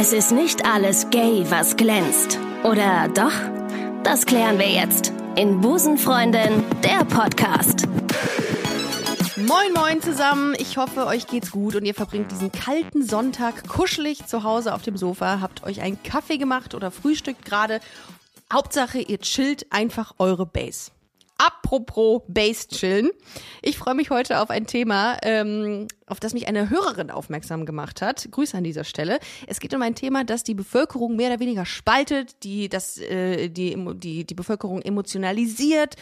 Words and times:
Es 0.00 0.12
ist 0.12 0.30
nicht 0.30 0.64
alles 0.64 1.10
gay, 1.10 1.44
was 1.48 1.76
glänzt. 1.76 2.38
Oder 2.62 3.08
doch? 3.08 3.32
Das 4.04 4.26
klären 4.26 4.56
wir 4.56 4.70
jetzt 4.70 5.12
in 5.34 5.60
Busenfreundin, 5.60 6.62
der 6.84 7.04
Podcast. 7.04 7.88
Moin, 9.34 9.72
moin 9.74 10.00
zusammen. 10.00 10.54
Ich 10.56 10.76
hoffe, 10.76 11.04
euch 11.06 11.26
geht's 11.26 11.50
gut 11.50 11.74
und 11.74 11.84
ihr 11.84 11.94
verbringt 11.94 12.30
diesen 12.30 12.52
kalten 12.52 13.04
Sonntag 13.04 13.66
kuschelig 13.66 14.24
zu 14.26 14.44
Hause 14.44 14.72
auf 14.72 14.82
dem 14.82 14.96
Sofa, 14.96 15.40
habt 15.40 15.64
euch 15.64 15.80
einen 15.80 16.00
Kaffee 16.04 16.38
gemacht 16.38 16.76
oder 16.76 16.92
frühstückt 16.92 17.44
gerade. 17.44 17.80
Hauptsache, 18.52 19.00
ihr 19.00 19.18
chillt 19.18 19.66
einfach 19.72 20.14
eure 20.18 20.46
Base. 20.46 20.92
Apropos 21.38 22.22
Base 22.26 22.66
chillen. 22.66 23.10
Ich 23.62 23.78
freue 23.78 23.94
mich 23.94 24.10
heute 24.10 24.40
auf 24.40 24.50
ein 24.50 24.66
Thema, 24.66 25.18
ähm, 25.22 25.86
auf 26.06 26.18
das 26.18 26.34
mich 26.34 26.48
eine 26.48 26.68
Hörerin 26.68 27.12
aufmerksam 27.12 27.64
gemacht 27.64 28.02
hat. 28.02 28.28
Grüße 28.30 28.56
an 28.56 28.64
dieser 28.64 28.82
Stelle. 28.82 29.20
Es 29.46 29.60
geht 29.60 29.72
um 29.72 29.82
ein 29.82 29.94
Thema, 29.94 30.24
das 30.24 30.42
die 30.42 30.54
Bevölkerung 30.54 31.14
mehr 31.14 31.30
oder 31.30 31.38
weniger 31.38 31.64
spaltet, 31.64 32.42
die 32.42 32.68
das 32.68 32.98
äh, 32.98 33.48
die, 33.48 33.76
die 33.94 34.24
die 34.24 34.34
Bevölkerung 34.34 34.82
emotionalisiert. 34.82 35.94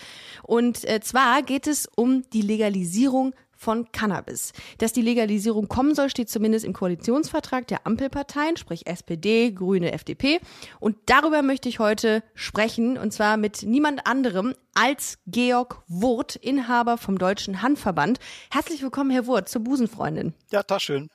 Und 0.42 0.84
äh, 0.88 1.01
zwar 1.01 1.42
geht 1.42 1.66
es 1.66 1.87
um 1.95 2.23
die 2.30 2.42
Legalisierung 2.42 3.34
von 3.56 3.91
Cannabis. 3.92 4.52
Dass 4.78 4.92
die 4.92 5.02
Legalisierung 5.02 5.69
kommen 5.69 5.95
soll, 5.95 6.10
steht 6.10 6.30
zumindest 6.30 6.64
im 6.64 6.73
Koalitionsvertrag 6.73 7.66
der 7.66 7.87
Ampelparteien, 7.87 8.56
sprich 8.56 8.87
SPD, 8.87 9.51
Grüne, 9.52 9.92
FDP. 9.92 10.41
Und 10.78 10.97
darüber 11.06 11.42
möchte 11.42 11.69
ich 11.69 11.78
heute 11.78 12.23
sprechen, 12.34 12.98
und 12.98 13.12
zwar 13.12 13.37
mit 13.37 13.62
niemand 13.62 14.06
anderem 14.06 14.55
als 14.74 15.19
Georg 15.27 15.83
Wurt, 15.88 16.37
Inhaber 16.37 16.98
vom 16.98 17.19
Deutschen 17.19 17.62
Handverband. 17.62 18.19
Herzlich 18.50 18.83
willkommen, 18.83 19.11
Herr 19.11 19.27
Wurt, 19.27 19.48
zur 19.48 19.62
Busenfreundin. 19.64 20.34
Ja, 20.50 20.62
das 20.62 20.83
schön. 20.83 21.09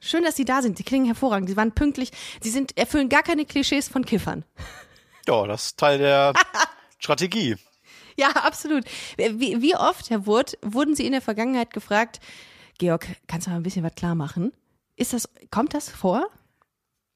Schön, 0.00 0.24
dass 0.24 0.36
Sie 0.36 0.46
da 0.46 0.62
sind. 0.62 0.78
Sie 0.78 0.82
klingen 0.82 1.04
hervorragend. 1.04 1.50
Sie 1.50 1.56
waren 1.56 1.72
pünktlich. 1.72 2.10
Sie 2.40 2.48
sind, 2.48 2.76
erfüllen 2.78 3.10
gar 3.10 3.22
keine 3.22 3.44
Klischees 3.44 3.88
von 3.88 4.06
Kiffern. 4.06 4.44
Ja, 5.28 5.46
das 5.46 5.66
ist 5.66 5.78
Teil 5.78 5.98
der 5.98 6.32
Strategie. 6.98 7.56
Ja, 8.20 8.32
absolut. 8.32 8.84
Wie, 9.16 9.62
wie 9.62 9.74
oft, 9.74 10.10
Herr 10.10 10.26
Wurt, 10.26 10.58
wurden 10.60 10.94
Sie 10.94 11.06
in 11.06 11.12
der 11.12 11.22
Vergangenheit 11.22 11.72
gefragt, 11.72 12.20
Georg, 12.78 13.06
kannst 13.26 13.46
du 13.46 13.50
mal 13.50 13.56
ein 13.56 13.62
bisschen 13.62 13.82
was 13.82 13.94
klar 13.94 14.14
machen? 14.14 14.52
Ist 14.96 15.14
das, 15.14 15.26
kommt 15.50 15.72
das 15.72 15.88
vor? 15.88 16.26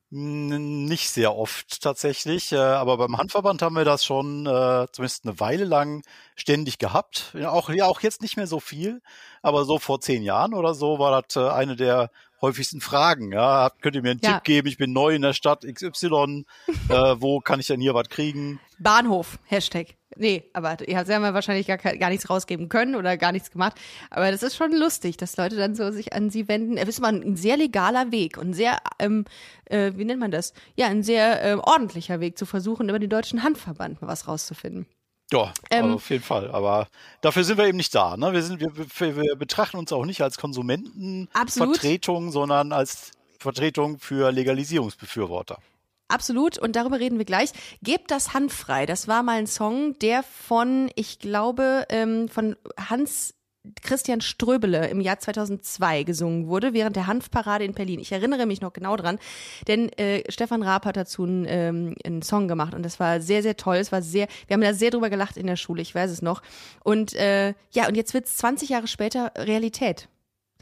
Nicht 0.09 1.11
sehr 1.11 1.37
oft 1.37 1.83
tatsächlich, 1.83 2.53
äh, 2.53 2.57
aber 2.57 2.97
beim 2.97 3.19
Handverband 3.19 3.61
haben 3.61 3.77
wir 3.77 3.85
das 3.85 4.03
schon 4.05 4.47
äh, 4.47 4.87
zumindest 4.93 5.27
eine 5.27 5.41
Weile 5.41 5.65
lang 5.65 6.03
ständig 6.37 6.79
gehabt. 6.79 7.35
Auch, 7.45 7.69
ja, 7.69 7.85
auch 7.85 8.01
jetzt 8.01 8.23
nicht 8.23 8.39
mehr 8.39 8.47
so 8.47 8.61
viel, 8.61 9.03
aber 9.43 9.67
so 9.67 9.79
vor 9.79 10.01
zehn 10.01 10.23
Jahren 10.23 10.55
oder 10.55 10.73
so 10.73 10.99
war 10.99 11.21
das 11.21 11.37
äh, 11.37 11.51
eine 11.51 11.77
der 11.77 12.11
häufigsten 12.41 12.81
Fragen. 12.81 13.33
Ja, 13.33 13.71
könnt 13.81 13.97
ihr 13.97 14.03
mir 14.03 14.13
einen 14.13 14.21
ja. 14.23 14.35
Tipp 14.35 14.45
geben? 14.45 14.69
Ich 14.69 14.79
bin 14.79 14.93
neu 14.93 15.15
in 15.15 15.23
der 15.23 15.33
Stadt 15.33 15.67
XY. 15.67 16.45
äh, 16.89 17.17
wo 17.19 17.41
kann 17.41 17.61
ich 17.61 17.67
denn 17.67 17.81
hier 17.81 17.95
was 17.95 18.09
kriegen? 18.09 18.61
Bahnhof, 18.79 19.39
Hashtag. 19.47 19.97
Nee, 20.17 20.45
aber 20.53 20.77
sie 20.87 20.97
haben 20.97 21.09
ja 21.09 21.35
wahrscheinlich 21.35 21.67
gar, 21.67 21.79
gar 21.79 22.11
nichts 22.11 22.31
rausgeben 22.31 22.69
können 22.69 22.95
oder 22.95 23.17
gar 23.17 23.33
nichts 23.33 23.51
gemacht. 23.51 23.75
Aber 24.11 24.31
das 24.31 24.43
ist 24.43 24.57
schon 24.57 24.73
lustig, 24.73 25.17
dass 25.17 25.37
Leute 25.37 25.57
dann 25.57 25.75
so 25.75 25.91
sich 25.91 26.13
an 26.13 26.31
sie 26.31 26.47
wenden. 26.47 26.77
Es 26.77 26.89
ist 26.89 27.01
mal 27.01 27.13
ein 27.13 27.37
sehr 27.37 27.57
legaler 27.57 28.13
Weg 28.13 28.39
und 28.39 28.53
sehr, 28.53 28.79
ähm, 29.01 29.25
äh, 29.65 29.93
wie 29.97 30.05
nennt 30.05 30.21
man 30.21 30.31
das? 30.31 30.53
Ja, 30.77 30.87
ein 30.87 31.03
sehr 31.03 31.43
äh, 31.43 31.55
ordentlicher 31.55 32.21
Weg 32.21 32.39
zu 32.39 32.47
versuchen, 32.47 32.89
über 32.89 32.99
den 32.99 33.11
deutschen 33.11 33.43
Handverband 33.43 34.01
mal 34.01 34.09
was 34.09 34.29
rauszufinden. 34.29 34.87
Ja, 35.33 35.53
ähm, 35.71 35.95
auf 35.95 36.11
jeden 36.11 36.23
Fall. 36.23 36.51
Aber 36.51 36.87
dafür 37.21 37.45
sind 37.45 37.59
wir 37.59 37.67
eben 37.67 37.79
nicht 37.79 37.95
da. 37.95 38.17
Ne? 38.17 38.33
Wir, 38.33 38.43
sind, 38.43 38.61
wir, 38.61 39.17
wir 39.17 39.37
betrachten 39.37 39.79
uns 39.79 39.93
auch 39.93 40.05
nicht 40.05 40.21
als 40.21 40.39
Konsumentenvertretung, 40.39 42.31
sondern 42.31 42.73
als 42.73 43.13
Vertretung 43.41 43.99
für 43.99 44.31
Legalisierungsbefürworter. 44.31 45.59
Absolut, 46.09 46.59
und 46.59 46.77
darüber 46.77 47.01
reden 47.01 47.19
wir 47.19 47.25
gleich. 47.25 47.51
Gebt 47.83 48.11
das 48.11 48.35
Hand 48.35 48.53
frei. 48.53 48.87
Das 48.87 49.09
war 49.09 49.23
mal 49.23 49.39
ein 49.39 49.47
Song, 49.47 49.99
der 50.01 50.23
von, 50.23 50.91
ich 50.97 51.19
glaube, 51.19 51.87
ähm, 51.89 52.29
von 52.29 52.57
Hans 52.79 53.35
Christian 53.83 54.21
Ströbele 54.21 54.89
im 54.89 55.01
Jahr 55.01 55.19
2002 55.19 56.03
gesungen 56.03 56.49
wurde, 56.49 56.75
während 56.75 56.97
der 56.97 57.07
Hanfparade 57.07 57.65
in 57.65 57.73
Berlin. 57.73 57.99
Ich 57.99 58.13
erinnere 58.13 58.45
mich 58.45 58.61
noch 58.61 58.75
genau 58.75 58.97
dran, 58.97 59.19
denn 59.67 59.89
äh, 59.95 60.31
Stefan 60.31 60.63
Raab 60.63 60.85
hat 60.85 60.97
dazu 60.97 61.25
einen, 61.25 61.47
ähm, 61.49 61.95
einen 62.05 62.21
Song 62.21 62.47
gemacht 62.47 62.75
und 62.75 62.83
das 62.83 63.01
war 63.01 63.21
sehr, 63.21 63.43
sehr 63.43 63.57
toll. 63.57 63.77
Es 63.77 63.91
war 63.91 64.03
sehr, 64.03 64.29
wir 64.47 64.55
haben 64.55 64.61
da 64.61 64.75
sehr 64.75 64.91
drüber 64.91 65.09
gelacht 65.09 65.39
in 65.39 65.47
der 65.47 65.57
Schule, 65.57 65.81
ich 65.81 65.95
weiß 65.95 66.11
es 66.11 66.21
noch. 66.21 66.43
Und 66.83 67.15
äh, 67.15 67.55
ja, 67.71 67.89
und 67.89 67.95
jetzt 67.95 68.13
wird 68.13 68.27
es 68.27 68.37
20 68.37 68.69
Jahre 68.69 68.87
später 68.87 69.33
Realität. 69.37 70.09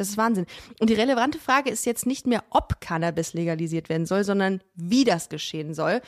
Das 0.02 0.08
ist 0.08 0.16
Wahnsinn. 0.16 0.46
Und 0.80 0.90
die 0.90 0.94
relevante 0.94 1.38
Frage 1.38 1.70
ist 1.70 1.86
jetzt 1.86 2.06
nicht 2.06 2.26
mehr, 2.26 2.42
ob 2.50 2.80
Cannabis 2.80 3.34
legalisiert 3.34 3.88
werden 3.88 4.04
soll, 4.04 4.24
sondern 4.24 4.60
wie 4.74 5.04
das 5.04 5.28
geschehen 5.28 5.74
soll. 5.74 6.00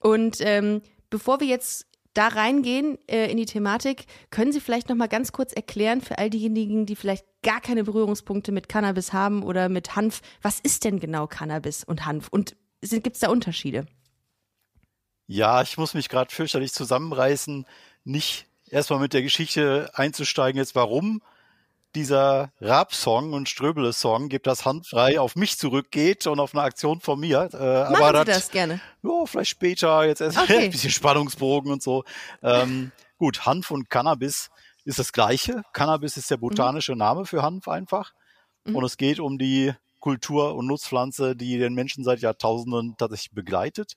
Und 0.00 0.38
ähm, 0.40 0.82
bevor 1.10 1.38
wir 1.38 1.46
jetzt 1.46 1.86
da 2.12 2.26
reingehen 2.26 2.98
äh, 3.06 3.30
in 3.30 3.36
die 3.36 3.46
Thematik, 3.46 4.06
können 4.30 4.50
Sie 4.50 4.58
vielleicht 4.58 4.88
noch 4.88 4.96
mal 4.96 5.06
ganz 5.06 5.30
kurz 5.30 5.52
erklären 5.52 6.00
für 6.00 6.18
all 6.18 6.28
diejenigen, 6.28 6.86
die 6.86 6.96
vielleicht 6.96 7.24
gar 7.44 7.60
keine 7.60 7.84
Berührungspunkte 7.84 8.50
mit 8.50 8.68
Cannabis 8.68 9.12
haben 9.12 9.44
oder 9.44 9.68
mit 9.68 9.94
Hanf, 9.94 10.22
was 10.42 10.58
ist 10.58 10.82
denn 10.82 10.98
genau 10.98 11.28
Cannabis 11.28 11.84
und 11.84 12.04
Hanf 12.04 12.26
und 12.28 12.56
gibt 12.80 13.14
es 13.14 13.20
da 13.20 13.28
Unterschiede? 13.28 13.86
Ja, 15.28 15.62
ich 15.62 15.78
muss 15.78 15.94
mich 15.94 16.08
gerade 16.08 16.34
fürchterlich 16.34 16.72
zusammenreißen, 16.72 17.64
nicht 18.02 18.46
erstmal 18.68 18.98
mit 18.98 19.12
der 19.12 19.22
Geschichte 19.22 19.88
einzusteigen, 19.94 20.58
jetzt 20.58 20.74
warum 20.74 21.22
dieser 21.96 22.52
Rap-Song 22.60 23.32
und 23.32 23.48
Ströbele-Song 23.48 24.28
gibt 24.28 24.46
das 24.46 24.64
handfrei 24.64 25.18
auf 25.18 25.34
mich 25.34 25.58
zurückgeht 25.58 26.26
und 26.26 26.38
auf 26.38 26.54
eine 26.54 26.62
Aktion 26.62 27.00
von 27.00 27.18
mir. 27.18 27.48
Äh, 27.52 27.90
Machen 27.90 27.96
aber 27.96 28.18
Sie 28.20 28.24
das, 28.26 28.36
das 28.36 28.50
gerne. 28.50 28.80
Ja, 29.02 29.26
vielleicht 29.26 29.50
später, 29.50 30.04
jetzt 30.04 30.20
erst 30.20 30.38
okay. 30.38 30.58
ein 30.64 30.70
bisschen 30.70 30.90
Spannungsbogen 30.90 31.72
und 31.72 31.82
so. 31.82 32.04
Ähm, 32.42 32.92
gut, 33.18 33.46
Hanf 33.46 33.70
und 33.70 33.90
Cannabis 33.90 34.50
ist 34.84 34.98
das 34.98 35.12
gleiche. 35.12 35.62
Cannabis 35.72 36.16
ist 36.16 36.30
der 36.30 36.36
botanische 36.36 36.92
mhm. 36.92 36.98
Name 36.98 37.24
für 37.24 37.42
Hanf 37.42 37.66
einfach. 37.66 38.12
Mhm. 38.64 38.76
Und 38.76 38.84
es 38.84 38.96
geht 38.96 39.18
um 39.18 39.38
die 39.38 39.72
Kultur- 39.98 40.54
und 40.54 40.66
Nutzpflanze, 40.66 41.34
die 41.34 41.58
den 41.58 41.74
Menschen 41.74 42.04
seit 42.04 42.20
Jahrtausenden 42.20 42.96
tatsächlich 42.96 43.32
begleitet 43.32 43.96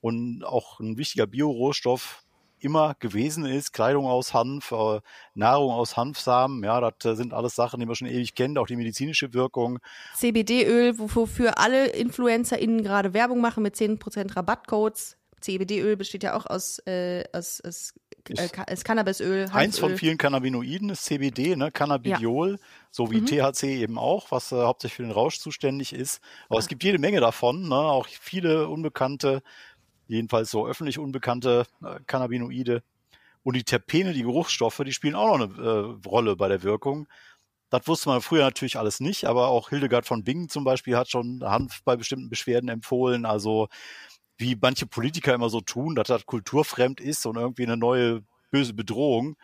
und 0.00 0.44
auch 0.44 0.80
ein 0.80 0.96
wichtiger 0.96 1.26
Biorohstoff 1.26 2.22
immer 2.64 2.94
gewesen 2.98 3.44
ist. 3.44 3.72
Kleidung 3.72 4.06
aus 4.06 4.34
Hanf, 4.34 4.72
äh, 4.72 5.00
Nahrung 5.34 5.72
aus 5.72 5.96
Hanfsamen, 5.96 6.64
ja, 6.64 6.80
das 6.80 7.12
äh, 7.12 7.16
sind 7.16 7.32
alles 7.32 7.54
Sachen, 7.54 7.80
die 7.80 7.86
man 7.86 7.94
schon 7.94 8.08
ewig 8.08 8.34
kennt, 8.34 8.58
auch 8.58 8.66
die 8.66 8.76
medizinische 8.76 9.34
Wirkung. 9.34 9.78
CBD-Öl, 10.16 10.98
wofür 10.98 11.58
alle 11.58 11.86
InfluencerInnen 11.88 12.82
gerade 12.82 13.14
Werbung 13.14 13.40
machen 13.40 13.62
mit 13.62 13.76
10% 13.76 14.36
Rabattcodes. 14.36 15.16
CBD-Öl 15.40 15.96
besteht 15.96 16.22
ja 16.22 16.34
auch 16.34 16.46
aus, 16.46 16.78
äh, 16.86 17.24
aus, 17.32 17.60
aus 17.60 17.92
äh, 18.28 18.48
Cannabisöl. 18.48 19.42
Hanföl. 19.42 19.60
Eins 19.60 19.78
von 19.78 19.96
vielen 19.96 20.16
Cannabinoiden 20.16 20.88
ist 20.88 21.04
CBD, 21.04 21.56
ne? 21.56 21.70
Cannabidiol, 21.70 22.52
ja. 22.52 22.58
so 22.90 23.10
wie 23.10 23.20
mhm. 23.20 23.26
THC 23.26 23.64
eben 23.64 23.98
auch, 23.98 24.30
was 24.30 24.52
äh, 24.52 24.56
hauptsächlich 24.56 24.96
für 24.96 25.02
den 25.02 25.12
Rausch 25.12 25.38
zuständig 25.38 25.92
ist. 25.92 26.20
Aber 26.48 26.56
ah. 26.56 26.60
es 26.60 26.68
gibt 26.68 26.82
jede 26.82 26.98
Menge 26.98 27.20
davon, 27.20 27.68
ne? 27.68 27.74
auch 27.74 28.06
viele 28.08 28.68
unbekannte 28.68 29.42
jedenfalls 30.06 30.50
so 30.50 30.66
öffentlich 30.66 30.98
unbekannte 30.98 31.66
äh, 31.82 32.00
Cannabinoide. 32.06 32.82
Und 33.42 33.56
die 33.56 33.64
Terpene, 33.64 34.12
die 34.12 34.22
Geruchsstoffe, 34.22 34.80
die 34.84 34.92
spielen 34.92 35.14
auch 35.14 35.36
noch 35.38 35.56
eine 35.56 35.62
äh, 35.62 36.08
Rolle 36.08 36.36
bei 36.36 36.48
der 36.48 36.62
Wirkung. 36.62 37.06
Das 37.70 37.86
wusste 37.86 38.08
man 38.08 38.20
früher 38.20 38.44
natürlich 38.44 38.78
alles 38.78 39.00
nicht, 39.00 39.24
aber 39.26 39.48
auch 39.48 39.70
Hildegard 39.70 40.06
von 40.06 40.24
Bingen 40.24 40.48
zum 40.48 40.64
Beispiel 40.64 40.96
hat 40.96 41.10
schon 41.10 41.42
Hanf 41.42 41.82
bei 41.84 41.96
bestimmten 41.96 42.30
Beschwerden 42.30 42.68
empfohlen. 42.68 43.26
Also 43.26 43.68
wie 44.38 44.56
manche 44.60 44.86
Politiker 44.86 45.34
immer 45.34 45.50
so 45.50 45.60
tun, 45.60 45.94
dass 45.94 46.08
das 46.08 46.26
kulturfremd 46.26 47.00
ist 47.00 47.26
und 47.26 47.36
irgendwie 47.36 47.64
eine 47.64 47.76
neue 47.76 48.22
böse 48.50 48.74
Bedrohung, 48.74 49.36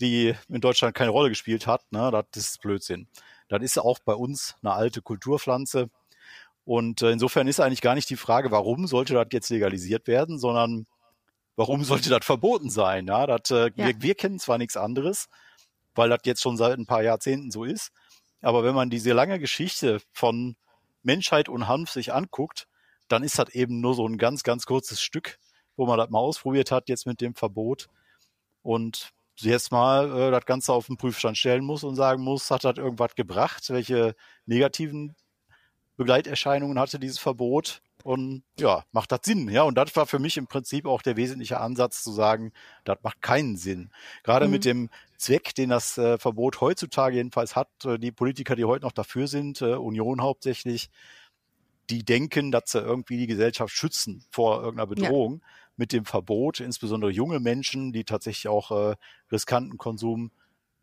die 0.00 0.34
in 0.48 0.60
Deutschland 0.60 0.94
keine 0.94 1.10
Rolle 1.10 1.28
gespielt 1.28 1.66
hat, 1.66 1.82
ne, 1.90 2.10
das 2.10 2.42
ist 2.42 2.60
Blödsinn. 2.62 3.08
Das 3.48 3.62
ist 3.62 3.78
auch 3.78 3.98
bei 3.98 4.14
uns 4.14 4.56
eine 4.62 4.72
alte 4.72 5.02
Kulturpflanze. 5.02 5.90
Und 6.66 7.00
äh, 7.00 7.12
insofern 7.12 7.46
ist 7.46 7.60
eigentlich 7.60 7.80
gar 7.80 7.94
nicht 7.94 8.10
die 8.10 8.16
Frage, 8.16 8.50
warum 8.50 8.88
sollte 8.88 9.14
das 9.14 9.28
jetzt 9.30 9.50
legalisiert 9.50 10.08
werden, 10.08 10.36
sondern 10.36 10.84
warum 11.54 11.84
sollte 11.84 12.10
das 12.10 12.26
verboten 12.26 12.70
sein? 12.70 13.06
Ja, 13.06 13.24
das, 13.26 13.52
äh, 13.52 13.70
ja. 13.76 13.86
Wir, 13.86 14.02
wir 14.02 14.14
kennen 14.16 14.40
zwar 14.40 14.58
nichts 14.58 14.76
anderes, 14.76 15.28
weil 15.94 16.10
das 16.10 16.18
jetzt 16.24 16.42
schon 16.42 16.56
seit 16.56 16.76
ein 16.76 16.86
paar 16.86 17.04
Jahrzehnten 17.04 17.52
so 17.52 17.62
ist, 17.62 17.92
aber 18.42 18.64
wenn 18.64 18.74
man 18.74 18.90
diese 18.90 19.12
lange 19.12 19.38
Geschichte 19.38 20.00
von 20.12 20.56
Menschheit 21.04 21.48
und 21.48 21.68
Hanf 21.68 21.90
sich 21.90 22.12
anguckt, 22.12 22.66
dann 23.06 23.22
ist 23.22 23.38
das 23.38 23.50
eben 23.50 23.80
nur 23.80 23.94
so 23.94 24.06
ein 24.06 24.18
ganz, 24.18 24.42
ganz 24.42 24.66
kurzes 24.66 25.00
Stück, 25.00 25.38
wo 25.76 25.86
man 25.86 25.98
das 25.98 26.10
mal 26.10 26.18
ausprobiert 26.18 26.72
hat, 26.72 26.88
jetzt 26.88 27.06
mit 27.06 27.20
dem 27.20 27.36
Verbot. 27.36 27.86
Und 28.62 29.10
jetzt 29.36 29.70
mal 29.70 30.10
äh, 30.18 30.30
das 30.32 30.44
Ganze 30.46 30.72
auf 30.72 30.86
den 30.86 30.96
Prüfstand 30.96 31.38
stellen 31.38 31.64
muss 31.64 31.84
und 31.84 31.94
sagen 31.94 32.24
muss, 32.24 32.50
hat 32.50 32.64
das 32.64 32.76
irgendwas 32.76 33.14
gebracht? 33.14 33.70
Welche 33.70 34.16
negativen 34.46 35.14
Begleiterscheinungen 35.96 36.78
hatte 36.78 36.98
dieses 36.98 37.18
Verbot. 37.18 37.82
Und 38.04 38.44
ja, 38.56 38.84
macht 38.92 39.10
das 39.10 39.20
Sinn. 39.24 39.48
Ja, 39.48 39.64
und 39.64 39.76
das 39.76 39.96
war 39.96 40.06
für 40.06 40.20
mich 40.20 40.36
im 40.36 40.46
Prinzip 40.46 40.86
auch 40.86 41.02
der 41.02 41.16
wesentliche 41.16 41.58
Ansatz 41.58 42.04
zu 42.04 42.12
sagen, 42.12 42.52
das 42.84 42.98
macht 43.02 43.20
keinen 43.20 43.56
Sinn. 43.56 43.90
Gerade 44.22 44.46
mhm. 44.46 44.52
mit 44.52 44.64
dem 44.64 44.90
Zweck, 45.16 45.56
den 45.56 45.70
das 45.70 45.98
äh, 45.98 46.16
Verbot 46.16 46.60
heutzutage 46.60 47.16
jedenfalls 47.16 47.56
hat, 47.56 47.68
äh, 47.84 47.98
die 47.98 48.12
Politiker, 48.12 48.54
die 48.54 48.64
heute 48.64 48.84
noch 48.84 48.92
dafür 48.92 49.26
sind, 49.26 49.60
äh, 49.60 49.74
Union 49.74 50.22
hauptsächlich, 50.22 50.88
die 51.90 52.04
denken, 52.04 52.52
dass 52.52 52.70
sie 52.70 52.78
irgendwie 52.78 53.16
die 53.16 53.26
Gesellschaft 53.26 53.74
schützen 53.74 54.24
vor 54.30 54.62
irgendeiner 54.62 54.86
Bedrohung 54.86 55.40
ja. 55.40 55.48
mit 55.76 55.92
dem 55.92 56.04
Verbot, 56.04 56.60
insbesondere 56.60 57.10
junge 57.10 57.40
Menschen, 57.40 57.92
die 57.92 58.04
tatsächlich 58.04 58.46
auch 58.46 58.70
äh, 58.70 58.94
riskanten 59.32 59.78
Konsum 59.78 60.30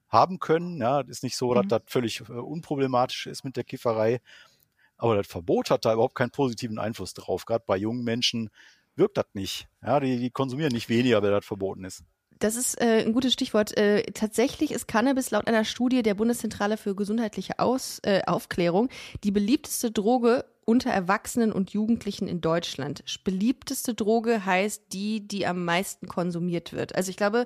haben 0.09 0.39
können. 0.39 0.81
Ja, 0.81 0.99
ist 1.01 1.23
nicht 1.23 1.37
so, 1.37 1.51
mhm. 1.51 1.55
dass 1.55 1.67
das 1.67 1.81
völlig 1.87 2.21
äh, 2.21 2.33
unproblematisch 2.33 3.27
ist 3.27 3.45
mit 3.45 3.55
der 3.55 3.63
Kifferei. 3.63 4.19
Aber 5.03 5.17
das 5.17 5.27
Verbot 5.27 5.69
hat 5.69 5.83
da 5.83 5.91
überhaupt 5.91 6.15
keinen 6.15 6.31
positiven 6.31 6.79
Einfluss 6.79 7.13
drauf. 7.13 7.43
Gerade 7.45 7.65
bei 7.67 7.75
jungen 7.75 8.05
Menschen 8.05 8.49
wirkt 8.95 9.17
das 9.17 9.25
nicht. 9.33 9.67
Ja, 9.85 9.99
die, 9.99 10.17
die 10.17 10.29
konsumieren 10.29 10.71
nicht 10.71 10.87
weniger, 10.87 11.21
wenn 11.21 11.31
das 11.31 11.43
verboten 11.43 11.83
ist. 11.83 12.05
Das 12.39 12.55
ist 12.55 12.79
äh, 12.79 13.03
ein 13.05 13.11
gutes 13.11 13.33
Stichwort. 13.33 13.75
Äh, 13.75 14.03
tatsächlich 14.13 14.71
ist 14.71 14.87
Cannabis 14.87 15.29
laut 15.31 15.45
einer 15.45 15.65
Studie 15.65 16.03
der 16.03 16.13
Bundeszentrale 16.13 16.77
für 16.77 16.95
gesundheitliche 16.95 17.59
Aus, 17.59 17.99
äh, 18.03 18.21
Aufklärung 18.25 18.87
die 19.25 19.31
beliebteste 19.31 19.91
Droge 19.91 20.45
unter 20.63 20.91
Erwachsenen 20.91 21.51
und 21.51 21.71
Jugendlichen 21.71 22.29
in 22.29 22.39
Deutschland. 22.39 23.03
Beliebteste 23.25 23.95
Droge 23.95 24.45
heißt 24.45 24.83
die, 24.93 25.27
die 25.27 25.45
am 25.45 25.65
meisten 25.65 26.07
konsumiert 26.07 26.71
wird. 26.71 26.95
Also 26.95 27.09
ich 27.09 27.17
glaube, 27.17 27.45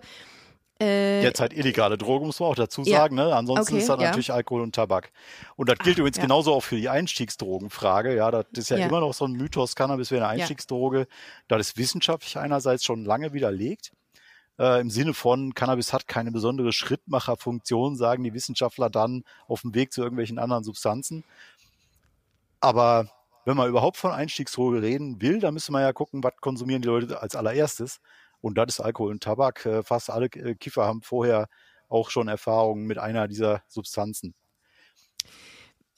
äh, 0.79 1.21
Derzeit 1.21 1.53
illegale 1.53 1.97
Droge, 1.97 2.25
muss 2.25 2.39
man 2.39 2.49
auch 2.49 2.55
dazu 2.55 2.83
sagen. 2.83 3.17
Ja. 3.17 3.25
Ne? 3.25 3.35
Ansonsten 3.35 3.73
okay, 3.73 3.81
ist 3.81 3.89
das 3.89 3.99
ja. 3.99 4.07
natürlich 4.07 4.31
Alkohol 4.31 4.61
und 4.61 4.75
Tabak. 4.75 5.11
Und 5.55 5.69
das 5.69 5.79
gilt 5.79 5.95
Ach, 5.95 5.99
übrigens 5.99 6.17
ja. 6.17 6.23
genauso 6.23 6.53
auch 6.53 6.63
für 6.63 6.75
die 6.75 6.89
Einstiegsdrogenfrage. 6.89 8.15
Ja, 8.15 8.31
das 8.31 8.45
ist 8.53 8.69
ja, 8.69 8.77
immer 8.77 8.99
noch 8.99 9.13
so 9.13 9.25
ein 9.25 9.33
Mythos, 9.33 9.75
Cannabis 9.75 10.11
wäre 10.11 10.27
eine 10.27 10.41
Einstiegsdroge. 10.41 11.07
Das 11.47 11.59
ist 11.61 11.77
wissenschaftlich 11.77 12.37
einerseits 12.37 12.85
schon 12.85 13.05
lange 13.05 13.33
widerlegt. 13.33 13.91
Äh, 14.59 14.81
Im 14.81 14.89
Sinne 14.89 15.13
von, 15.13 15.53
Cannabis 15.53 15.93
hat 15.93 16.07
keine 16.07 16.31
besondere 16.31 16.71
Schrittmacherfunktion, 16.73 17.95
sagen 17.95 18.23
die 18.23 18.33
Wissenschaftler 18.33 18.89
dann 18.89 19.23
auf 19.47 19.61
dem 19.61 19.73
Weg 19.75 19.93
zu 19.93 20.01
irgendwelchen 20.01 20.39
anderen 20.39 20.63
Substanzen. 20.63 21.23
Aber 22.59 23.09
wenn 23.45 23.55
man 23.55 23.69
überhaupt 23.69 23.97
von 23.97 24.11
Einstiegsdroge 24.11 24.81
reden 24.81 25.21
will, 25.21 25.39
dann 25.39 25.53
müsste 25.53 25.71
man 25.71 25.81
ja 25.81 25.93
gucken, 25.93 26.23
was 26.23 26.35
konsumieren 26.41 26.81
die 26.81 26.87
Leute 26.87 27.21
als 27.21 27.35
allererstes. 27.35 28.01
Und 28.41 28.57
das 28.57 28.75
ist 28.75 28.79
Alkohol 28.79 29.11
und 29.11 29.23
Tabak. 29.23 29.65
Äh, 29.65 29.83
fast 29.83 30.09
alle 30.09 30.27
äh, 30.27 30.55
Kiffer 30.55 30.85
haben 30.85 31.01
vorher 31.01 31.47
auch 31.89 32.09
schon 32.09 32.27
Erfahrungen 32.27 32.85
mit 32.85 32.97
einer 32.97 33.27
dieser 33.27 33.63
Substanzen. 33.67 34.35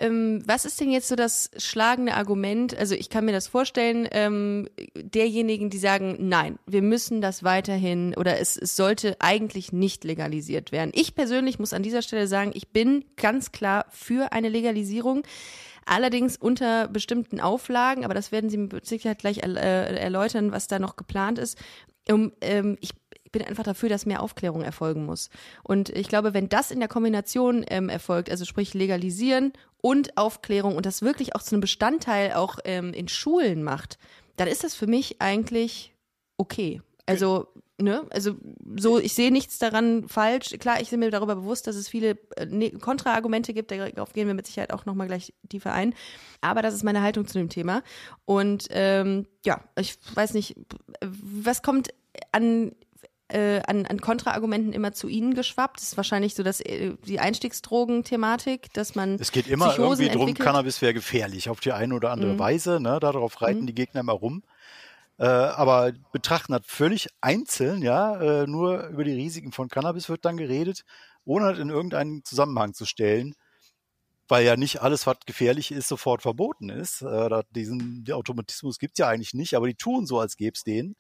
Ähm, 0.02 0.42
was 0.46 0.64
ist 0.64 0.80
denn 0.80 0.92
jetzt 0.92 1.10
so 1.10 1.18
das 1.18 1.52
schlagende 1.58 2.14
Argument? 2.14 2.76
Also 2.78 2.96
ich 2.96 3.10
kann 3.10 3.26
mir 3.26 3.34
das 3.34 3.48
vorstellen, 3.48 4.08
ähm, 4.12 4.70
derjenigen, 4.96 5.70
die 5.70 5.78
sagen, 5.78 6.16
nein, 6.20 6.58
wir 6.66 6.82
müssen 6.82 7.20
das 7.20 7.44
weiterhin 7.44 8.16
oder 8.16 8.40
es, 8.40 8.56
es 8.56 8.78
sollte 8.78 9.18
eigentlich 9.20 9.74
nicht 9.74 10.06
legalisiert 10.06 10.72
werden. 10.72 10.92
Ich 10.96 11.16
persönlich 11.16 11.60
muss 11.60 11.74
an 11.74 11.84
dieser 11.84 12.02
Stelle 12.02 12.28
sagen, 12.28 12.52
ich 12.54 12.70
bin 12.70 13.04
ganz 13.18 13.52
klar 13.52 13.88
für 13.90 14.32
eine 14.32 14.48
Legalisierung. 14.48 15.24
Allerdings 15.86 16.38
unter 16.38 16.88
bestimmten 16.88 17.40
Auflagen, 17.40 18.06
aber 18.06 18.14
das 18.14 18.32
werden 18.32 18.50
Sie 18.50 18.58
mit 18.58 18.86
Sicherheit 18.86 19.18
gleich 19.18 19.40
äh, 19.40 19.98
erläutern, 19.98 20.52
was 20.52 20.68
da 20.68 20.78
noch 20.78 20.96
geplant 20.96 21.40
ist. 21.40 21.58
Um, 22.10 22.32
ähm, 22.42 22.78
ich 22.82 22.92
bin 23.32 23.44
einfach 23.44 23.64
dafür, 23.64 23.90
dass 23.90 24.06
mehr 24.06 24.24
Aufklärung 24.24 24.64
erfolgen 24.64 25.06
muss. 25.06 25.30
Und 25.64 25.90
ich 25.90 26.08
glaube, 26.08 26.34
wenn 26.34 26.50
das 26.50 26.72
in 26.72 26.80
der 26.80 26.90
Kombination 26.90 27.64
ähm, 27.70 27.90
erfolgt, 27.90 28.30
also 28.32 28.46
sprich 28.46 28.74
legalisieren 28.74 29.54
und 29.82 30.18
Aufklärung 30.18 30.76
und 30.76 30.86
das 30.86 31.02
wirklich 31.02 31.36
auch 31.36 31.44
zu 31.44 31.56
einem 31.56 31.62
Bestandteil 31.62 32.34
auch 32.34 32.58
ähm, 32.66 32.94
in 32.94 33.08
Schulen 33.08 33.64
macht, 33.64 33.98
dann 34.36 34.48
ist 34.48 34.64
das 34.64 34.74
für 34.74 34.88
mich 34.88 35.22
eigentlich 35.22 35.94
okay. 36.38 36.82
Also 37.06 37.48
ne, 37.80 38.06
also 38.10 38.36
so, 38.78 39.00
ich 39.00 39.14
sehe 39.14 39.32
nichts 39.32 39.58
daran 39.60 40.08
falsch. 40.08 40.56
Klar, 40.60 40.82
ich 40.82 40.90
bin 40.90 41.00
mir 41.00 41.12
darüber 41.12 41.36
bewusst, 41.36 41.68
dass 41.68 41.76
es 41.76 41.88
viele 41.88 42.18
äh, 42.36 42.46
ne, 42.46 42.72
Kontraargumente 42.72 43.54
gibt, 43.54 43.72
darauf 43.72 44.14
gehen 44.14 44.28
wir 44.28 44.34
mit 44.34 44.48
Sicherheit 44.48 44.74
auch 44.74 44.86
nochmal 44.86 45.08
gleich 45.08 45.34
tiefer 45.50 45.74
ein. 45.74 45.94
Aber 46.42 46.62
das 46.62 46.74
ist 46.74 46.84
meine 46.84 47.02
Haltung 47.02 47.28
zu 47.28 47.38
dem 47.38 47.50
Thema. 47.50 47.84
Und 48.26 48.68
ähm, 48.72 49.28
ja, 49.46 49.64
ich 49.78 49.98
weiß 50.14 50.34
nicht, 50.34 50.56
was 51.02 51.62
kommt 51.62 51.90
an 52.32 52.74
äh, 53.32 53.62
an, 53.68 53.86
an 53.86 54.02
Kontraargumenten 54.02 54.74
immer 54.74 54.92
zu 54.92 55.08
Ihnen 55.08 55.36
geschwappt. 55.36 55.78
Das 55.78 55.90
ist 55.90 55.98
wahrscheinlich 55.98 56.34
so 56.36 56.44
dass 56.44 56.62
äh, 56.62 56.94
die 57.06 57.20
Einstiegsdrogen-Thematik, 57.20 58.74
dass 58.74 58.96
man. 58.96 59.16
Es 59.20 59.32
geht 59.32 59.48
immer 59.48 59.70
Psychosen 59.70 60.06
irgendwie 60.06 60.34
drum, 60.34 60.46
Cannabis 60.46 60.82
wäre 60.82 60.94
gefährlich 60.94 61.50
auf 61.50 61.60
die 61.60 61.72
eine 61.72 61.94
oder 61.94 62.12
andere 62.12 62.34
mhm. 62.34 62.40
Weise. 62.40 62.80
Ne? 62.80 63.00
Darauf 63.00 63.42
reiten 63.42 63.62
mhm. 63.62 63.68
die 63.68 63.76
Gegner 63.76 64.02
immer 64.02 64.14
rum 64.14 64.44
äh, 65.20 65.26
aber 65.26 65.92
betrachten 66.14 66.54
das 66.54 66.62
völlig 66.66 67.10
einzeln, 67.20 67.82
ja, 67.82 68.16
äh, 68.22 68.48
nur 68.48 68.88
über 68.88 69.04
die 69.04 69.12
Risiken 69.14 69.52
von 69.52 69.68
Cannabis 69.68 70.08
wird 70.08 70.24
dann 70.24 70.38
geredet, 70.38 70.86
ohne 71.26 71.50
das 71.50 71.60
in 71.60 71.70
irgendeinen 71.70 72.24
Zusammenhang 72.24 72.74
zu 72.74 72.86
stellen, 72.86 73.36
weil 74.30 74.46
ja 74.46 74.56
nicht 74.56 74.82
alles, 74.82 75.06
was 75.08 75.18
gefährlich 75.26 75.74
ist, 75.74 75.90
sofort 75.90 76.22
verboten 76.22 76.70
ist. 76.70 77.02
Äh, 77.02 77.44
diesen 77.52 78.06
die 78.06 78.14
Automatismus 78.14 78.80
gibt's 78.80 78.98
ja 78.98 79.10
eigentlich 79.10 79.34
nicht, 79.34 79.56
aber 79.56 79.68
die 79.68 79.76
tun 79.76 80.06
so, 80.06 80.20
als 80.20 80.38
gäbe 80.38 80.54
es 80.56 80.64
den. 80.64 80.96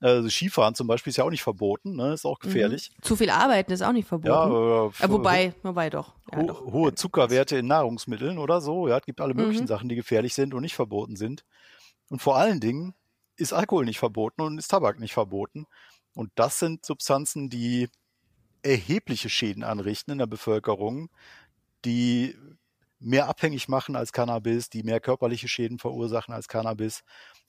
Also 0.00 0.30
Skifahren 0.30 0.74
zum 0.74 0.86
Beispiel 0.86 1.10
ist 1.10 1.18
ja 1.18 1.24
auch 1.24 1.30
nicht 1.30 1.42
verboten, 1.42 1.96
ne? 1.96 2.14
ist 2.14 2.24
auch 2.24 2.38
mhm. 2.42 2.46
gefährlich. 2.46 2.92
Mhm. 2.96 3.02
Zu 3.02 3.16
viel 3.16 3.28
arbeiten 3.28 3.72
ist 3.72 3.82
auch 3.82 3.92
nicht 3.92 4.08
verboten. 4.08 4.32
Ja, 4.32 4.86
äh, 4.86 5.04
äh, 5.04 5.10
wobei, 5.10 5.54
wobei 5.62 5.90
doch. 5.90 6.14
Ja, 6.32 6.38
ho 6.38 6.46
doch. 6.46 6.60
Hohe 6.64 6.94
Zuckerwerte 6.94 7.58
in 7.58 7.66
Nahrungsmitteln 7.66 8.38
oder 8.38 8.62
so. 8.62 8.88
Ja, 8.88 8.96
es 8.96 9.04
gibt 9.04 9.20
alle 9.20 9.34
möglichen 9.34 9.64
mhm. 9.64 9.68
Sachen, 9.68 9.90
die 9.90 9.96
gefährlich 9.96 10.32
sind 10.32 10.54
und 10.54 10.62
nicht 10.62 10.74
verboten 10.74 11.16
sind. 11.16 11.44
Und 12.08 12.22
vor 12.22 12.36
allen 12.36 12.60
Dingen 12.60 12.94
ist 13.40 13.52
Alkohol 13.52 13.84
nicht 13.84 13.98
verboten 13.98 14.42
und 14.42 14.58
ist 14.58 14.68
Tabak 14.68 15.00
nicht 15.00 15.14
verboten. 15.14 15.66
Und 16.14 16.30
das 16.34 16.58
sind 16.58 16.84
Substanzen, 16.84 17.48
die 17.50 17.88
erhebliche 18.62 19.28
Schäden 19.28 19.64
anrichten 19.64 20.12
in 20.12 20.18
der 20.18 20.26
Bevölkerung, 20.26 21.10
die 21.84 22.36
mehr 22.98 23.28
abhängig 23.28 23.68
machen 23.68 23.96
als 23.96 24.12
Cannabis, 24.12 24.68
die 24.68 24.82
mehr 24.82 25.00
körperliche 25.00 25.48
Schäden 25.48 25.78
verursachen 25.78 26.34
als 26.34 26.48
Cannabis 26.48 27.02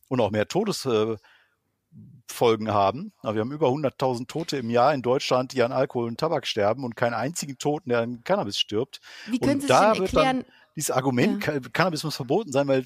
und 0.08 0.22
auch 0.22 0.32
mehr 0.32 0.48
Todesfolgen 0.48 1.20
haben. 2.68 3.12
Wir 3.22 3.42
haben 3.42 3.52
über 3.52 3.68
100.000 3.68 4.28
Tote 4.28 4.58
im 4.58 4.70
Jahr 4.70 4.94
in 4.94 5.02
Deutschland, 5.02 5.52
die 5.52 5.62
an 5.62 5.74
Alkohol 5.74 6.08
und 6.08 6.20
Tabak 6.20 6.48
sterben 6.48 6.86
und 6.86 6.96
keinen 6.96 7.16
einzigen 7.16 7.58
Toten, 7.58 7.90
der 7.90 8.00
an 8.00 8.24
Cannabis 8.24 8.58
stirbt. 8.58 9.02
Wie 9.26 9.40
können 9.40 9.56
und 9.56 9.62
Sie 9.62 9.68
da 9.68 9.92
denn 9.94 10.04
erklären? 10.04 10.46
dieses 10.76 10.92
Argument, 10.92 11.46
ja. 11.46 11.60
Cannabis 11.74 12.06
muss 12.06 12.16
verboten 12.16 12.54
sein, 12.54 12.68
weil 12.70 12.86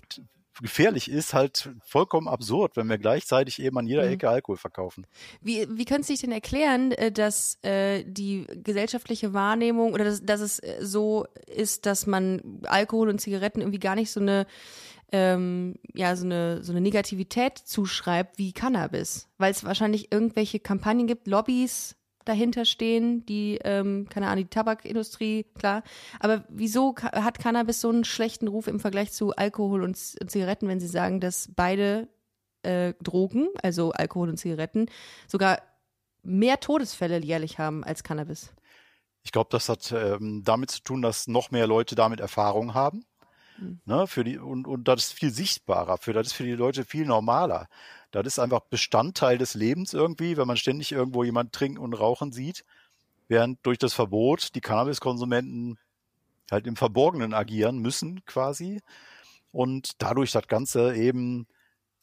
gefährlich 0.61 1.09
ist, 1.09 1.33
halt 1.33 1.69
vollkommen 1.83 2.27
absurd, 2.27 2.77
wenn 2.77 2.87
wir 2.89 2.97
gleichzeitig 2.97 3.61
eben 3.61 3.77
an 3.77 3.87
jeder 3.87 4.05
mhm. 4.05 4.13
Ecke 4.13 4.29
Alkohol 4.29 4.57
verkaufen. 4.57 5.05
Wie, 5.41 5.67
wie 5.69 5.85
können 5.85 6.03
Sie 6.03 6.13
sich 6.13 6.21
denn 6.21 6.31
erklären, 6.31 6.91
äh, 6.93 7.11
dass 7.11 7.59
äh, 7.63 8.03
die 8.05 8.45
gesellschaftliche 8.63 9.33
Wahrnehmung 9.33 9.93
oder 9.93 10.05
dass, 10.05 10.23
dass 10.23 10.41
es 10.41 10.59
äh, 10.59 10.77
so 10.81 11.25
ist, 11.47 11.85
dass 11.85 12.07
man 12.07 12.61
Alkohol 12.63 13.09
und 13.09 13.19
Zigaretten 13.19 13.61
irgendwie 13.61 13.79
gar 13.79 13.95
nicht 13.95 14.11
so 14.11 14.19
eine 14.19 14.45
ähm, 15.11 15.75
ja, 15.93 16.15
so 16.15 16.25
eine, 16.25 16.63
so 16.63 16.71
eine 16.71 16.81
Negativität 16.81 17.57
zuschreibt 17.57 18.37
wie 18.37 18.53
Cannabis, 18.53 19.29
weil 19.37 19.51
es 19.51 19.63
wahrscheinlich 19.63 20.11
irgendwelche 20.11 20.59
Kampagnen 20.59 21.07
gibt, 21.07 21.27
Lobbys, 21.27 21.95
dahinter 22.25 22.65
stehen, 22.65 23.25
die, 23.25 23.59
ähm, 23.63 24.07
keine 24.09 24.27
Ahnung, 24.27 24.43
die 24.43 24.49
Tabakindustrie, 24.49 25.45
klar. 25.55 25.83
Aber 26.19 26.43
wieso 26.49 26.95
hat 26.97 27.39
Cannabis 27.39 27.81
so 27.81 27.89
einen 27.89 28.03
schlechten 28.03 28.47
Ruf 28.47 28.67
im 28.67 28.79
Vergleich 28.79 29.11
zu 29.11 29.35
Alkohol 29.35 29.83
und 29.83 29.95
Zigaretten, 29.95 30.67
wenn 30.67 30.79
Sie 30.79 30.87
sagen, 30.87 31.19
dass 31.19 31.49
beide 31.55 32.07
äh, 32.63 32.93
Drogen, 33.01 33.47
also 33.61 33.91
Alkohol 33.91 34.29
und 34.29 34.37
Zigaretten, 34.37 34.87
sogar 35.27 35.61
mehr 36.23 36.59
Todesfälle 36.59 37.19
jährlich 37.23 37.59
haben 37.59 37.83
als 37.83 38.03
Cannabis? 38.03 38.53
Ich 39.23 39.31
glaube, 39.31 39.49
das 39.51 39.69
hat 39.69 39.91
ähm, 39.91 40.43
damit 40.43 40.71
zu 40.71 40.83
tun, 40.83 41.01
dass 41.01 41.27
noch 41.27 41.51
mehr 41.51 41.67
Leute 41.67 41.95
damit 41.95 42.19
Erfahrung 42.19 42.73
haben. 42.73 43.05
Mhm. 43.57 43.79
Ne, 43.85 44.07
für 44.07 44.23
die, 44.23 44.37
und, 44.37 44.67
und 44.67 44.87
das 44.87 45.05
ist 45.05 45.13
viel 45.13 45.31
sichtbarer, 45.31 45.97
für 45.97 46.13
das 46.13 46.27
ist 46.27 46.33
für 46.33 46.43
die 46.43 46.51
Leute 46.51 46.85
viel 46.85 47.05
normaler. 47.05 47.67
Das 48.23 48.33
ist 48.33 48.39
einfach 48.39 48.61
Bestandteil 48.61 49.37
des 49.37 49.55
Lebens 49.55 49.93
irgendwie, 49.93 50.37
wenn 50.37 50.47
man 50.47 50.57
ständig 50.57 50.91
irgendwo 50.91 51.23
jemand 51.23 51.53
trinken 51.53 51.79
und 51.79 51.93
rauchen 51.93 52.31
sieht, 52.31 52.65
während 53.27 53.65
durch 53.65 53.77
das 53.77 53.93
Verbot 53.93 54.55
die 54.55 54.61
Cannabiskonsumenten 54.61 55.77
halt 56.51 56.67
im 56.67 56.75
Verborgenen 56.75 57.33
agieren 57.33 57.79
müssen 57.79 58.23
quasi 58.25 58.81
und 59.51 60.01
dadurch 60.01 60.31
das 60.31 60.47
Ganze 60.47 60.95
eben 60.95 61.47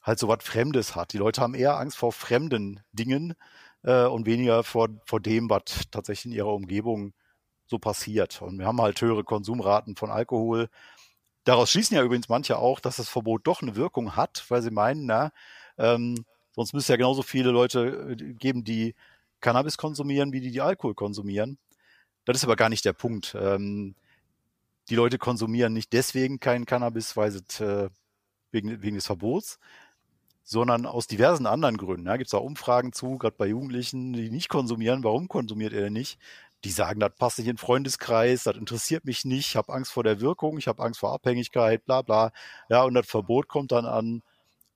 halt 0.02 0.18
so 0.18 0.28
was 0.28 0.42
Fremdes 0.42 0.96
hat. 0.96 1.12
Die 1.12 1.18
Leute 1.18 1.40
haben 1.40 1.54
eher 1.54 1.78
Angst 1.78 1.96
vor 1.96 2.12
fremden 2.12 2.80
Dingen 2.92 3.34
äh, 3.82 4.04
und 4.04 4.26
weniger 4.26 4.64
vor, 4.64 4.88
vor 5.06 5.20
dem, 5.20 5.48
was 5.48 5.62
tatsächlich 5.90 6.26
in 6.26 6.38
ihrer 6.38 6.52
Umgebung 6.52 7.14
so 7.66 7.78
passiert. 7.78 8.42
Und 8.42 8.58
wir 8.58 8.66
haben 8.66 8.80
halt 8.80 9.00
höhere 9.00 9.24
Konsumraten 9.24 9.96
von 9.96 10.10
Alkohol. 10.10 10.68
Daraus 11.44 11.70
schließen 11.70 11.96
ja 11.96 12.02
übrigens 12.02 12.28
manche 12.28 12.58
auch, 12.58 12.80
dass 12.80 12.96
das 12.96 13.08
Verbot 13.08 13.46
doch 13.46 13.62
eine 13.62 13.76
Wirkung 13.76 14.16
hat, 14.16 14.44
weil 14.48 14.62
sie 14.62 14.70
meinen, 14.70 15.06
na, 15.06 15.32
ähm, 15.78 16.24
sonst 16.52 16.72
müsste 16.74 16.92
ja 16.92 16.96
genauso 16.96 17.22
viele 17.22 17.50
Leute 17.50 18.16
äh, 18.18 18.34
geben, 18.34 18.64
die 18.64 18.94
Cannabis 19.40 19.76
konsumieren, 19.76 20.32
wie 20.32 20.40
die, 20.40 20.50
die 20.50 20.60
Alkohol 20.60 20.94
konsumieren. 20.94 21.58
Das 22.24 22.36
ist 22.36 22.44
aber 22.44 22.56
gar 22.56 22.68
nicht 22.68 22.84
der 22.84 22.92
Punkt. 22.92 23.36
Ähm, 23.38 23.94
die 24.88 24.94
Leute 24.94 25.18
konsumieren 25.18 25.72
nicht 25.72 25.92
deswegen 25.92 26.40
keinen 26.40 26.66
Cannabis, 26.66 27.16
weil 27.16 27.30
sie 27.30 27.64
äh, 27.64 27.88
wegen, 28.50 28.82
wegen 28.82 28.96
des 28.96 29.06
Verbots, 29.06 29.58
sondern 30.44 30.86
aus 30.86 31.06
diversen 31.06 31.46
anderen 31.46 31.76
Gründen. 31.76 32.04
Da 32.04 32.12
ja, 32.12 32.16
gibt 32.16 32.28
es 32.28 32.34
auch 32.34 32.44
Umfragen 32.44 32.92
zu, 32.92 33.18
gerade 33.18 33.36
bei 33.36 33.46
Jugendlichen, 33.46 34.12
die 34.12 34.30
nicht 34.30 34.48
konsumieren. 34.48 35.04
Warum 35.04 35.28
konsumiert 35.28 35.72
er 35.72 35.82
denn 35.82 35.92
nicht? 35.92 36.18
die 36.64 36.70
sagen, 36.70 37.00
das 37.00 37.14
passt 37.16 37.38
nicht 37.38 37.48
in 37.48 37.54
den 37.54 37.58
Freundeskreis, 37.58 38.44
das 38.44 38.56
interessiert 38.56 39.04
mich 39.04 39.24
nicht, 39.24 39.48
ich 39.48 39.56
habe 39.56 39.72
Angst 39.72 39.92
vor 39.92 40.04
der 40.04 40.20
Wirkung, 40.20 40.58
ich 40.58 40.68
habe 40.68 40.82
Angst 40.82 41.00
vor 41.00 41.12
Abhängigkeit, 41.12 41.84
bla 41.84 42.02
bla. 42.02 42.32
Ja, 42.68 42.84
und 42.84 42.94
das 42.94 43.06
Verbot 43.06 43.48
kommt 43.48 43.72
dann 43.72 43.84
an 43.84 44.22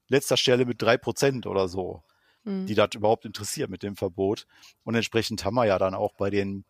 letzter 0.08 0.36
Stelle 0.36 0.64
mit 0.64 0.80
drei 0.80 0.96
Prozent 0.96 1.46
oder 1.46 1.68
so, 1.68 2.02
mhm. 2.44 2.66
die 2.66 2.74
das 2.74 2.90
überhaupt 2.94 3.24
interessiert 3.24 3.70
mit 3.70 3.82
dem 3.82 3.96
Verbot. 3.96 4.46
Und 4.84 4.94
entsprechend 4.94 5.44
haben 5.44 5.54
wir 5.54 5.66
ja 5.66 5.78
dann 5.78 5.94
auch 5.94 6.14
bei 6.14 6.30
den 6.30 6.64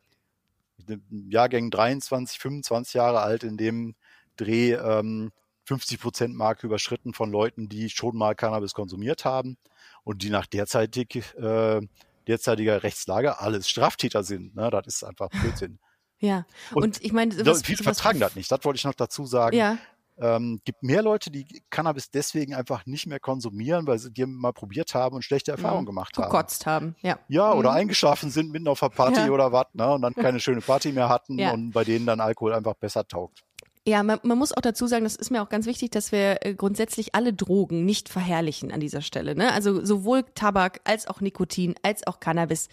Jahrgängen 1.11 1.71
23, 1.71 2.39
25 2.39 2.95
Jahre 2.95 3.21
alt 3.21 3.45
in 3.45 3.57
dem 3.57 3.95
Dreh 4.37 4.73
ähm, 4.73 5.33
50 5.65 6.01
Prozent 6.01 6.35
Marke 6.35 6.67
überschritten 6.67 7.13
von 7.13 7.31
Leuten, 7.31 7.69
die 7.69 7.91
schon 7.91 8.17
mal 8.17 8.35
Cannabis 8.35 8.75
konsumiert 8.75 9.25
haben 9.25 9.57
und 10.05 10.23
die 10.23 10.31
nach 10.31 10.47
derzeitig, 10.47 11.35
äh, 11.37 11.81
derzeitiger 12.27 12.83
Rechtslage 12.83 13.41
alles 13.41 13.69
Straftäter 13.69 14.23
sind. 14.23 14.55
Ne? 14.55 14.71
Das 14.71 14.87
ist 14.87 15.03
einfach 15.03 15.29
Blödsinn. 15.31 15.79
Ja, 16.19 16.47
und, 16.73 16.83
und 16.83 17.05
ich 17.05 17.13
meine, 17.13 17.35
viele 17.57 17.83
vertragen 17.83 18.21
das 18.21 18.37
nicht. 18.37 18.51
Das 18.51 18.65
wollte 18.65 18.79
ich 18.79 18.85
noch 18.85 18.95
dazu 18.95 19.27
sagen. 19.27 19.57
Ja. 19.57 19.77
Ähm, 20.19 20.61
gibt 20.65 20.83
mehr 20.83 21.03
Leute, 21.03 21.31
die 21.31 21.47
Cannabis 21.69 22.11
deswegen 22.11 22.55
einfach 22.55 22.87
nicht 22.87 23.07
mehr 23.07 23.21
konsumieren, 23.21 23.87
weil 23.87 23.99
sie 23.99 24.11
die 24.11 24.25
mal 24.25 24.53
probiert 24.53 24.95
haben 24.95 25.17
und 25.17 25.23
schlechte 25.23 25.51
Erfahrungen 25.51 25.83
mhm. 25.83 25.87
gemacht 25.87 26.17
haben. 26.17 26.31
Gekotzt 26.31 26.65
haben, 26.65 26.97
ja. 27.03 27.19
Ja, 27.29 27.53
oder 27.53 27.73
mhm. 27.73 27.77
eingeschlafen 27.77 28.31
sind 28.31 28.51
mitten 28.51 28.69
auf 28.69 28.83
einer 28.83 28.91
Party 28.91 29.21
ja. 29.27 29.31
oder 29.31 29.53
was, 29.53 29.67
ne? 29.75 29.93
Und 29.93 30.03
dann 30.03 30.15
keine 30.15 30.41
schöne 30.41 30.63
Party 30.63 30.93
mehr 30.93 31.09
hatten 31.09 31.39
ja. 31.39 31.53
und 31.53 31.73
bei 31.73 31.85
denen 31.85 32.07
dann 32.07 32.21
Alkohol 32.21 32.55
einfach 32.55 32.75
besser 32.75 33.07
taugt. 33.07 33.43
Ja, 33.89 34.03
man, 34.03 34.19
man 34.25 34.37
muss 34.37 34.53
auch 34.53 34.63
dazu 34.63 34.89
sagen, 34.89 35.05
das 35.05 35.15
ist 35.15 35.31
mir 35.31 35.41
auch 35.43 35.49
ganz 35.49 35.65
wichtig, 35.65 35.93
dass 35.93 36.11
wir 36.11 36.45
äh, 36.45 36.55
grundsätzlich 36.55 37.15
alle 37.15 37.33
Drogen 37.33 37.85
nicht 37.85 38.09
verherrlichen 38.09 38.73
an 38.73 38.81
dieser 38.81 39.01
Stelle. 39.01 39.37
Ne? 39.37 39.53
Also 39.53 39.85
sowohl 39.85 40.25
Tabak 40.35 40.81
als 40.83 41.07
auch 41.07 41.21
Nikotin 41.21 41.77
als 41.83 42.05
auch 42.05 42.19
Cannabis 42.19 42.69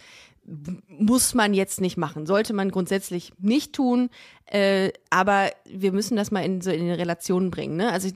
muss 0.46 1.34
man 1.34 1.54
jetzt 1.54 1.80
nicht 1.80 1.96
machen, 1.96 2.26
sollte 2.26 2.52
man 2.52 2.70
grundsätzlich 2.70 3.32
nicht 3.38 3.72
tun, 3.72 4.10
äh, 4.46 4.92
aber 5.08 5.50
wir 5.64 5.92
müssen 5.92 6.16
das 6.16 6.30
mal 6.30 6.44
in 6.44 6.60
so 6.60 6.70
in 6.70 6.82
eine 6.82 6.98
Relation 6.98 7.50
bringen. 7.50 7.76
Ne? 7.76 7.90
Also 7.90 8.08
ich, 8.08 8.14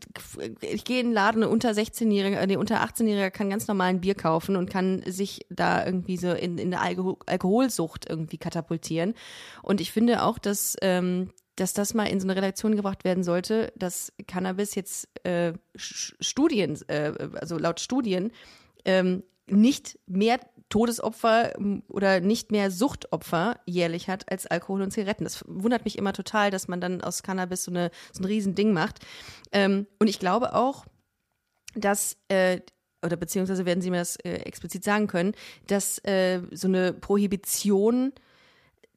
ich 0.61 0.85
gehe 0.85 1.01
in 1.01 1.07
den 1.07 1.15
Laden, 1.15 1.43
unter 1.43 1.71
16-Jähriger, 1.71 2.47
nee, 2.47 2.57
unter 2.57 2.83
18-Jähriger 2.83 3.31
kann 3.31 3.51
ganz 3.51 3.67
normal 3.67 3.89
ein 3.89 4.01
Bier 4.01 4.15
kaufen 4.15 4.57
und 4.57 4.69
kann 4.69 5.03
sich 5.07 5.47
da 5.49 5.85
irgendwie 5.85 6.19
so 6.19 6.33
in, 6.33 6.59
in 6.59 6.75
eine 6.75 6.83
Alkohol 6.83 7.17
Alkoholsucht 7.27 8.09
irgendwie 8.09 8.39
katapultieren. 8.39 9.15
Und 9.63 9.81
ich 9.81 9.91
finde 9.91 10.23
auch, 10.23 10.39
dass 10.39 10.77
ähm, 10.83 11.31
dass 11.57 11.73
das 11.73 11.93
mal 11.93 12.05
in 12.05 12.21
so 12.21 12.27
eine 12.27 12.37
Relation 12.37 12.77
gebracht 12.77 13.03
werden 13.05 13.25
sollte, 13.25 13.73
dass 13.75 14.13
Cannabis 14.29 14.77
jetzt 14.77 15.09
äh, 15.25 15.55
Studien, 15.75 16.79
äh, 16.87 17.13
also 17.35 17.59
laut 17.59 17.81
Studien, 17.81 18.31
ähm, 18.85 19.25
nicht 19.49 19.99
mehr 20.07 20.39
Todesopfer 20.69 21.53
oder 21.89 22.21
nicht 22.21 22.51
mehr 22.51 22.71
Suchtopfer 22.71 23.61
jährlich 23.67 24.09
hat 24.09 24.31
als 24.31 24.47
Alkohol 24.47 24.83
und 24.83 24.91
Zigaretten. 24.91 25.25
Das 25.25 25.45
wundert 25.47 25.85
mich 25.85 25.97
immer 25.97 26.13
total, 26.13 26.51
dass 26.51 26.69
man 26.69 26.81
dann 26.81 27.01
aus 27.01 27.23
Cannabis 27.23 27.65
so, 27.65 27.71
eine, 27.71 27.91
so 28.13 28.23
ein 28.23 28.27
Riesending 28.27 28.73
macht. 28.73 29.01
Ähm, 29.53 29.87
und 29.99 30.09
ich 30.09 30.19
glaube 30.19 30.55
auch, 30.55 30.85
dass 31.75 32.17
äh, 32.29 32.61
oder 33.05 33.17
beziehungsweise 33.17 33.65
werden 33.65 33.81
Sie 33.81 33.91
mir 33.91 33.99
das 33.99 34.17
äh, 34.17 34.35
explizit 34.39 34.85
sagen 34.85 35.07
können, 35.07 35.35
dass 35.69 35.99
äh, 36.05 36.41
so 36.51 36.67
eine 36.69 36.93
Prohibition 36.93 38.13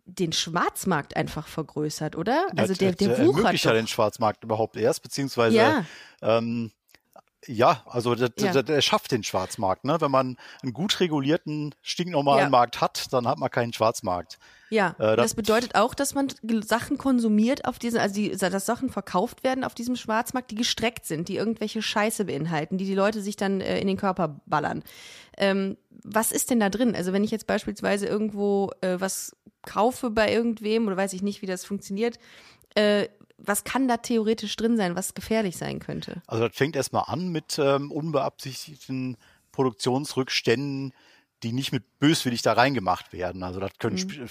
den 0.06 0.34
Schwarzmarkt 0.34 1.16
einfach 1.16 1.48
vergrößert, 1.48 2.16
oder? 2.16 2.48
Also 2.56 2.74
der, 2.74 2.94
der, 2.94 3.10
der 3.10 3.18
ermöglicht 3.20 3.64
ja 3.64 3.74
den 3.74 3.88
Schwarzmarkt 3.88 4.44
überhaupt 4.44 4.76
erst, 4.76 5.04
beziehungsweise 5.04 5.56
ja. 5.56 5.86
ähm, 6.22 6.72
ja, 7.48 7.84
also 7.88 8.14
der, 8.16 8.32
ja. 8.38 8.52
Der, 8.52 8.64
der, 8.64 8.82
schafft 8.82 9.12
den 9.12 9.24
Schwarzmarkt. 9.24 9.84
Ne? 9.84 9.98
Wenn 10.00 10.12
man 10.12 10.38
einen 10.62 10.74
gut 10.74 11.00
regulierten, 11.00 11.74
stinknormalen 11.82 12.46
ja. 12.46 12.50
Markt 12.50 12.82
hat, 12.82 13.12
dann 13.12 13.28
hat 13.28 13.40
man 13.40 13.50
keinen 13.50 13.74
Schwarzmarkt. 13.74 14.38
Ja, 14.70 14.96
äh, 15.00 15.16
das, 15.16 15.18
das, 15.18 15.34
bedeutet 15.34 15.76
auch, 15.76 15.94
dass 15.94 16.14
man 16.14 16.28
Sachen 16.64 16.98
konsumiert 16.98 17.66
auf 17.66 17.80
diesen, 17.80 18.00
also 18.00 18.16
die, 18.16 18.30
dass 18.32 18.66
Sachen 18.66 18.90
verkauft 18.90 19.44
werden 19.44 19.64
auf 19.64 19.74
diesem 19.74 19.96
Schwarzmarkt, 19.96 20.52
die 20.52 20.56
gestreckt 20.56 21.06
sind, 21.06 21.28
die 21.30 21.36
irgendwelche 21.36 21.82
Scheiße 21.82 22.26
beinhalten, 22.26 22.78
die 22.78 22.86
die 22.86 22.96
Leute 22.96 23.22
sich 23.22 23.36
dann 23.36 23.60
äh, 23.60 23.80
in 23.80 23.88
den 23.88 23.98
Körper 23.98 24.40
ballern. 24.46 24.84
Ähm, 25.38 25.78
was 26.04 26.32
ist 26.32 26.52
denn 26.52 26.60
da 26.60 26.70
drin? 26.70 26.96
Also 26.96 27.12
wenn 27.12 27.24
ich 27.24 27.32
jetzt 27.32 27.48
beispielsweise 27.48 28.06
irgendwo 28.06 28.72
äh, 28.82 29.00
was 29.00 29.36
kaufe 29.64 30.10
bei 30.10 30.32
irgendwem 30.32 30.88
oder 30.88 30.98
weiß 30.98 31.14
ich 31.14 31.22
nicht, 31.22 31.42
wie 31.42 31.48
das 31.48 31.66
funktioniert, 31.66 32.18
äh, 32.76 33.08
was 33.44 33.64
kann 33.64 33.88
da 33.88 33.98
theoretisch 33.98 34.56
drin 34.56 34.78
sein, 34.78 34.96
was 34.96 35.14
gefährlich 35.14 35.58
sein 35.58 35.80
könnte? 35.80 36.22
Also 36.28 36.48
das 36.48 36.56
fängt 36.56 36.76
erstmal 36.76 37.06
an 37.08 37.30
mit 37.30 37.60
ähm, 37.60 37.92
unbeabsichtigten 37.92 39.18
Produktionsrückständen, 39.52 40.94
die 41.44 41.54
nicht 41.54 41.72
mit 41.72 42.00
böswillig 42.00 42.42
da 42.42 42.54
reingemacht 42.54 43.14
werden. 43.14 43.44
Also 43.44 43.60
das 43.60 43.72
können 43.80 43.98
mhm. 43.98 44.30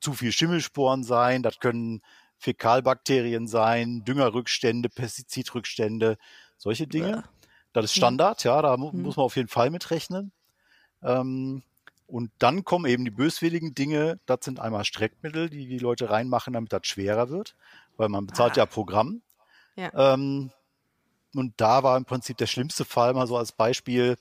zu 0.00 0.14
viel 0.14 0.32
Schimmelsporen 0.32 1.04
sein, 1.04 1.42
das 1.42 1.58
können 1.60 2.02
Fäkalbakterien 2.38 3.46
sein, 3.46 4.04
Düngerrückstände, 4.04 4.88
Pestizidrückstände, 4.88 6.18
solche 6.56 6.86
Dinge. 6.86 7.10
Ja. 7.10 7.24
Das 7.72 7.86
ist 7.86 7.94
Standard, 7.94 8.42
ja, 8.44 8.62
da 8.62 8.76
mhm. 8.76 9.02
muss 9.02 9.16
man 9.16 9.24
auf 9.24 9.36
jeden 9.36 9.48
Fall 9.48 9.70
mit 9.70 9.90
rechnen. 9.90 10.32
Ähm, 11.02 11.62
und 12.06 12.30
dann 12.38 12.64
kommen 12.64 12.86
eben 12.86 13.04
die 13.04 13.10
böswilligen 13.10 13.74
Dinge. 13.74 14.20
Das 14.26 14.38
sind 14.42 14.60
einmal 14.60 14.84
Streckmittel, 14.84 15.50
die 15.50 15.66
die 15.66 15.78
Leute 15.78 16.08
reinmachen, 16.08 16.52
damit 16.52 16.72
das 16.72 16.86
schwerer 16.86 17.30
wird, 17.30 17.56
weil 17.96 18.08
man 18.08 18.26
bezahlt 18.26 18.52
ah. 18.52 18.58
ja 18.58 18.66
Programm. 18.66 19.22
Ja. 19.76 20.14
Ähm, 20.14 20.50
und 21.34 21.54
da 21.58 21.82
war 21.82 21.96
im 21.96 22.04
Prinzip 22.04 22.36
der 22.38 22.46
schlimmste 22.46 22.84
Fall 22.84 23.12
mal 23.14 23.26
so 23.26 23.36
als 23.36 23.52
Beispiel, 23.52 24.16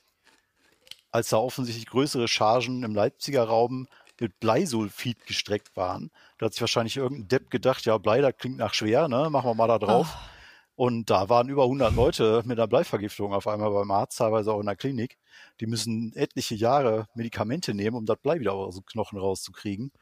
als 1.12 1.30
da 1.30 1.38
offensichtlich 1.38 1.86
größere 1.86 2.28
Chargen 2.28 2.84
im 2.84 2.94
Leipziger 2.94 3.46
Raum 3.46 3.88
mit 4.20 4.40
Bleisulfid 4.40 5.26
gestreckt 5.26 5.76
waren. 5.76 6.12
Da 6.38 6.48
hat 6.48 6.54
sich 6.54 6.62
wahrscheinlich 6.62 6.98
irgendein 6.98 7.28
Depp 7.28 7.50
gedacht, 7.50 7.86
ja, 7.86 7.98
Blei, 7.98 8.22
das 8.22 8.38
klingt 8.38 8.58
nach 8.58 8.74
schwer, 8.74 9.08
ne? 9.08 9.30
Machen 9.30 9.50
wir 9.50 9.56
mal 9.56 9.68
da 9.68 9.80
drauf. 9.80 10.08
Oh. 10.14 10.30
Und 10.78 11.10
da 11.10 11.30
waren 11.30 11.48
über 11.48 11.64
100 11.64 11.96
Leute 11.96 12.44
mit 12.46 12.60
einer 12.60 12.68
Bleivergiftung 12.68 13.34
auf 13.34 13.48
einmal 13.48 13.72
beim 13.72 13.92
Arzt, 13.92 14.18
teilweise 14.18 14.52
auch 14.52 14.60
in 14.60 14.66
der 14.66 14.76
Klinik. 14.76 15.18
Die 15.62 15.68
müssen 15.68 16.14
etliche 16.16 16.56
Jahre 16.56 17.08
Medikamente 17.16 17.74
nehmen, 17.74 17.96
um 17.96 18.06
das 18.06 18.18
Blei 18.18 18.42
wieder 18.42 18.54
aus 18.54 18.76
dem 18.76 18.86
Knochen 18.86 19.18
rauszukriegen. 19.18 19.94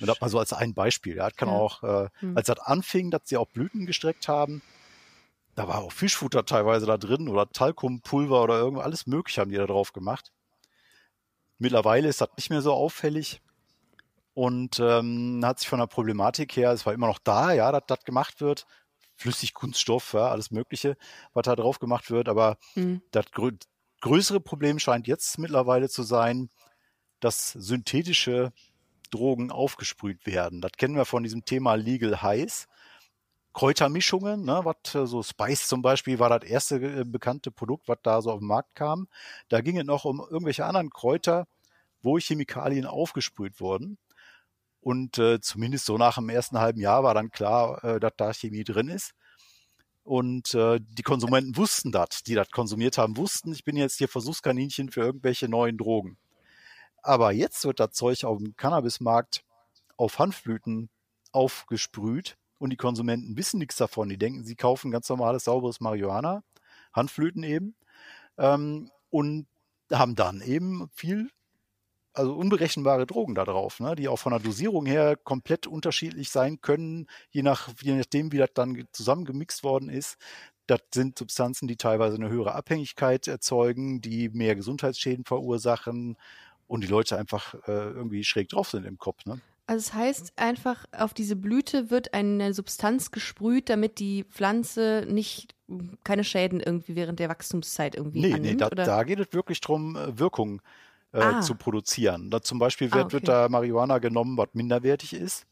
Und 0.00 0.06
das 0.08 0.20
mal 0.20 0.28
so 0.28 0.38
als 0.38 0.52
ein 0.52 0.74
Beispiel. 0.74 1.16
Ja, 1.16 1.28
das 1.28 1.36
kann 1.36 1.48
ja. 1.48 1.54
auch, 1.54 1.82
äh, 1.82 2.08
hm. 2.20 2.36
als 2.36 2.46
das 2.46 2.58
anfing, 2.58 3.10
dass 3.10 3.22
sie 3.24 3.36
auch 3.36 3.48
Blüten 3.48 3.86
gestreckt 3.86 4.28
haben, 4.28 4.62
da 5.54 5.68
war 5.68 5.78
auch 5.78 5.92
Fischfutter 5.92 6.44
teilweise 6.44 6.86
da 6.86 6.98
drin 6.98 7.28
oder 7.28 7.48
Talkumpulver 7.48 8.42
oder 8.42 8.58
irgendwas, 8.58 8.84
alles 8.84 9.06
Mögliche 9.06 9.40
haben 9.40 9.50
die 9.50 9.56
da 9.56 9.66
drauf 9.66 9.92
gemacht. 9.92 10.32
Mittlerweile 11.58 12.08
ist 12.08 12.20
das 12.20 12.30
nicht 12.36 12.50
mehr 12.50 12.60
so 12.60 12.72
auffällig 12.72 13.40
und 14.34 14.80
ähm, 14.80 15.40
hat 15.44 15.60
sich 15.60 15.68
von 15.68 15.78
der 15.78 15.86
Problematik 15.86 16.56
her, 16.56 16.72
es 16.72 16.84
war 16.84 16.92
immer 16.92 17.06
noch 17.06 17.20
da, 17.20 17.52
ja, 17.52 17.70
dass 17.70 17.84
das 17.86 18.04
gemacht 18.04 18.40
wird, 18.40 18.66
Flüssigkunststoff, 19.16 20.14
ja, 20.14 20.28
alles 20.28 20.50
Mögliche, 20.50 20.96
was 21.32 21.44
da 21.44 21.54
drauf 21.54 21.78
gemacht 21.78 22.10
wird. 22.10 22.28
Aber 22.28 22.58
mhm. 22.74 23.02
das 23.12 23.30
grö 23.30 23.52
größere 24.00 24.40
Problem 24.40 24.78
scheint 24.78 25.06
jetzt 25.06 25.38
mittlerweile 25.38 25.88
zu 25.88 26.02
sein, 26.02 26.50
dass 27.20 27.52
synthetische 27.52 28.52
Drogen 29.14 29.50
aufgesprüht 29.50 30.26
werden. 30.26 30.60
Das 30.60 30.72
kennen 30.72 30.96
wir 30.96 31.04
von 31.04 31.22
diesem 31.22 31.44
Thema 31.44 31.74
Legal 31.74 32.22
Highs. 32.22 32.66
Kräutermischungen, 33.52 34.44
ne, 34.44 34.62
was 34.64 34.94
äh, 34.94 35.06
so 35.06 35.22
Spice 35.22 35.68
zum 35.68 35.80
Beispiel 35.80 36.18
war 36.18 36.28
das 36.28 36.48
erste 36.50 36.76
äh, 36.76 37.04
bekannte 37.04 37.52
Produkt, 37.52 37.86
was 37.86 37.98
da 38.02 38.20
so 38.20 38.32
auf 38.32 38.40
den 38.40 38.48
Markt 38.48 38.74
kam. 38.74 39.06
Da 39.48 39.60
ging 39.60 39.78
es 39.78 39.84
noch 39.84 40.04
um 40.04 40.18
irgendwelche 40.18 40.64
anderen 40.64 40.90
Kräuter, 40.90 41.46
wo 42.02 42.18
Chemikalien 42.18 42.84
aufgesprüht 42.84 43.60
wurden. 43.60 43.96
Und 44.80 45.18
äh, 45.18 45.40
zumindest 45.40 45.86
so 45.86 45.96
nach 45.96 46.16
dem 46.16 46.28
ersten 46.28 46.58
halben 46.58 46.80
Jahr 46.80 47.04
war 47.04 47.14
dann 47.14 47.30
klar, 47.30 47.82
äh, 47.84 48.00
dass 48.00 48.12
da 48.16 48.34
Chemie 48.34 48.64
drin 48.64 48.88
ist. 48.88 49.14
Und 50.02 50.52
äh, 50.54 50.80
die 50.82 51.02
Konsumenten 51.02 51.56
wussten 51.56 51.92
das, 51.92 52.22
die 52.26 52.34
das 52.34 52.50
konsumiert 52.50 52.98
haben, 52.98 53.16
wussten, 53.16 53.52
ich 53.52 53.64
bin 53.64 53.76
jetzt 53.76 53.96
hier 53.96 54.08
Versuchskaninchen 54.08 54.90
für 54.90 55.00
irgendwelche 55.00 55.48
neuen 55.48 55.78
Drogen. 55.78 56.18
Aber 57.04 57.32
jetzt 57.32 57.64
wird 57.66 57.80
das 57.80 57.90
Zeug 57.92 58.24
auf 58.24 58.38
dem 58.38 58.56
Cannabismarkt 58.56 59.44
auf 59.98 60.18
Hanfblüten 60.18 60.88
aufgesprüht 61.32 62.38
und 62.58 62.70
die 62.70 62.76
Konsumenten 62.76 63.36
wissen 63.36 63.58
nichts 63.58 63.76
davon. 63.76 64.08
Die 64.08 64.16
denken, 64.16 64.42
sie 64.44 64.56
kaufen 64.56 64.90
ganz 64.90 65.08
normales, 65.10 65.44
sauberes 65.44 65.80
Marihuana, 65.80 66.42
Hanfblüten 66.94 67.42
eben, 67.42 67.76
ähm, 68.38 68.90
und 69.10 69.46
haben 69.92 70.14
dann 70.14 70.40
eben 70.40 70.88
viel 70.94 71.30
also 72.14 72.34
unberechenbare 72.34 73.06
Drogen 73.06 73.34
da 73.34 73.44
drauf, 73.44 73.80
ne, 73.80 73.96
die 73.96 74.08
auch 74.08 74.18
von 74.18 74.32
der 74.32 74.40
Dosierung 74.40 74.86
her 74.86 75.16
komplett 75.16 75.66
unterschiedlich 75.66 76.30
sein 76.30 76.60
können, 76.60 77.06
je, 77.30 77.42
nach, 77.42 77.70
je 77.82 77.94
nachdem, 77.96 78.32
wie 78.32 78.38
das 78.38 78.50
dann 78.54 78.86
zusammengemixt 78.92 79.62
worden 79.64 79.88
ist. 79.90 80.16
Das 80.66 80.80
sind 80.94 81.18
Substanzen, 81.18 81.68
die 81.68 81.76
teilweise 81.76 82.14
eine 82.16 82.30
höhere 82.30 82.54
Abhängigkeit 82.54 83.28
erzeugen, 83.28 84.00
die 84.00 84.30
mehr 84.30 84.54
Gesundheitsschäden 84.54 85.24
verursachen 85.26 86.16
und 86.66 86.82
die 86.82 86.88
Leute 86.88 87.18
einfach 87.18 87.54
äh, 87.66 87.72
irgendwie 87.72 88.24
schräg 88.24 88.48
drauf 88.48 88.70
sind 88.70 88.86
im 88.86 88.98
Kopf. 88.98 89.24
Ne? 89.26 89.40
Also 89.66 89.80
es 89.80 89.94
heißt 89.94 90.32
einfach, 90.36 90.84
auf 90.92 91.14
diese 91.14 91.36
Blüte 91.36 91.90
wird 91.90 92.12
eine 92.12 92.52
Substanz 92.52 93.10
gesprüht, 93.10 93.70
damit 93.70 93.98
die 93.98 94.24
Pflanze 94.24 95.06
nicht 95.08 95.54
keine 96.04 96.24
Schäden 96.24 96.60
irgendwie 96.60 96.96
während 96.96 97.18
der 97.18 97.30
Wachstumszeit 97.30 97.94
irgendwie 97.94 98.20
nee, 98.20 98.34
annimmt? 98.34 98.60
Nee, 98.60 98.68
da, 98.68 98.84
da 98.84 99.02
geht 99.04 99.20
es 99.20 99.32
wirklich 99.32 99.60
darum, 99.60 99.96
äh, 99.96 100.18
Wirkung 100.18 100.60
äh, 101.12 101.20
ah. 101.20 101.40
zu 101.40 101.54
produzieren. 101.54 102.30
Da 102.30 102.42
zum 102.42 102.58
Beispiel 102.58 102.92
wird, 102.92 103.04
ah, 103.04 103.06
okay. 103.06 103.12
wird 103.14 103.28
da 103.28 103.48
Marihuana 103.48 103.98
genommen, 103.98 104.36
was 104.36 104.48
minderwertig 104.52 105.14
ist. 105.14 105.46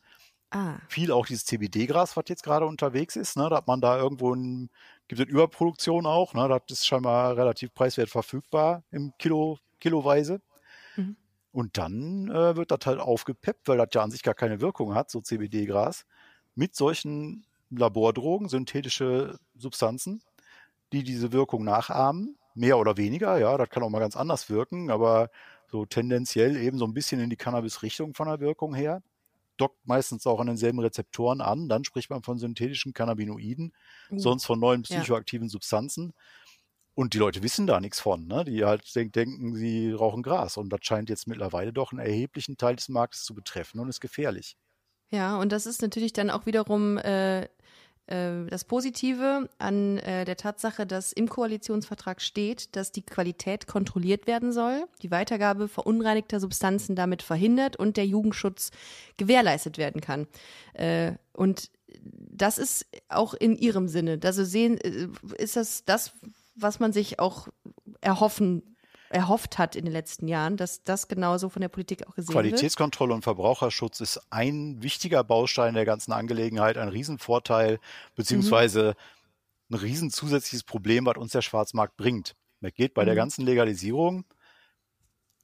Ah. 0.51 0.75
Viel 0.89 1.11
auch 1.13 1.25
dieses 1.25 1.47
CBD-Gras, 1.47 2.15
was 2.15 2.25
jetzt 2.29 2.43
gerade 2.43 2.67
unterwegs 2.67 3.17
ist, 3.17 3.39
ne, 3.39 3.49
da 3.49 3.57
hat 3.57 3.67
man 3.67 3.81
da 3.81 3.97
irgendwo 3.97 4.35
ein, 4.35 4.69
gibt 5.09 5.23
es 5.23 5.27
Überproduktion 5.27 6.05
auch, 6.05 6.35
ne, 6.35 6.47
das 6.47 6.79
ist 6.79 6.87
scheinbar 6.87 7.39
relativ 7.39 7.73
preiswert 7.73 8.11
verfügbar 8.11 8.83
im 8.91 9.15
Kilo, 9.19 9.59
Kiloweise. 9.81 10.43
Mhm. 11.53 11.59
Und 11.59 11.79
dann 11.79 12.31
äh, 12.31 12.57
wird 12.57 12.71
das 12.71 12.81
halt 12.85 13.01
aufgepeppt, 13.01 13.69
weil 13.69 13.79
das 13.79 13.89
ja 13.93 14.03
an 14.03 14.11
sich 14.11 14.23
gar 14.23 14.35
keine 14.35 14.61
Wirkung 14.61 14.95
hat, 14.95 15.11
so 15.11 15.21
CBD-Gras, 15.21 16.05
mit 16.55 16.75
solchen 16.75 17.47
Labordrogen, 17.71 18.49
synthetische 18.49 19.39
Substanzen, 19.55 20.23
die 20.93 21.03
diese 21.03 21.33
Wirkung 21.33 21.65
nachahmen, 21.65 22.37
mehr 22.55 22.79
oder 22.79 22.97
weniger, 22.97 23.39
ja, 23.39 23.57
das 23.57 23.71
kann 23.71 23.83
auch 23.83 23.89
mal 23.89 23.99
ganz 23.99 24.17
anders 24.17 24.51
wirken, 24.51 24.91
aber 24.91 25.31
so 25.71 25.87
tendenziell 25.87 26.57
eben 26.57 26.77
so 26.77 26.85
ein 26.85 26.93
bisschen 26.93 27.21
in 27.21 27.31
die 27.31 27.37
Cannabis-Richtung 27.37 28.15
von 28.15 28.29
der 28.29 28.41
Wirkung 28.41 28.75
her. 28.75 29.03
Dockt 29.57 29.87
meistens 29.87 30.27
auch 30.27 30.41
an 30.41 30.47
denselben 30.47 30.81
Rezeptoren 30.81 31.41
an, 31.41 31.69
dann 31.69 31.85
spricht 31.85 32.11
man 32.11 32.23
von 32.23 32.39
synthetischen 32.39 32.93
Cannabinoiden, 32.93 33.73
uh, 34.11 34.19
sonst 34.19 34.45
von 34.45 34.61
neuen 34.61 34.83
psychoaktiven 34.83 35.47
ja. 35.47 35.51
Substanzen. 35.51 36.13
Und 36.95 37.15
die 37.15 37.19
Leute 37.19 37.43
wissen 37.43 37.67
da 37.67 37.81
nichts 37.81 38.01
von, 38.01 38.27
ne? 38.27 38.45
Die 38.45 38.65
halt 38.65 38.95
denk, 38.95 39.15
denken, 39.15 39.55
sie 39.55 39.93
rauchen 39.93 40.23
Gras. 40.23 40.57
Und 40.57 40.71
das 40.71 40.81
scheint 40.83 41.09
jetzt 41.09 41.27
mittlerweile 41.27 41.73
doch 41.73 41.93
einen 41.93 42.01
erheblichen 42.01 42.57
Teil 42.57 42.77
des 42.77 42.89
Marktes 42.89 43.25
zu 43.25 43.35
betreffen 43.35 43.81
und 43.81 43.89
ist 43.89 44.01
gefährlich. 44.01 44.57
Ja, 45.11 45.39
und 45.39 45.53
das 45.53 45.67
ist 45.67 45.83
natürlich 45.83 46.13
dann 46.13 46.31
auch 46.31 46.47
wiederum 46.47 46.99
äh, 46.99 47.43
äh, 48.07 48.47
das 48.49 48.65
Positive 48.65 49.49
an 49.59 49.99
äh, 49.99 50.25
der 50.25 50.37
Tatsache, 50.37 50.87
dass 50.87 51.13
im 51.13 51.29
Koalitionsvertrag 51.29 52.21
steht, 52.21 52.75
dass 52.77 52.93
die 52.93 53.03
Qualität 53.03 53.67
kontrolliert 53.67 54.27
werden 54.27 54.53
soll, 54.53 54.85
die 55.03 55.11
Weitergabe 55.11 55.69
verunreinigter 55.69 56.41
Substanzen 56.41 56.97
damit 56.97 57.23
verhindert 57.23 57.77
und 57.77 57.97
der 57.97 58.07
Jugendschutz 58.07 58.71
gewährleistet 59.17 59.79
werden 59.79 60.01
kann. 60.01 60.27
Äh, 60.75 61.13
und 61.33 61.71
das 61.95 62.59
ist 62.59 62.87
auch 63.09 63.35
in 63.35 63.57
ihrem 63.57 63.89
Sinne. 63.89 64.19
Also 64.25 64.45
sehen, 64.45 64.79
äh, 64.79 65.09
ist 65.39 65.57
das 65.57 65.85
das, 65.85 66.13
was 66.55 66.81
man 66.81 66.93
sich 66.93 67.19
auch 67.19 67.49
erhoffen 68.01 68.73
erhofft 69.13 69.59
hat 69.59 69.77
in 69.77 69.85
den 69.85 69.93
letzten 69.93 70.27
Jahren, 70.27 70.57
dass 70.57 70.85
das 70.85 71.07
genauso 71.07 71.49
von 71.49 71.61
der 71.61 71.69
Politik 71.69 72.07
auch 72.07 72.15
gesehen 72.15 72.33
Qualitätskontrolle 72.33 73.11
wird. 73.11 73.17
und 73.17 73.23
Verbraucherschutz 73.23 74.01
ist 74.01 74.21
ein 74.31 74.83
wichtiger 74.83 75.23
Baustein 75.23 75.75
der 75.75 75.85
ganzen 75.85 76.13
Angelegenheit, 76.13 76.79
ein 76.79 76.89
Riesenvorteil, 76.89 77.79
beziehungsweise 78.15 78.95
mhm. 79.69 79.77
ein 79.77 79.81
riesen 79.81 80.11
zusätzliches 80.11 80.65
Problem, 80.65 81.07
was 81.07 81.17
uns 81.17 81.33
der 81.33 81.43
Schwarzmarkt 81.43 81.97
bringt. 81.97 82.35
Es 82.61 82.75
geht 82.75 82.95
bei 82.95 83.03
mhm. 83.03 83.07
der 83.07 83.15
ganzen 83.15 83.45
Legalisierung 83.45 84.25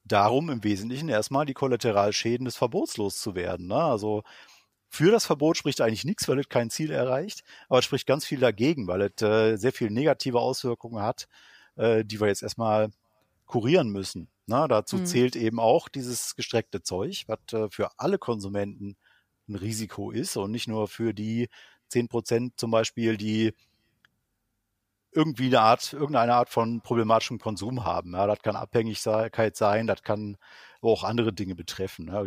darum, 0.04 0.48
im 0.48 0.64
Wesentlichen 0.64 1.08
erstmal 1.08 1.44
die 1.44 1.54
Kollateralschäden 1.54 2.46
des 2.46 2.56
Verbots 2.56 2.96
loszuwerden. 2.96 3.66
Ne? 3.66 3.76
Also 3.76 4.22
für 4.88 5.10
das 5.10 5.26
Verbot 5.26 5.56
spricht 5.56 5.80
eigentlich 5.80 6.04
nichts, 6.04 6.28
weil 6.28 6.38
es 6.38 6.48
kein 6.48 6.70
Ziel 6.70 6.90
erreicht, 6.90 7.42
aber 7.68 7.80
es 7.80 7.84
spricht 7.84 8.06
ganz 8.06 8.24
viel 8.24 8.40
dagegen, 8.40 8.86
weil 8.86 9.02
es 9.02 9.22
äh, 9.22 9.56
sehr 9.56 9.72
viele 9.72 9.90
negative 9.90 10.40
Auswirkungen 10.40 11.02
hat, 11.02 11.28
äh, 11.76 12.04
die 12.04 12.20
wir 12.20 12.28
jetzt 12.28 12.42
erstmal 12.42 12.90
kurieren 13.46 13.90
müssen. 13.90 14.28
Na, 14.46 14.66
dazu 14.66 14.96
mhm. 14.96 15.06
zählt 15.06 15.36
eben 15.36 15.60
auch 15.60 15.88
dieses 15.88 16.34
gestreckte 16.34 16.82
Zeug, 16.82 17.24
was 17.26 17.38
äh, 17.52 17.68
für 17.70 17.90
alle 17.98 18.18
Konsumenten 18.18 18.96
ein 19.48 19.56
Risiko 19.56 20.10
ist 20.10 20.36
und 20.36 20.50
nicht 20.50 20.68
nur 20.68 20.88
für 20.88 21.12
die 21.12 21.48
zehn 21.88 22.08
Prozent 22.08 22.58
zum 22.58 22.70
Beispiel, 22.70 23.16
die 23.16 23.52
irgendwie 25.12 25.46
eine 25.46 25.60
Art, 25.60 25.92
irgendeine 25.92 26.34
Art 26.34 26.50
von 26.50 26.80
problematischem 26.80 27.38
Konsum 27.38 27.84
haben. 27.84 28.12
Ja, 28.12 28.26
das 28.26 28.40
kann 28.40 28.56
Abhängigkeit 28.56 29.56
sein, 29.56 29.86
das 29.86 30.02
kann 30.02 30.36
auch 30.80 31.02
andere 31.02 31.32
Dinge 31.32 31.54
betreffen, 31.54 32.08
ja, 32.08 32.22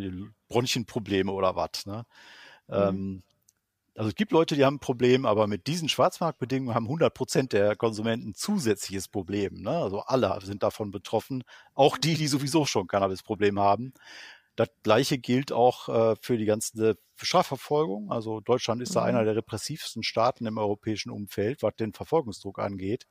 Bronchienprobleme 0.47 1.31
oder 1.31 1.55
was. 1.55 1.85
Ne? 1.85 2.05
Mhm. 2.71 2.77
Ähm, 2.77 3.23
also 3.95 4.09
es 4.09 4.15
gibt 4.15 4.31
Leute, 4.31 4.55
die 4.55 4.63
haben 4.63 4.75
ein 4.75 4.79
Problem, 4.79 5.25
aber 5.25 5.47
mit 5.47 5.67
diesen 5.67 5.89
Schwarzmarktbedingungen 5.89 6.73
haben 6.73 6.85
100 6.85 7.13
Prozent 7.13 7.53
der 7.53 7.75
Konsumenten 7.75 8.33
zusätzliches 8.33 9.09
Problem. 9.09 9.61
Ne? 9.61 9.69
Also 9.69 9.99
alle 9.99 10.39
sind 10.43 10.63
davon 10.63 10.91
betroffen, 10.91 11.43
auch 11.73 11.97
die, 11.97 12.15
die 12.15 12.27
sowieso 12.27 12.65
schon 12.65 12.87
Cannabis-Problem 12.87 13.59
haben. 13.59 13.93
Das 14.55 14.69
Gleiche 14.83 15.17
gilt 15.17 15.51
auch 15.51 15.89
äh, 15.89 16.15
für 16.21 16.37
die 16.37 16.45
ganze 16.45 16.97
Strafverfolgung. 17.17 18.11
Also 18.11 18.39
Deutschland 18.39 18.81
ist 18.81 18.91
mhm. 18.91 18.93
da 18.95 19.03
einer 19.03 19.23
der 19.25 19.35
repressivsten 19.35 20.03
Staaten 20.03 20.45
im 20.45 20.57
europäischen 20.57 21.09
Umfeld, 21.09 21.61
was 21.61 21.75
den 21.75 21.93
Verfolgungsdruck 21.93 22.59
angeht. 22.59 23.07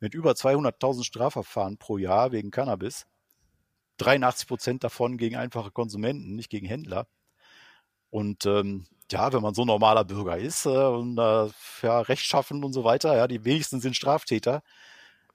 Mit 0.00 0.14
über 0.14 0.32
200.000 0.32 1.04
Strafverfahren 1.04 1.78
pro 1.78 1.96
Jahr 1.96 2.32
wegen 2.32 2.50
Cannabis. 2.50 3.06
83 3.98 4.48
Prozent 4.48 4.84
davon 4.84 5.16
gegen 5.16 5.36
einfache 5.36 5.70
Konsumenten, 5.70 6.34
nicht 6.34 6.50
gegen 6.50 6.66
Händler. 6.66 7.06
Und 8.12 8.44
ähm, 8.44 8.84
ja, 9.10 9.32
wenn 9.32 9.40
man 9.40 9.54
so 9.54 9.64
normaler 9.64 10.04
Bürger 10.04 10.36
ist 10.36 10.66
äh, 10.66 10.68
und 10.68 11.16
äh, 11.16 11.48
ja, 11.82 12.00
rechtschaffen 12.02 12.62
und 12.62 12.74
so 12.74 12.84
weiter, 12.84 13.16
ja, 13.16 13.26
die 13.26 13.42
wenigsten 13.46 13.80
sind 13.80 13.96
Straftäter, 13.96 14.62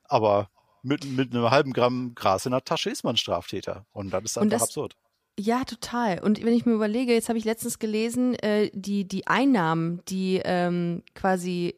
aber 0.03 0.49
mit, 0.83 1.03
mit 1.05 1.33
einem 1.33 1.49
halben 1.49 1.73
Gramm 1.73 2.13
Gras 2.13 2.45
in 2.45 2.51
der 2.51 2.63
Tasche 2.63 2.91
ist 2.91 3.03
man 3.03 3.17
Straftäter. 3.17 3.87
Und 3.93 4.11
das 4.11 4.23
ist 4.23 4.37
einfach 4.37 4.51
das, 4.51 4.61
absurd. 4.61 4.95
Ja, 5.39 5.63
total. 5.63 6.19
Und 6.19 6.43
wenn 6.45 6.53
ich 6.53 6.67
mir 6.67 6.73
überlege, 6.73 7.13
jetzt 7.13 7.29
habe 7.29 7.39
ich 7.39 7.45
letztens 7.45 7.79
gelesen, 7.79 8.35
äh, 8.35 8.69
die, 8.73 9.07
die 9.07 9.25
Einnahmen, 9.25 10.03
die 10.07 10.39
ähm, 10.45 11.01
quasi 11.15 11.75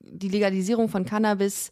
die 0.00 0.28
Legalisierung 0.30 0.88
von 0.88 1.04
Cannabis 1.04 1.70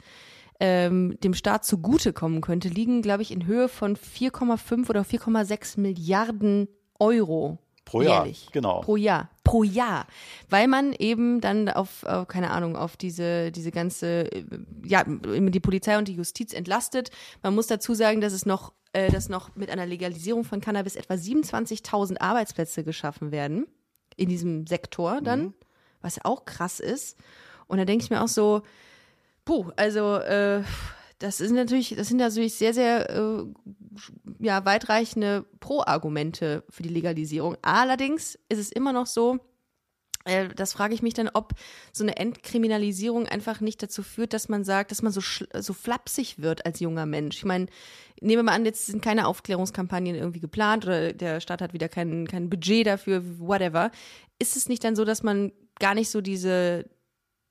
ähm, 0.61 1.19
dem 1.21 1.33
Staat 1.33 1.65
zugutekommen 1.65 2.43
könnte, 2.43 2.69
liegen, 2.69 3.01
glaube 3.01 3.23
ich, 3.23 3.31
in 3.31 3.47
Höhe 3.47 3.69
von 3.69 3.97
4,5 3.97 4.91
oder 4.91 5.01
4,6 5.01 5.81
Milliarden 5.81 6.69
Euro. 6.99 7.59
Pro 7.91 8.03
Jahr, 8.03 8.25
jährlich. 8.25 8.49
genau. 8.53 8.83
Pro 8.83 8.97
Jahr, 8.97 9.31
pro 9.43 9.65
Jahr, 9.65 10.07
weil 10.49 10.69
man 10.69 10.93
eben 10.93 11.41
dann 11.41 11.69
auf, 11.69 12.05
auf 12.05 12.29
keine 12.29 12.53
Ahnung, 12.53 12.77
auf 12.77 12.97
diese 12.97 13.51
diese 13.51 13.73
ganze, 13.73 14.31
ja, 14.85 15.05
die 15.05 15.61
Polizei 15.61 15.99
und 15.99 16.07
die 16.07 16.15
Justiz 16.15 16.53
entlastet. 16.53 17.11
Man 17.43 17.55
muss 17.55 17.67
dazu 17.67 17.95
sagen, 17.95 18.21
dass 18.21 18.33
es 18.33 18.47
noch, 18.47 18.73
äh, 18.93 19.11
dass 19.11 19.29
noch 19.29 19.57
mit 19.57 19.71
einer 19.71 19.87
Legalisierung 19.87 20.45
von 20.45 20.61
Cannabis 20.61 20.95
etwa 20.95 21.15
27.000 21.15 22.21
Arbeitsplätze 22.21 22.85
geschaffen 22.85 23.33
werden 23.33 23.67
in 24.17 24.29
diesem 24.29 24.69
Sektor 24.69 25.21
dann, 25.21 25.41
mhm. 25.41 25.55
was 26.01 26.25
auch 26.25 26.45
krass 26.45 26.79
ist. 26.79 27.19
Und 27.67 27.79
da 27.79 27.85
denke 27.85 28.05
ich 28.05 28.11
mir 28.11 28.23
auch 28.23 28.29
so, 28.29 28.63
puh, 29.45 29.71
also 29.77 30.17
äh, 30.17 30.63
das 31.21 31.37
sind 31.37 31.55
natürlich, 31.55 31.95
das 31.97 32.09
sind 32.09 32.17
natürlich 32.17 32.55
sehr, 32.55 32.75
sehr 32.75 33.11
äh, 33.11 33.45
ja, 34.41 34.65
weitreichende 34.65 35.45
Pro-Argumente 35.61 36.65
für 36.71 36.83
die 36.83 36.89
Legalisierung. 36.89 37.57
Allerdings 37.63 38.39
ist 38.49 38.59
es 38.59 38.73
immer 38.73 38.95
noch 38.95 39.07
so, 39.07 39.39
äh, 40.25 40.49
das 40.49 40.73
frage 40.73 40.95
ich 40.95 41.03
mich 41.03 41.13
dann, 41.13 41.29
ob 41.33 41.53
so 41.93 42.05
eine 42.05 42.17
Entkriminalisierung 42.17 43.27
einfach 43.27 43.61
nicht 43.61 43.83
dazu 43.83 44.03
führt, 44.03 44.33
dass 44.33 44.49
man 44.49 44.65
sagt, 44.65 44.91
dass 44.93 45.03
man 45.03 45.13
so, 45.13 45.21
so 45.21 45.73
flapsig 45.75 46.41
wird 46.41 46.65
als 46.65 46.81
junger 46.81 47.05
Mensch. 47.05 47.37
Ich 47.37 47.45
meine, 47.45 47.67
nehmen 48.23 48.39
wir 48.39 48.43
mal 48.45 48.55
an, 48.55 48.65
jetzt 48.65 48.87
sind 48.87 49.03
keine 49.03 49.27
Aufklärungskampagnen 49.27 50.15
irgendwie 50.15 50.41
geplant 50.41 50.87
oder 50.87 51.13
der 51.13 51.41
Staat 51.41 51.61
hat 51.61 51.75
wieder 51.75 51.91
kein, 51.91 52.27
kein 52.29 52.49
Budget 52.49 52.87
dafür, 52.87 53.23
whatever. 53.39 53.91
Ist 54.39 54.57
es 54.57 54.71
nicht 54.71 54.83
dann 54.85 54.97
so, 54.97 55.05
dass 55.05 55.23
man 55.23 55.53
gar 55.79 55.95
nicht 55.95 56.09
so 56.09 56.23
diese, 56.23 56.87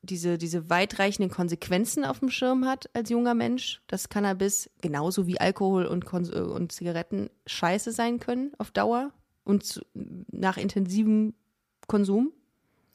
diese, 0.02 0.38
diese 0.38 0.70
weitreichenden 0.70 1.30
Konsequenzen 1.30 2.04
auf 2.04 2.20
dem 2.20 2.30
Schirm 2.30 2.64
hat 2.64 2.88
als 2.94 3.10
junger 3.10 3.34
Mensch, 3.34 3.82
dass 3.86 4.08
Cannabis 4.08 4.70
genauso 4.80 5.26
wie 5.26 5.40
Alkohol 5.40 5.86
und, 5.86 6.04
Kons 6.06 6.30
äh, 6.30 6.40
und 6.40 6.72
Zigaretten 6.72 7.30
scheiße 7.46 7.92
sein 7.92 8.18
können 8.18 8.52
auf 8.58 8.70
Dauer 8.70 9.12
und 9.44 9.64
zu, 9.64 9.82
nach 9.94 10.56
intensivem 10.56 11.34
Konsum? 11.86 12.32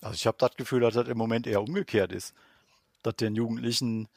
Also 0.02 0.15
ich 0.15 0.28
habe 0.28 0.38
das 0.39 0.56
Gefühl, 0.56 0.82
dass 0.82 0.96
das 0.96 1.08
im 1.08 1.18
Moment 1.18 1.48
eher 1.48 1.62
umgekehrt 1.62 2.12
ist. 2.12 2.34
Dass 3.04 3.15
den 3.15 3.36
Jugendlichen 3.36 4.08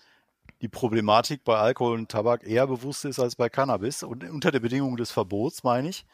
die 0.63 0.69
Problematik 0.69 1.45
bei 1.45 1.57
Alkohol 1.57 1.95
und 1.95 2.11
Tabak 2.11 2.47
eher 2.47 2.67
bewusst 2.67 3.05
ist 3.05 3.19
als 3.19 3.37
bei 3.37 3.49
Cannabis. 3.49 4.03
Und 4.03 4.25
unter 4.25 4.51
der 4.51 4.61
Bedingung 4.61 4.97
des 4.97 5.11
Verbots, 5.11 5.63
meine 5.63 5.91
ich, 5.91 6.05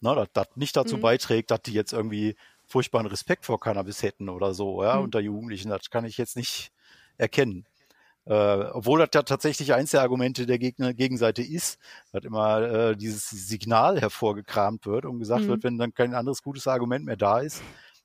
na, 0.00 0.14
dass 0.14 0.28
das 0.32 0.48
nicht 0.54 0.76
dazu 0.76 0.96
mhm. 0.96 1.02
beiträgt, 1.02 1.50
dass 1.50 1.62
die 1.62 1.72
jetzt 1.72 1.92
irgendwie 1.92 2.36
furchtbaren 2.70 3.06
Respekt 3.06 3.44
vor 3.44 3.58
Cannabis 3.58 4.02
hätten 4.02 4.28
oder 4.28 4.54
so, 4.54 4.82
ja, 4.84 4.96
mhm. 4.96 5.04
unter 5.04 5.20
Jugendlichen. 5.20 5.70
Das 5.70 5.90
kann 5.90 6.04
ich 6.04 6.16
jetzt 6.16 6.36
nicht 6.36 6.70
erkennen. 7.18 7.66
Äh, 8.26 8.64
obwohl 8.72 9.00
das 9.00 9.08
ja 9.12 9.22
tatsächlich 9.22 9.74
eins 9.74 9.90
der 9.90 10.02
Argumente 10.02 10.46
der 10.46 10.58
Gegner, 10.58 10.94
Gegenseite 10.94 11.42
ist, 11.42 11.78
dass 12.12 12.22
immer 12.24 12.60
äh, 12.60 12.96
dieses 12.96 13.28
Signal 13.30 14.00
hervorgekramt 14.00 14.86
wird 14.86 15.04
und 15.04 15.18
gesagt 15.18 15.44
mhm. 15.44 15.48
wird, 15.48 15.64
wenn 15.64 15.78
dann 15.78 15.94
kein 15.94 16.14
anderes 16.14 16.42
gutes 16.42 16.68
Argument 16.68 17.04
mehr 17.06 17.16
da 17.16 17.40
ist, 17.40 17.62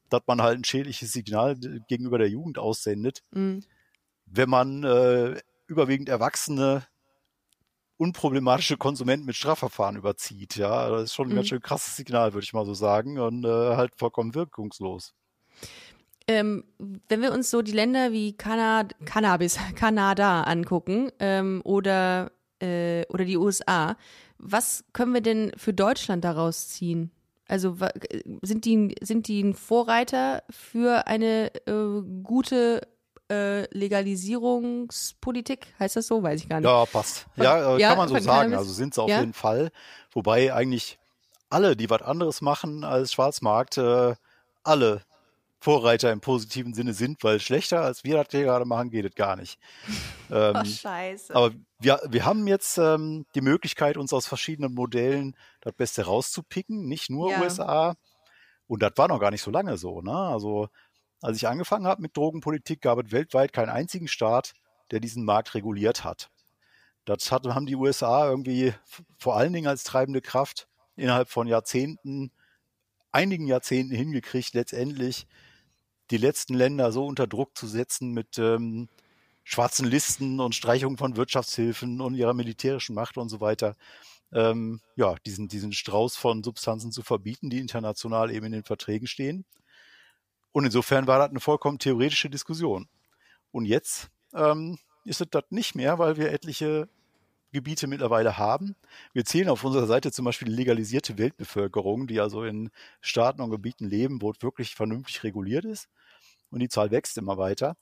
dass 0.10 0.22
man 0.26 0.42
halt 0.42 0.58
ein 0.58 0.64
schädliches 0.64 1.12
Signal 1.12 1.56
gegenüber 1.88 2.18
der 2.18 2.30
Jugend 2.30 2.58
aussendet, 2.58 3.22
mhm. 3.32 3.64
wenn 4.26 4.50
man 4.50 4.84
äh, 4.84 5.40
überwiegend 5.68 6.10
Erwachsene 6.10 6.88
unproblematische 7.98 8.78
Konsumenten 8.78 9.26
mit 9.26 9.36
Strafverfahren 9.36 9.96
überzieht. 9.96 10.56
Ja, 10.56 10.90
das 10.90 11.04
ist 11.04 11.14
schon 11.14 11.28
ein 11.28 11.32
mhm. 11.32 11.36
ganz 11.36 11.48
schön 11.48 11.62
krasses 11.62 11.96
Signal, 11.96 12.34
würde 12.34 12.44
ich 12.44 12.54
mal 12.54 12.66
so 12.66 12.74
sagen, 12.74 13.20
und 13.20 13.46
äh, 13.46 13.76
halt 13.76 13.96
vollkommen 13.96 14.36
wirkungslos. 14.36 15.14
Ähm, 16.28 16.64
wenn 17.08 17.22
wir 17.22 17.32
uns 17.32 17.52
so 17.52 17.62
die 17.62 17.72
Länder 17.72 18.12
wie 18.12 18.34
Kanad 18.34 18.96
Cannabis, 19.06 19.58
Kanada 19.76 20.42
angucken 20.44 21.12
ähm, 21.20 21.62
oder, 21.64 22.32
äh, 22.60 23.06
oder 23.10 23.26
die 23.26 23.38
USA, 23.38 23.96
was 24.38 24.84
können 24.92 25.14
wir 25.14 25.22
denn 25.22 25.52
für 25.56 25.74
Deutschland 25.74 26.24
daraus 26.24 26.70
ziehen? 26.70 27.12
Also 27.48 27.78
sind 28.42 28.66
die, 28.66 28.96
sind 29.02 29.28
die 29.28 29.42
ein 29.42 29.54
Vorreiter 29.54 30.44
für 30.50 31.06
eine 31.06 31.54
äh, 31.68 32.02
gute 32.24 32.82
äh, 33.32 33.64
Legalisierungspolitik? 33.76 35.68
Heißt 35.80 35.96
das 35.96 36.08
so? 36.08 36.22
Weiß 36.22 36.42
ich 36.42 36.50
gar 36.50 36.60
nicht. 36.60 36.70
Ja, 36.70 36.86
passt. 36.86 37.26
Ja, 37.36 37.76
äh, 37.76 37.82
ja 37.82 37.90
kann 37.90 37.98
man 37.98 38.10
so 38.10 38.20
sagen. 38.20 38.54
Also 38.54 38.72
sind 38.72 38.94
sie 38.94 39.02
auf 39.02 39.10
ja? 39.10 39.20
jeden 39.20 39.34
Fall. 39.34 39.72
Wobei 40.12 40.54
eigentlich 40.54 41.00
alle, 41.50 41.76
die 41.76 41.90
was 41.90 42.02
anderes 42.02 42.42
machen 42.42 42.84
als 42.84 43.14
Schwarzmarkt, 43.14 43.78
äh, 43.78 44.16
alle 44.64 45.02
Vorreiter 45.60 46.12
im 46.12 46.22
positiven 46.22 46.74
Sinne 46.76 46.94
sind, 46.94 47.24
weil 47.24 47.40
schlechter 47.40 47.82
als 47.82 48.04
wir 48.04 48.18
das 48.18 48.28
hier 48.30 48.44
gerade 48.44 48.66
machen, 48.66 48.92
geht 48.92 49.06
es 49.06 49.16
gar 49.16 49.36
nicht. 49.36 49.58
ähm, 50.32 50.58
oh, 50.62 50.64
scheiße. 50.66 51.36
Aber 51.36 51.52
wir, 51.80 52.00
wir 52.08 52.26
haben 52.26 52.46
jetzt 52.48 52.78
ähm, 52.78 53.26
die 53.34 53.42
Möglichkeit, 53.42 53.98
uns 53.98 54.14
aus 54.14 54.28
verschiedenen 54.28 54.74
Modellen 54.74 55.36
das 55.62 55.74
Beste 55.74 56.06
rauszupicken, 56.06 56.88
nicht 56.88 57.10
nur 57.10 57.32
ja. 57.32 57.42
USA. 57.42 57.96
Und 58.68 58.84
das 58.84 58.92
war 58.96 59.08
noch 59.08 59.20
gar 59.20 59.32
nicht 59.32 59.42
so 59.42 59.52
lange 59.52 59.78
so. 59.78 60.02
Ne? 60.02 60.16
Also 60.16 60.70
als 61.26 61.38
ich 61.38 61.48
angefangen 61.48 61.88
habe 61.88 62.04
mit 62.04 62.16
Drogenpolitik, 62.16 62.82
gab 62.82 63.04
es 63.04 63.12
weltweit 63.12 63.52
keinen 63.52 63.70
einzigen 63.70 64.08
Staat, 64.08 64.54
der 64.92 65.00
diesen 65.00 65.26
Markt 65.26 65.56
reguliert 65.56 66.04
hat. 66.04 66.30
Das 67.04 67.32
hat, 67.32 67.46
haben 67.48 67.66
die 67.66 67.76
USA 67.76 68.30
irgendwie 68.30 68.74
vor 69.18 69.36
allen 69.36 69.52
Dingen 69.52 69.68
als 69.68 69.84
treibende 69.84 70.22
Kraft 70.22 70.68
innerhalb 70.96 71.30
von 71.30 71.48
Jahrzehnten, 71.48 72.32
einigen 73.12 73.48
Jahrzehnten 73.48 73.96
hingekriegt, 73.96 74.54
letztendlich 74.54 75.26
die 76.12 76.18
letzten 76.18 76.54
Länder 76.54 76.92
so 76.92 77.06
unter 77.08 77.26
Druck 77.26 77.58
zu 77.58 77.66
setzen 77.66 78.12
mit 78.12 78.38
ähm, 78.38 78.88
schwarzen 79.44 79.88
Listen 79.88 80.40
und 80.40 80.54
Streichung 80.54 80.96
von 80.96 81.18
Wirtschaftshilfen 81.18 82.02
und 82.02 82.14
ihrer 82.14 82.36
militärischen 82.36 82.94
Macht 82.94 83.18
und 83.18 83.30
so 83.30 83.42
weiter, 83.42 83.76
ähm, 84.32 84.80
ja, 84.96 85.16
diesen, 85.26 85.48
diesen 85.48 85.74
Strauß 85.74 86.18
von 86.18 86.44
Substanzen 86.44 86.92
zu 86.92 87.02
verbieten, 87.02 87.50
die 87.50 87.60
international 87.60 88.30
eben 88.30 88.46
in 88.46 88.52
den 88.52 88.64
Verträgen 88.64 89.08
stehen. 89.08 89.44
Und 90.56 90.64
insofern 90.64 91.06
war 91.06 91.20
das 91.20 91.32
eine 91.32 91.42
vollkommen 91.42 91.80
theoretische 91.80 92.30
Diskussion. 92.30 92.88
Und 93.52 93.66
jetzt 93.66 94.10
ähm, 94.34 94.80
ist 95.04 95.20
es 95.20 95.28
das 95.30 95.44
nicht 95.50 95.76
mehr, 95.76 96.00
weil 96.00 96.16
wir 96.16 96.32
etliche 96.32 96.88
Gebiete 97.52 97.88
mittlerweile 97.88 98.38
haben. 98.38 98.78
Wir 99.12 99.26
zählen 99.26 99.50
auf 99.50 99.66
unserer 99.66 99.86
Seite 99.86 100.14
zum 100.14 100.24
Beispiel 100.24 100.48
die 100.48 100.56
legalisierte 100.56 101.18
Weltbevölkerung, 101.18 102.08
die 102.08 102.22
also 102.22 102.46
in 102.46 102.72
Staaten 103.02 103.42
und 103.42 103.50
Gebieten 103.50 103.90
leben, 103.90 104.22
wo 104.22 104.32
es 104.32 104.42
wirklich 104.42 104.76
vernünftig 104.76 105.26
reguliert 105.26 105.66
ist. 105.66 105.90
Und 106.52 106.62
die 106.62 106.70
Zahl 106.70 106.90
wächst 106.90 107.18
immer 107.18 107.38
weiter. 107.38 107.76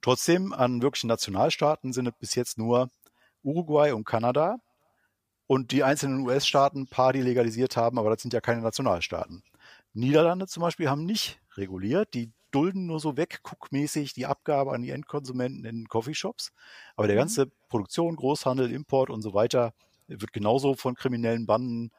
Trotzdem 0.00 0.52
an 0.52 0.82
wirklichen 0.82 1.06
Nationalstaaten 1.06 1.92
sind 1.92 2.08
es 2.08 2.14
bis 2.18 2.34
jetzt 2.34 2.58
nur 2.58 2.90
Uruguay 3.44 3.92
und 3.92 4.02
Kanada 4.02 4.56
und 5.46 5.70
die 5.70 5.84
einzelnen 5.84 6.26
US-Staaten, 6.26 6.88
paar, 6.88 7.12
die 7.12 7.22
legalisiert 7.22 7.76
haben, 7.76 7.96
aber 8.00 8.10
das 8.10 8.22
sind 8.22 8.34
ja 8.34 8.40
keine 8.40 8.60
Nationalstaaten. 8.60 9.44
Niederlande 9.92 10.48
zum 10.48 10.62
Beispiel 10.62 10.90
haben 10.90 11.04
nicht 11.04 11.38
reguliert. 11.56 12.14
Die 12.14 12.32
dulden 12.50 12.86
nur 12.86 13.00
so 13.00 13.16
wegguckmäßig 13.16 14.12
die 14.12 14.26
Abgabe 14.26 14.72
an 14.72 14.82
die 14.82 14.90
Endkonsumenten 14.90 15.64
in 15.64 15.88
Coffeeshops. 15.88 16.52
Aber 16.96 17.06
der 17.06 17.16
mhm. 17.16 17.20
ganze 17.20 17.46
Produktion, 17.68 18.16
Großhandel, 18.16 18.70
Import 18.70 19.10
und 19.10 19.22
so 19.22 19.34
weiter 19.34 19.74
wird 20.06 20.32
genauso 20.32 20.74
von 20.74 20.94
kriminellen 20.94 21.46
Banden 21.46 21.90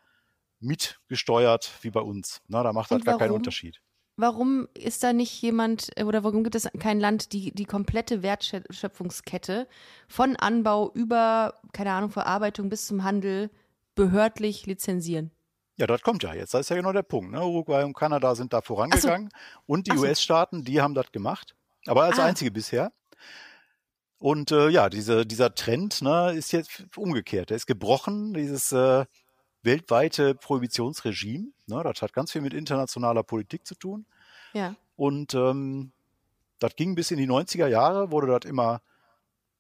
mitgesteuert 0.60 1.72
wie 1.82 1.90
bei 1.90 2.02
uns. 2.02 2.42
Na, 2.48 2.64
da 2.64 2.74
macht 2.74 2.92
halt 2.92 3.06
gar 3.06 3.18
keinen 3.18 3.32
Unterschied. 3.32 3.82
Warum 4.16 4.68
ist 4.76 5.04
da 5.04 5.12
nicht 5.12 5.42
jemand 5.42 5.90
oder 6.06 6.24
warum 6.24 6.44
gibt 6.44 6.56
es 6.56 6.70
kein 6.80 7.00
Land, 7.00 7.34
die 7.34 7.52
die 7.52 7.66
komplette 7.66 8.22
Wertschöpfungskette 8.22 9.68
von 10.08 10.36
Anbau 10.36 10.92
über, 10.94 11.60
keine 11.74 11.94
Ahnung, 11.94 12.12
Verarbeitung 12.12 12.70
bis 12.70 12.86
zum 12.86 13.04
Handel 13.04 13.50
behördlich 13.96 14.68
lizenzieren? 14.68 15.32
Ja, 15.78 15.88
das 15.88 16.02
kommt 16.02 16.24
ja 16.24 16.34
jetzt. 16.34 16.54
Das 16.54 16.62
ist 16.62 16.70
ja 16.70 16.76
genau 16.76 16.92
der 16.92 17.04
Punkt. 17.04 17.32
Ne? 17.32 17.44
Uruguay 17.44 17.84
und 17.84 17.94
Kanada 17.94 18.36
sind 18.36 18.54
da 18.54 18.62
vorangegangen 18.62 19.30
so. 19.32 19.64
und 19.66 19.88
die 19.88 19.98
so. 19.98 20.04
US-Staaten, 20.04 20.64
die 20.64 20.82
haben 20.82 20.94
das 20.94 21.12
gemacht. 21.12 21.56
Aber 21.88 22.04
als 22.04 22.20
ah. 22.20 22.26
einzige 22.26 22.52
bisher. 22.52 22.92
Und 24.20 24.52
äh, 24.52 24.70
ja, 24.70 24.90
diese, 24.90 25.26
dieser 25.26 25.54
Trend 25.54 26.02
ne, 26.02 26.32
ist 26.32 26.54
jetzt 26.54 26.86
umgekehrt. 26.96 27.50
Der 27.50 27.58
ist 27.58 27.66
gebrochen, 27.66 28.34
dieses 28.34 28.72
äh, 28.72 29.06
weltweite 29.64 30.36
Prohibitionsregime. 30.36 31.52
Ne, 31.68 31.84
das 31.84 32.02
hat 32.02 32.14
ganz 32.14 32.32
viel 32.32 32.42
mit 32.42 32.54
internationaler 32.54 33.24
Politik 33.24 33.66
zu 33.66 33.76
tun. 33.76 34.06
Ja. 34.54 34.76
Und 34.96 35.34
ähm, 35.34 35.92
das 36.60 36.76
ging 36.76 36.96
bis 36.96 37.12
in 37.12 37.18
die 37.18 37.28
90er 37.28 37.68
Jahre, 37.68 38.12
wurde 38.12 38.28
das 38.28 38.50
immer 38.50 38.82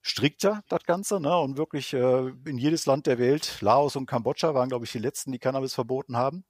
strikter, 0.03 0.63
das 0.67 0.83
Ganze, 0.83 1.19
ne? 1.19 1.35
Und 1.39 1.57
wirklich 1.57 1.93
äh, 1.93 2.27
in 2.45 2.57
jedes 2.57 2.85
Land 2.85 3.07
der 3.07 3.17
Welt, 3.17 3.57
Laos 3.61 3.95
und 3.95 4.05
Kambodscha 4.05 4.53
waren, 4.53 4.69
glaube 4.69 4.85
ich, 4.85 4.91
die 4.91 4.99
letzten, 4.99 5.31
die 5.31 5.39
Cannabis 5.39 5.73
verboten 5.73 6.17
haben. 6.17 6.43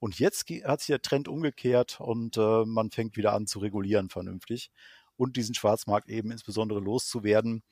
Und 0.00 0.18
jetzt 0.18 0.50
hat 0.64 0.80
sich 0.80 0.88
der 0.88 1.02
Trend 1.02 1.28
umgekehrt 1.28 2.00
und 2.00 2.36
äh, 2.36 2.64
man 2.66 2.90
fängt 2.90 3.16
wieder 3.16 3.32
an 3.32 3.46
zu 3.46 3.60
regulieren 3.60 4.10
vernünftig 4.10 4.70
und 5.16 5.36
diesen 5.36 5.54
Schwarzmarkt 5.54 6.08
eben 6.08 6.30
insbesondere 6.30 6.80
loszuwerden. 6.80 7.62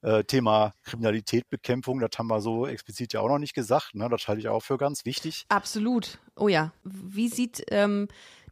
Äh, 0.00 0.22
Thema 0.24 0.74
Kriminalitätbekämpfung, 0.84 1.98
das 1.98 2.10
haben 2.16 2.28
wir 2.28 2.40
so 2.40 2.66
explizit 2.68 3.12
ja 3.12 3.20
auch 3.20 3.28
noch 3.28 3.38
nicht 3.38 3.54
gesagt. 3.54 3.96
Ne? 3.96 4.08
Das 4.08 4.28
halte 4.28 4.40
ich 4.40 4.48
auch 4.48 4.62
für 4.62 4.78
ganz 4.78 5.04
wichtig. 5.04 5.44
Absolut. 5.48 6.18
Oh 6.36 6.46
ja. 6.46 6.72
Wie 6.84 7.28
sieht 7.28 7.64
ähm, 7.70 8.06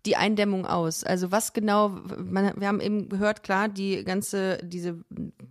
die 0.07 0.17
Eindämmung 0.17 0.67
aus? 0.67 1.05
Also 1.05 1.33
was 1.33 1.53
genau, 1.53 1.89
man, 1.89 2.59
wir 2.59 2.69
haben 2.69 2.81
eben 2.81 3.09
gehört, 3.09 3.43
klar, 3.43 3.69
die 3.69 4.05
ganze, 4.05 4.59
diese 4.63 4.99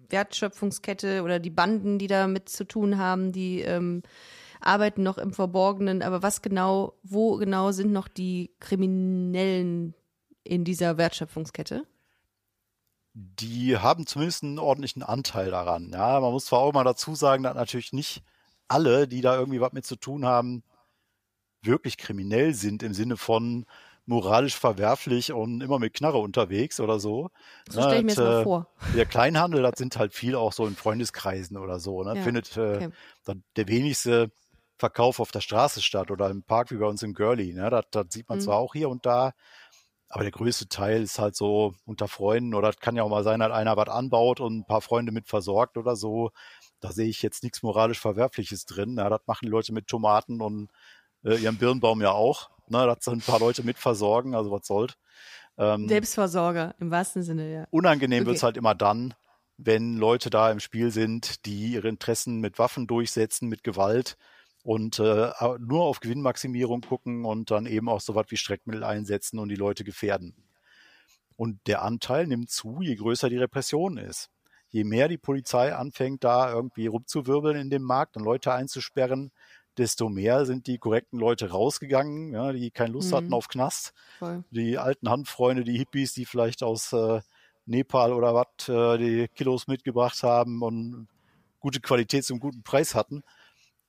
Wertschöpfungskette 0.09 1.23
oder 1.23 1.39
die 1.39 1.49
Banden, 1.49 1.99
die 1.99 2.07
damit 2.07 2.49
zu 2.49 2.63
tun 2.63 2.97
haben, 2.97 3.31
die 3.31 3.61
ähm, 3.61 4.01
arbeiten 4.61 5.03
noch 5.03 5.17
im 5.17 5.33
Verborgenen, 5.33 6.01
aber 6.01 6.23
was 6.23 6.41
genau, 6.41 6.93
wo 7.03 7.37
genau 7.37 7.71
sind 7.71 7.91
noch 7.91 8.07
die 8.07 8.51
Kriminellen 8.59 9.93
in 10.43 10.63
dieser 10.63 10.97
Wertschöpfungskette? 10.97 11.85
Die 13.13 13.77
haben 13.77 14.05
zumindest 14.07 14.43
einen 14.43 14.59
ordentlichen 14.59 15.03
Anteil 15.03 15.51
daran. 15.51 15.91
Ja, 15.93 16.19
man 16.19 16.31
muss 16.31 16.45
zwar 16.45 16.59
auch 16.59 16.73
mal 16.73 16.83
dazu 16.83 17.15
sagen, 17.15 17.43
dass 17.43 17.55
natürlich 17.55 17.93
nicht 17.93 18.23
alle, 18.67 19.07
die 19.07 19.21
da 19.21 19.37
irgendwie 19.37 19.61
was 19.61 19.71
mit 19.73 19.85
zu 19.85 19.95
tun 19.95 20.25
haben, 20.25 20.63
wirklich 21.61 21.97
kriminell 21.97 22.53
sind 22.53 22.83
im 22.83 22.93
Sinne 22.93 23.17
von, 23.17 23.65
moralisch 24.05 24.55
verwerflich 24.55 25.31
und 25.33 25.61
immer 25.61 25.79
mit 25.79 25.93
Knarre 25.93 26.19
unterwegs 26.19 26.79
oder 26.79 26.99
so. 26.99 27.29
So 27.69 27.81
stelle 27.81 27.97
ich 27.97 28.03
mir 28.03 28.15
das 28.15 28.17
mal 28.17 28.41
äh, 28.41 28.43
vor. 28.43 28.67
Der 28.95 29.05
Kleinhandel, 29.05 29.63
das 29.63 29.77
sind 29.77 29.97
halt 29.97 30.13
viel 30.13 30.35
auch 30.35 30.53
so 30.53 30.67
in 30.67 30.75
Freundeskreisen 30.75 31.57
oder 31.57 31.79
so. 31.79 32.03
Ne? 32.03 32.15
Ja. 32.15 32.21
Findet 32.21 32.55
äh, 32.57 32.89
okay. 33.25 33.41
der 33.55 33.67
wenigste 33.67 34.31
Verkauf 34.77 35.19
auf 35.19 35.31
der 35.31 35.41
Straße 35.41 35.81
statt 35.81 36.11
oder 36.11 36.29
im 36.29 36.43
Park 36.43 36.71
wie 36.71 36.77
bei 36.77 36.85
uns 36.85 37.01
in 37.01 37.13
Girly. 37.13 37.53
Ne? 37.53 37.69
Das, 37.69 37.85
das 37.91 38.07
sieht 38.09 38.29
man 38.29 38.39
mhm. 38.39 38.43
zwar 38.43 38.57
auch 38.57 38.73
hier 38.73 38.89
und 38.89 39.05
da, 39.05 39.31
aber 40.09 40.23
der 40.23 40.31
größte 40.31 40.67
Teil 40.67 41.01
ist 41.01 41.19
halt 41.19 41.35
so 41.35 41.73
unter 41.85 42.07
Freunden 42.07 42.53
oder 42.53 42.69
es 42.69 42.79
kann 42.79 42.95
ja 42.95 43.03
auch 43.03 43.09
mal 43.09 43.23
sein, 43.23 43.39
dass 43.39 43.51
einer 43.51 43.75
was 43.75 43.89
anbaut 43.89 44.39
und 44.39 44.59
ein 44.59 44.65
paar 44.65 44.81
Freunde 44.81 45.11
mit 45.11 45.27
versorgt 45.27 45.77
oder 45.77 45.95
so. 45.95 46.31
Da 46.79 46.91
sehe 46.91 47.07
ich 47.09 47.21
jetzt 47.21 47.43
nichts 47.43 47.63
moralisch 47.63 47.99
Verwerfliches 47.99 48.65
drin. 48.65 48.97
Ja, 48.97 49.09
das 49.09 49.21
machen 49.25 49.45
die 49.45 49.51
Leute 49.51 49.73
mit 49.73 49.87
Tomaten 49.87 50.41
und 50.41 50.69
äh, 51.23 51.35
ihrem 51.35 51.57
Birnbaum 51.57 52.01
ja 52.01 52.11
auch. 52.11 52.49
Ne, 52.67 52.85
das 52.85 53.03
sind 53.05 53.17
ein 53.17 53.21
paar 53.21 53.39
Leute 53.39 53.63
mitversorgen, 53.63 54.35
also 54.35 54.51
was 54.51 54.65
soll's. 54.67 54.93
Ähm, 55.57 55.87
Selbstversorger 55.87 56.75
im 56.79 56.91
wahrsten 56.91 57.23
Sinne, 57.23 57.51
ja. 57.51 57.67
Unangenehm 57.71 58.21
okay. 58.21 58.27
wird's 58.31 58.43
halt 58.43 58.57
immer 58.57 58.75
dann, 58.75 59.13
wenn 59.57 59.95
Leute 59.95 60.29
da 60.29 60.51
im 60.51 60.59
Spiel 60.59 60.91
sind, 60.91 61.45
die 61.45 61.73
ihre 61.73 61.87
Interessen 61.87 62.39
mit 62.41 62.59
Waffen 62.59 62.87
durchsetzen, 62.87 63.47
mit 63.47 63.63
Gewalt 63.63 64.17
und 64.63 64.99
äh, 64.99 65.31
nur 65.59 65.83
auf 65.83 65.99
Gewinnmaximierung 65.99 66.81
gucken 66.81 67.23
und 67.23 67.51
dann 67.51 67.65
eben 67.65 67.87
auch 67.87 68.01
so 68.01 68.15
was 68.15 68.25
wie 68.29 68.37
Streckmittel 68.37 68.83
einsetzen 68.83 69.39
und 69.39 69.49
die 69.49 69.55
Leute 69.55 69.83
gefährden. 69.83 70.35
Und 71.37 71.59
der 71.67 71.83
Anteil 71.83 72.27
nimmt 72.27 72.49
zu, 72.49 72.81
je 72.81 72.95
größer 72.95 73.29
die 73.29 73.37
Repression 73.37 73.97
ist. 73.97 74.29
Je 74.69 74.83
mehr 74.83 75.07
die 75.07 75.17
Polizei 75.17 75.73
anfängt, 75.73 76.23
da 76.23 76.51
irgendwie 76.51 76.87
rumzuwirbeln 76.87 77.57
in 77.57 77.69
dem 77.69 77.83
Markt 77.83 78.17
und 78.17 78.23
Leute 78.23 78.53
einzusperren, 78.53 79.31
desto 79.77 80.09
mehr 80.09 80.45
sind 80.45 80.67
die 80.67 80.77
korrekten 80.77 81.19
Leute 81.19 81.49
rausgegangen, 81.49 82.33
ja, 82.33 82.51
die 82.51 82.71
keine 82.71 82.93
Lust 82.93 83.11
mhm. 83.11 83.15
hatten 83.15 83.33
auf 83.33 83.47
Knast. 83.47 83.93
Voll. 84.19 84.43
Die 84.51 84.77
alten 84.77 85.09
Handfreunde, 85.09 85.63
die 85.63 85.77
Hippies, 85.77 86.13
die 86.13 86.25
vielleicht 86.25 86.63
aus 86.63 86.93
äh, 86.93 87.21
Nepal 87.65 88.13
oder 88.13 88.33
was 88.33 88.69
äh, 88.69 88.97
die 88.97 89.27
Kilos 89.29 89.67
mitgebracht 89.67 90.21
haben 90.23 90.61
und 90.61 91.07
gute 91.59 91.79
Qualität 91.79 92.25
zum 92.25 92.39
guten 92.39 92.63
Preis 92.63 92.95
hatten. 92.95 93.23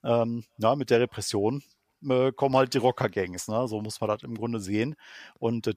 Ähm, 0.03 0.44
ja, 0.59 0.75
mit 0.77 0.90
der 0.90 1.01
Repression 1.01 1.62
äh, 2.09 2.33
kommen 2.33 2.57
halt 2.57 2.75
die 2.75 2.79
Rocker-Gangs. 2.79 3.49
Ne? 3.49 3.68
So 3.68 3.81
muss 3.81 4.01
man 4.01 4.09
das 4.09 4.22
im 4.22 4.35
Grunde 4.35 4.61
sehen. 4.61 4.96
Und 5.38 5.66
äh, 5.66 5.75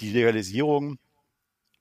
die 0.00 0.10
Legalisierung 0.10 0.98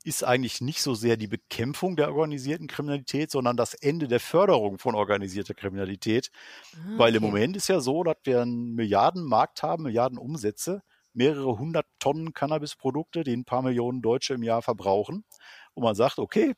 ist 0.07 0.23
eigentlich 0.23 0.61
nicht 0.61 0.81
so 0.81 0.95
sehr 0.95 1.17
die 1.17 1.27
Bekämpfung 1.27 1.97
der 1.97 2.09
organisierten 2.09 2.67
Kriminalität, 2.67 3.29
sondern 3.31 3.57
das 3.57 3.73
Ende 3.73 4.07
der 4.07 4.21
Förderung 4.21 4.79
von 4.79 4.95
organisierter 4.95 5.53
Kriminalität. 5.53 6.31
Okay. 6.73 6.81
Ah, 6.95 6.97
Weil 6.97 7.15
im 7.15 7.23
Moment 7.23 7.57
ist 7.57 7.67
ja 7.67 7.81
so, 7.81 8.03
dass 8.03 8.17
wir 8.23 8.41
einen 8.41 8.73
Milliardenmarkt 8.75 9.63
haben, 9.63 9.83
Milliarden 9.83 10.17
Umsätze, 10.17 10.81
mehrere 11.13 11.57
hundert 11.59 11.87
Tonnen 11.99 12.33
Cannabisprodukte, 12.33 13.23
die 13.23 13.35
ein 13.35 13.45
paar 13.45 13.61
Millionen 13.61 14.01
Deutsche 14.01 14.35
im 14.35 14.43
Jahr 14.43 14.61
verbrauchen. 14.61 15.25
Und 15.73 15.83
man 15.83 15.95
sagt, 15.95 16.19
okay, 16.19 16.53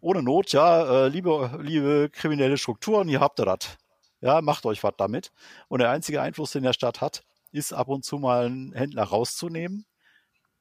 ohne 0.00 0.22
Not, 0.22 0.52
ja, 0.52 1.06
äh, 1.06 1.08
liebe, 1.08 1.60
liebe 1.62 2.10
kriminelle 2.12 2.58
Strukturen, 2.58 3.08
hier 3.08 3.20
habt 3.20 3.38
ihr 3.40 3.46
das. 3.46 3.78
ja, 4.20 4.40
macht 4.42 4.66
euch 4.66 4.82
was 4.82 4.94
damit. 4.96 5.32
Und 5.68 5.80
der 5.80 5.90
einzige 5.90 6.22
Einfluss, 6.22 6.52
den 6.52 6.62
der 6.64 6.72
Staat 6.72 7.00
hat, 7.00 7.22
ist 7.52 7.72
ab 7.72 7.88
und 7.88 8.04
zu 8.04 8.18
mal 8.18 8.46
einen 8.46 8.72
Händler 8.72 9.04
rauszunehmen, 9.04 9.86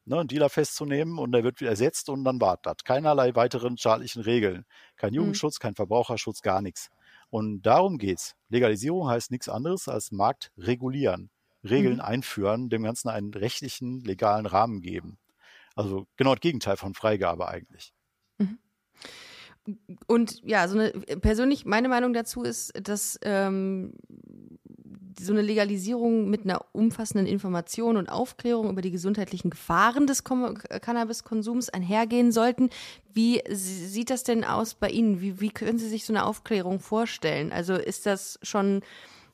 ne, 0.09 0.19
einen 0.19 0.27
Dealer 0.27 0.49
festzunehmen 0.49 1.17
und 1.17 1.31
der 1.31 1.43
wird 1.43 1.61
wieder 1.61 1.69
ersetzt 1.69 2.09
und 2.09 2.23
dann 2.23 2.41
war 2.41 2.57
das. 2.61 2.77
Keinerlei 2.83 3.35
weiteren 3.35 3.77
staatlichen 3.77 4.21
Regeln. 4.21 4.65
Kein 4.97 5.11
mhm. 5.11 5.17
Jugendschutz, 5.17 5.59
mhm. 5.59 5.61
kein 5.61 5.75
Verbraucherschutz, 5.75 6.41
gar 6.41 6.61
nichts. 6.61 6.89
Und 7.29 7.61
darum 7.61 7.97
geht's. 7.97 8.35
Legalisierung 8.49 9.07
heißt 9.07 9.31
nichts 9.31 9.47
anderes 9.47 9.87
als 9.87 10.11
Markt 10.11 10.51
regulieren, 10.57 11.29
Regeln 11.63 11.95
mhm. 11.95 12.01
einführen, 12.01 12.69
dem 12.69 12.83
Ganzen 12.83 13.09
einen 13.09 13.33
rechtlichen, 13.33 14.03
legalen 14.03 14.47
Rahmen 14.47 14.81
geben. 14.81 15.19
Also 15.75 16.07
genau 16.17 16.33
das 16.33 16.41
Gegenteil 16.41 16.75
von 16.75 16.95
Freigabe 16.95 17.47
eigentlich. 17.47 17.93
Mhm. 18.39 18.57
Und 20.07 20.41
ja, 20.43 20.67
so 20.67 20.79
eine 20.79 20.91
persönlich 21.17 21.65
meine 21.65 21.89
Meinung 21.89 22.13
dazu 22.13 22.41
ist, 22.41 22.71
dass 22.81 23.19
ähm, 23.21 23.93
so 25.25 25.33
eine 25.33 25.41
Legalisierung 25.41 26.29
mit 26.29 26.45
einer 26.45 26.65
umfassenden 26.71 27.27
Information 27.27 27.97
und 27.97 28.09
Aufklärung 28.09 28.69
über 28.69 28.81
die 28.81 28.91
gesundheitlichen 28.91 29.49
Gefahren 29.49 30.07
des 30.07 30.23
Cannabiskonsums 30.23 31.69
einhergehen 31.69 32.31
sollten. 32.31 32.69
Wie 33.13 33.41
sieht 33.49 34.09
das 34.09 34.23
denn 34.23 34.45
aus 34.45 34.75
bei 34.75 34.89
Ihnen? 34.89 35.21
Wie, 35.21 35.41
wie 35.41 35.49
können 35.49 35.77
Sie 35.77 35.89
sich 35.89 36.05
so 36.05 36.13
eine 36.13 36.25
Aufklärung 36.25 36.79
vorstellen? 36.79 37.51
Also 37.51 37.73
ist 37.73 38.05
das 38.05 38.39
schon, 38.43 38.81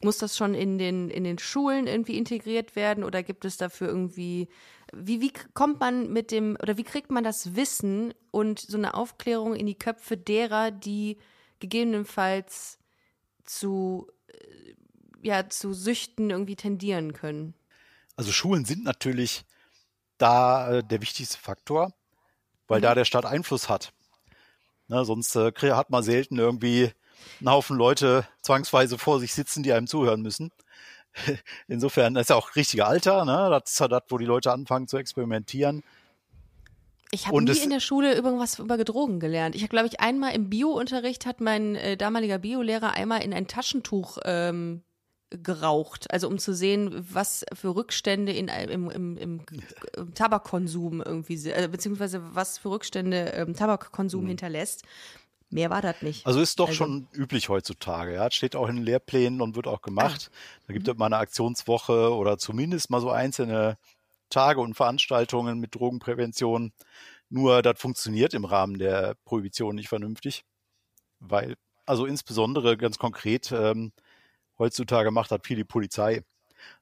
muss 0.01 0.17
das 0.17 0.35
schon 0.35 0.55
in 0.55 0.77
den, 0.77 1.09
in 1.09 1.23
den 1.23 1.37
Schulen 1.37 1.85
irgendwie 1.85 2.17
integriert 2.17 2.75
werden 2.75 3.03
oder 3.03 3.21
gibt 3.21 3.45
es 3.45 3.57
dafür 3.57 3.87
irgendwie, 3.87 4.47
wie, 4.91 5.21
wie 5.21 5.33
kommt 5.53 5.79
man 5.79 6.11
mit 6.11 6.31
dem, 6.31 6.57
oder 6.61 6.77
wie 6.77 6.83
kriegt 6.83 7.11
man 7.11 7.23
das 7.23 7.55
Wissen 7.55 8.13
und 8.31 8.59
so 8.59 8.77
eine 8.77 8.95
Aufklärung 8.95 9.55
in 9.55 9.67
die 9.67 9.77
Köpfe 9.77 10.17
derer, 10.17 10.71
die 10.71 11.17
gegebenenfalls 11.59 12.79
zu 13.43 14.07
ja 15.25 15.49
zu 15.49 15.73
Süchten 15.73 16.29
irgendwie 16.29 16.55
tendieren 16.55 17.13
können. 17.13 17.53
Also 18.15 18.31
Schulen 18.31 18.65
sind 18.65 18.83
natürlich 18.83 19.43
da 20.17 20.77
äh, 20.77 20.83
der 20.83 21.01
wichtigste 21.01 21.37
Faktor, 21.37 21.93
weil 22.67 22.79
mhm. 22.79 22.83
da 22.83 22.95
der 22.95 23.05
Staat 23.05 23.25
Einfluss 23.25 23.69
hat. 23.69 23.91
Ne, 24.87 25.03
sonst 25.03 25.35
äh, 25.35 25.51
hat 25.71 25.89
man 25.89 26.03
selten 26.03 26.37
irgendwie 26.37 26.91
einen 27.39 27.49
Haufen 27.49 27.75
Leute 27.75 28.27
zwangsweise 28.41 28.97
vor 28.97 29.19
sich 29.19 29.33
sitzen, 29.33 29.63
die 29.63 29.73
einem 29.73 29.87
zuhören 29.87 30.21
müssen. 30.21 30.51
Insofern 31.67 32.13
das 32.13 32.23
ist 32.23 32.29
ja 32.29 32.35
auch 32.35 32.55
richtiger 32.55 32.87
Alter, 32.87 33.25
ne? 33.25 33.49
Das 33.49 33.71
ist 33.71 33.79
ja 33.79 33.87
das, 33.87 34.03
wo 34.09 34.17
die 34.17 34.25
Leute 34.25 34.51
anfangen 34.51 34.87
zu 34.87 34.97
experimentieren. 34.97 35.83
Ich 37.11 37.27
habe 37.27 37.41
nie 37.41 37.57
in 37.57 37.69
der 37.69 37.79
Schule 37.79 38.13
irgendwas 38.13 38.59
über 38.59 38.77
Drogen 38.83 39.19
gelernt. 39.19 39.55
Ich 39.55 39.61
habe, 39.61 39.69
glaube 39.69 39.87
ich, 39.87 39.99
einmal 40.01 40.35
im 40.35 40.49
Biounterricht 40.49 41.25
hat 41.25 41.39
mein 41.39 41.75
äh, 41.75 41.95
damaliger 41.97 42.39
Biolehrer 42.39 42.91
einmal 42.91 43.23
in 43.23 43.33
ein 43.33 43.47
Taschentuch 43.47 44.17
ähm, 44.25 44.83
geraucht, 45.29 46.11
also 46.11 46.27
um 46.27 46.37
zu 46.37 46.53
sehen, 46.53 47.05
was 47.11 47.45
für 47.53 47.75
Rückstände 47.75 48.31
in, 48.31 48.47
im, 48.47 48.89
im, 48.89 49.17
im, 49.17 49.41
im 49.97 50.13
Tabakkonsum 50.13 51.01
irgendwie, 51.01 51.49
äh, 51.49 51.67
beziehungsweise 51.69 52.21
was 52.35 52.57
für 52.57 52.69
Rückstände 52.69 53.33
ähm, 53.33 53.55
Tabakkonsum 53.55 54.23
mhm. 54.23 54.27
hinterlässt. 54.29 54.83
Mehr 55.49 55.69
war 55.69 55.81
das 55.81 56.01
nicht. 56.01 56.25
Also 56.25 56.41
ist 56.41 56.59
doch 56.59 56.69
also, 56.69 56.77
schon 56.77 57.07
üblich 57.13 57.49
heutzutage. 57.49 58.13
Ja, 58.13 58.29
steht 58.31 58.55
auch 58.55 58.67
in 58.67 58.77
den 58.77 58.85
Lehrplänen 58.85 59.41
und 59.41 59.55
wird 59.55 59.67
auch 59.67 59.81
gemacht. 59.81 60.29
Ah. 60.31 60.35
Da 60.67 60.73
gibt 60.73 60.87
mhm. 60.87 60.93
es 60.93 60.97
mal 60.97 61.05
eine 61.07 61.17
Aktionswoche 61.17 62.13
oder 62.13 62.37
zumindest 62.37 62.89
mal 62.89 63.01
so 63.01 63.09
einzelne 63.09 63.77
Tage 64.29 64.59
und 64.61 64.73
Veranstaltungen 64.73 65.59
mit 65.59 65.75
Drogenprävention. 65.75 66.73
Nur 67.29 67.61
das 67.61 67.79
funktioniert 67.79 68.33
im 68.33 68.45
Rahmen 68.45 68.77
der 68.77 69.15
Prohibition 69.25 69.75
nicht 69.75 69.89
vernünftig, 69.89 70.43
weil 71.19 71.55
also 71.85 72.05
insbesondere 72.05 72.77
ganz 72.77 72.97
konkret 72.97 73.51
ähm, 73.51 73.91
heutzutage 74.57 75.11
macht, 75.11 75.31
hat 75.31 75.45
viel 75.45 75.57
die 75.57 75.63
Polizei. 75.63 76.23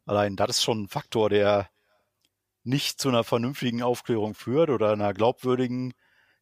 Allein 0.05 0.36
das 0.36 0.51
ist 0.51 0.63
schon 0.63 0.83
ein 0.83 0.88
Faktor, 0.88 1.29
der 1.29 1.69
nicht 2.63 2.99
zu 2.99 3.09
einer 3.09 3.23
vernünftigen 3.23 3.83
Aufklärung 3.83 4.36
führt 4.36 4.69
oder 4.69 4.91
einer 4.91 5.13
glaubwürdigen 5.13 5.93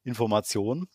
Information. 0.04 0.88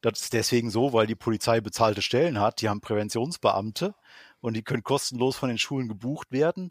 Das 0.00 0.20
ist 0.20 0.32
deswegen 0.32 0.70
so, 0.70 0.92
weil 0.92 1.06
die 1.06 1.14
Polizei 1.14 1.60
bezahlte 1.60 2.02
Stellen 2.02 2.38
hat, 2.38 2.60
die 2.60 2.68
haben 2.68 2.80
Präventionsbeamte 2.80 3.94
und 4.40 4.54
die 4.54 4.62
können 4.62 4.84
kostenlos 4.84 5.36
von 5.36 5.48
den 5.48 5.58
Schulen 5.58 5.88
gebucht 5.88 6.30
werden, 6.30 6.70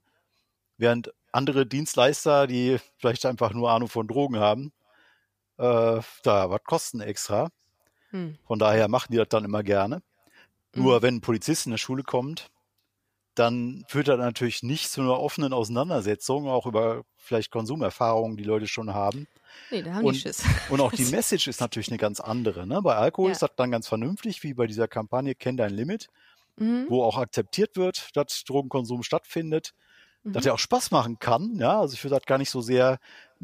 während 0.77 1.13
andere 1.31 1.65
Dienstleister, 1.65 2.47
die 2.47 2.77
vielleicht 2.97 3.25
einfach 3.25 3.51
nur 3.51 3.71
Ahnung 3.71 3.89
von 3.89 4.07
Drogen 4.07 4.37
haben, 4.37 4.71
äh, 5.57 5.99
da 6.23 6.49
was 6.49 6.63
kosten 6.63 7.01
extra. 7.01 7.49
Hm. 8.11 8.37
Von 8.45 8.59
daher 8.59 8.87
machen 8.87 9.11
die 9.11 9.17
das 9.17 9.27
dann 9.29 9.43
immer 9.43 9.63
gerne. 9.63 10.01
Hm. 10.73 10.83
Nur 10.83 11.01
wenn 11.01 11.15
ein 11.15 11.21
Polizist 11.21 11.65
in 11.65 11.71
der 11.71 11.77
Schule 11.77 12.03
kommt, 12.03 12.49
dann 13.35 13.85
führt 13.87 14.07
das 14.07 14.17
natürlich 14.17 14.63
nicht 14.63 14.89
zu 14.89 15.01
einer 15.01 15.19
offenen 15.19 15.53
Auseinandersetzung, 15.53 16.47
auch 16.47 16.65
über 16.65 17.03
vielleicht 17.17 17.51
Konsumerfahrungen, 17.51 18.37
die 18.37 18.43
Leute 18.43 18.67
schon 18.67 18.93
haben. 18.93 19.27
Nee, 19.71 19.81
da 19.81 19.95
haben 19.95 20.05
und, 20.05 20.15
die 20.15 20.19
Schiss. 20.19 20.43
Und 20.69 20.81
auch 20.81 20.91
die 20.91 21.05
Message 21.11 21.47
ist 21.47 21.59
natürlich 21.59 21.89
eine 21.89 21.97
ganz 21.97 22.19
andere. 22.19 22.65
Ne? 22.65 22.81
Bei 22.81 22.95
Alkohol 22.95 23.29
ja. 23.29 23.33
ist 23.33 23.41
das 23.41 23.51
dann 23.55 23.71
ganz 23.71 23.87
vernünftig, 23.87 24.43
wie 24.43 24.53
bei 24.53 24.67
dieser 24.67 24.87
Kampagne 24.87 25.35
Kenn 25.35 25.57
dein 25.57 25.73
Limit, 25.73 26.07
mhm. 26.57 26.85
wo 26.89 27.03
auch 27.03 27.17
akzeptiert 27.17 27.75
wird, 27.75 28.15
dass 28.15 28.43
Drogenkonsum 28.43 29.03
stattfindet 29.03 29.73
mhm. 30.25 30.33
dass 30.33 30.45
er 30.45 30.53
auch 30.53 30.59
Spaß 30.59 30.91
machen 30.91 31.19
kann. 31.19 31.55
Ja, 31.55 31.79
also 31.79 31.93
ich 31.93 32.03
würde 32.03 32.15
das 32.15 32.25
gar 32.25 32.37
nicht 32.37 32.49
so 32.49 32.61
sehr 32.61 32.99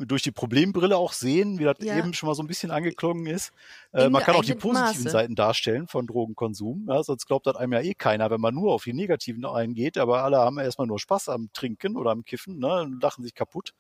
durch 0.08 0.22
die 0.24 0.32
Problembrille 0.32 0.98
auch 0.98 1.14
sehen, 1.14 1.60
wie 1.60 1.64
das 1.64 1.78
ja. 1.80 1.98
eben 1.98 2.14
schon 2.14 2.28
mal 2.28 2.36
so 2.36 2.44
ein 2.44 2.48
bisschen 2.48 2.72
angeklungen 2.72 3.26
ist. 3.26 3.52
Äh, 3.94 4.10
man 4.10 4.24
kann 4.24 4.36
auch 4.36 4.44
die 4.44 4.56
positiven 4.56 5.04
Maße. 5.04 5.10
Seiten 5.10 5.36
darstellen 5.36 5.88
von 5.88 6.08
Drogenkonsum. 6.08 6.88
Ja, 6.90 7.04
sonst 7.04 7.26
glaubt 7.26 7.48
das 7.48 7.56
einem 7.56 7.74
ja 7.74 7.82
eh 7.82 7.94
keiner, 7.94 8.30
wenn 8.30 8.42
man 8.42 8.54
nur 8.54 8.74
auf 8.74 8.84
die 8.84 8.94
negativen 8.94 9.46
eingeht. 9.46 9.98
Aber 9.98 10.24
alle 10.24 10.38
haben 10.38 10.58
erstmal 10.60 10.88
nur 10.88 11.00
Spaß 11.00 11.30
am 11.30 11.50
Trinken 11.54 11.96
oder 11.98 12.12
am 12.12 12.24
Kiffen 12.24 12.60
ne, 12.60 12.82
und 12.82 13.02
lachen 13.02 13.24
sich 13.24 13.34
kaputt. 13.34 13.74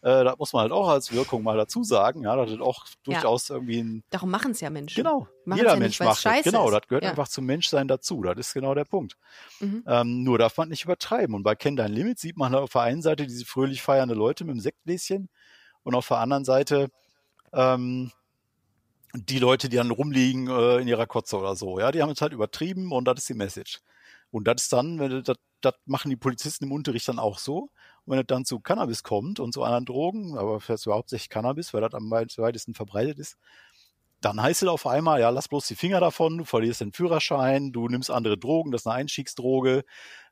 Äh, 0.00 0.24
das 0.24 0.38
muss 0.38 0.52
man 0.52 0.62
halt 0.62 0.72
auch 0.72 0.88
als 0.88 1.12
Wirkung 1.12 1.42
mal 1.42 1.56
dazu 1.56 1.82
sagen. 1.82 2.22
Ja, 2.22 2.36
das 2.36 2.52
ist 2.52 2.60
auch 2.60 2.86
durchaus 3.02 3.48
ja. 3.48 3.56
irgendwie 3.56 3.80
ein. 3.80 4.04
Darum 4.10 4.30
machen 4.30 4.52
es 4.52 4.60
ja 4.60 4.70
Menschen. 4.70 5.02
Genau. 5.02 5.26
Machen's 5.44 5.62
Jeder 5.62 5.74
ja 5.74 5.78
Mensch 5.78 6.00
macht 6.00 6.24
es. 6.24 6.44
Genau, 6.44 6.70
das 6.70 6.82
gehört 6.86 7.04
ja. 7.04 7.10
einfach 7.10 7.28
zum 7.28 7.46
Menschsein 7.46 7.88
dazu. 7.88 8.22
Das 8.22 8.38
ist 8.38 8.54
genau 8.54 8.74
der 8.74 8.84
Punkt. 8.84 9.16
Mhm. 9.60 9.82
Ähm, 9.86 10.22
nur 10.22 10.38
darf 10.38 10.56
man 10.56 10.68
nicht 10.68 10.84
übertreiben. 10.84 11.34
Und 11.34 11.42
bei 11.42 11.56
Kenn 11.56 11.74
dein 11.74 11.92
Limit 11.92 12.18
sieht 12.18 12.36
man 12.36 12.54
auf 12.54 12.72
der 12.72 12.82
einen 12.82 13.02
Seite 13.02 13.26
diese 13.26 13.44
fröhlich 13.44 13.82
feiernde 13.82 14.14
Leute 14.14 14.44
mit 14.44 14.54
dem 14.54 14.60
Sektgläschen 14.60 15.28
und 15.88 15.94
auf 15.94 16.08
der 16.08 16.18
anderen 16.18 16.44
Seite 16.44 16.90
ähm, 17.54 18.12
die 19.14 19.38
Leute, 19.38 19.70
die 19.70 19.76
dann 19.76 19.90
rumliegen 19.90 20.46
äh, 20.46 20.76
in 20.76 20.86
ihrer 20.86 21.06
Kotze 21.06 21.38
oder 21.38 21.56
so. 21.56 21.80
Ja, 21.80 21.90
die 21.90 22.02
haben 22.02 22.10
es 22.10 22.20
halt 22.20 22.34
übertrieben 22.34 22.92
und 22.92 23.06
das 23.06 23.20
ist 23.20 23.30
die 23.30 23.34
Message. 23.34 23.80
Und 24.30 24.46
das 24.46 24.64
ist 24.64 24.72
dann, 24.74 25.22
das, 25.24 25.38
das 25.62 25.74
machen 25.86 26.10
die 26.10 26.16
Polizisten 26.16 26.64
im 26.64 26.72
Unterricht 26.72 27.08
dann 27.08 27.18
auch 27.18 27.38
so. 27.38 27.70
Und 28.04 28.12
wenn 28.12 28.18
es 28.18 28.26
dann 28.26 28.44
zu 28.44 28.60
Cannabis 28.60 29.02
kommt 29.02 29.40
und 29.40 29.54
zu 29.54 29.62
anderen 29.62 29.86
Drogen, 29.86 30.36
aber 30.36 30.60
vielleicht 30.60 30.84
hauptsächlich 30.88 31.30
Cannabis, 31.30 31.72
weil 31.72 31.80
das 31.80 31.94
am 31.94 32.10
weitesten 32.10 32.74
verbreitet 32.74 33.18
ist, 33.18 33.38
dann 34.20 34.42
heißt 34.42 34.64
es 34.64 34.68
auf 34.68 34.86
einmal, 34.86 35.20
ja, 35.20 35.30
lass 35.30 35.48
bloß 35.48 35.68
die 35.68 35.74
Finger 35.74 36.00
davon, 36.00 36.36
du 36.36 36.44
verlierst 36.44 36.82
den 36.82 36.92
Führerschein, 36.92 37.72
du 37.72 37.88
nimmst 37.88 38.10
andere 38.10 38.36
Drogen, 38.36 38.72
das 38.72 38.82
ist 38.82 38.88
eine 38.88 38.96
Einstiegsdroge, 38.96 39.84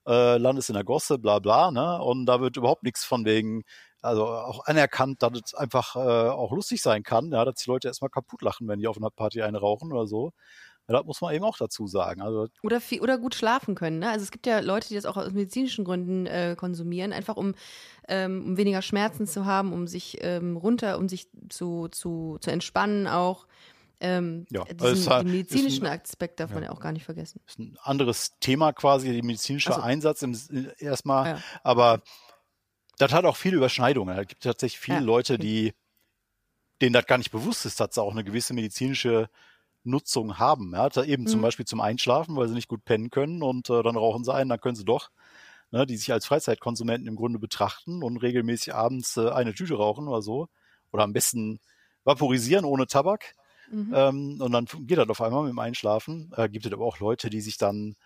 äh, 0.06 0.36
landest 0.36 0.68
in 0.68 0.74
der 0.74 0.84
Gosse, 0.84 1.18
bla 1.18 1.38
bla, 1.38 1.70
ne? 1.70 2.02
Und 2.02 2.26
da 2.26 2.42
wird 2.42 2.58
überhaupt 2.58 2.82
nichts 2.82 3.04
von 3.04 3.24
wegen, 3.24 3.64
also 4.06 4.26
auch 4.26 4.64
anerkannt, 4.66 5.22
dass 5.22 5.32
es 5.44 5.54
einfach 5.54 5.96
äh, 5.96 5.98
auch 5.98 6.52
lustig 6.52 6.82
sein 6.82 7.02
kann, 7.02 7.30
ja, 7.32 7.44
dass 7.44 7.56
die 7.56 7.70
Leute 7.70 7.88
erstmal 7.88 8.10
kaputt 8.10 8.42
lachen, 8.42 8.68
wenn 8.68 8.78
die 8.78 8.88
auf 8.88 8.96
einer 8.96 9.10
Party 9.10 9.42
eine 9.42 9.58
rauchen 9.58 9.92
oder 9.92 10.06
so. 10.06 10.32
Ja, 10.88 10.94
das 10.98 11.04
muss 11.04 11.20
man 11.20 11.34
eben 11.34 11.44
auch 11.44 11.56
dazu 11.56 11.88
sagen. 11.88 12.22
Also 12.22 12.46
oder, 12.62 12.80
viel, 12.80 13.00
oder 13.00 13.18
gut 13.18 13.34
schlafen 13.34 13.74
können. 13.74 13.98
Ne? 13.98 14.08
Also 14.08 14.22
es 14.22 14.30
gibt 14.30 14.46
ja 14.46 14.60
Leute, 14.60 14.88
die 14.88 14.94
das 14.94 15.04
auch 15.04 15.16
aus 15.16 15.32
medizinischen 15.32 15.84
Gründen 15.84 16.26
äh, 16.26 16.54
konsumieren, 16.56 17.12
einfach 17.12 17.36
um, 17.36 17.54
ähm, 18.06 18.44
um 18.46 18.56
weniger 18.56 18.82
Schmerzen 18.82 19.26
zu 19.26 19.44
haben, 19.46 19.72
um 19.72 19.88
sich 19.88 20.18
ähm, 20.20 20.56
runter, 20.56 20.98
um 20.98 21.08
sich 21.08 21.28
zu, 21.48 21.88
zu, 21.88 22.38
zu 22.40 22.50
entspannen 22.50 23.08
auch. 23.08 23.46
Ähm, 23.98 24.46
ja, 24.50 24.64
diesen, 24.64 25.08
also 25.08 25.24
den 25.24 25.32
medizinischen 25.32 25.86
ein, 25.86 26.00
Aspekt 26.00 26.38
darf 26.38 26.52
man 26.52 26.62
ja 26.62 26.70
auch 26.70 26.80
gar 26.80 26.92
nicht 26.92 27.04
vergessen. 27.04 27.40
Ist 27.46 27.58
ein 27.58 27.78
anderes 27.82 28.38
Thema 28.40 28.72
quasi, 28.72 29.10
der 29.10 29.24
medizinische 29.24 29.70
also, 29.70 29.80
Einsatz 29.80 30.22
im, 30.22 30.38
erstmal. 30.78 31.26
Ja. 31.26 31.42
Aber 31.64 32.02
das 32.98 33.12
hat 33.12 33.24
auch 33.24 33.36
viele 33.36 33.56
Überschneidungen. 33.56 34.16
Es 34.18 34.28
gibt 34.28 34.42
tatsächlich 34.42 34.80
viele 34.80 34.98
ja, 34.98 35.04
Leute, 35.04 35.38
die 35.38 35.74
denen 36.82 36.92
das 36.92 37.06
gar 37.06 37.18
nicht 37.18 37.30
bewusst 37.30 37.64
ist, 37.66 37.80
dass 37.80 37.94
sie 37.94 38.02
auch 38.02 38.12
eine 38.12 38.24
gewisse 38.24 38.52
medizinische 38.52 39.30
Nutzung 39.84 40.38
haben. 40.38 40.72
Ja, 40.74 40.90
eben 41.04 41.24
mhm. 41.24 41.28
zum 41.28 41.40
Beispiel 41.40 41.64
zum 41.64 41.80
Einschlafen, 41.80 42.36
weil 42.36 42.48
sie 42.48 42.54
nicht 42.54 42.68
gut 42.68 42.84
pennen 42.84 43.10
können 43.10 43.42
und 43.42 43.70
äh, 43.70 43.82
dann 43.82 43.96
rauchen 43.96 44.24
sie 44.24 44.34
ein, 44.34 44.48
dann 44.48 44.60
können 44.60 44.76
sie 44.76 44.84
doch, 44.84 45.10
ne, 45.70 45.86
die 45.86 45.96
sich 45.96 46.12
als 46.12 46.26
Freizeitkonsumenten 46.26 47.08
im 47.08 47.16
Grunde 47.16 47.38
betrachten 47.38 48.02
und 48.02 48.18
regelmäßig 48.18 48.74
abends 48.74 49.16
äh, 49.16 49.30
eine 49.30 49.54
Tüte 49.54 49.74
rauchen 49.74 50.08
oder 50.08 50.22
so. 50.22 50.48
Oder 50.92 51.04
am 51.04 51.12
besten 51.12 51.60
vaporisieren 52.04 52.64
ohne 52.64 52.86
Tabak. 52.86 53.34
Mhm. 53.70 53.92
Ähm, 53.94 54.40
und 54.40 54.52
dann 54.52 54.66
geht 54.86 54.98
das 54.98 55.08
auf 55.08 55.20
einmal 55.20 55.42
mit 55.44 55.50
dem 55.50 55.58
Einschlafen. 55.58 56.32
Äh, 56.36 56.48
gibt 56.48 56.66
es 56.66 56.72
aber 56.72 56.84
auch 56.84 56.98
Leute, 56.98 57.30
die 57.30 57.40
sich 57.40 57.58
dann, 57.58 57.96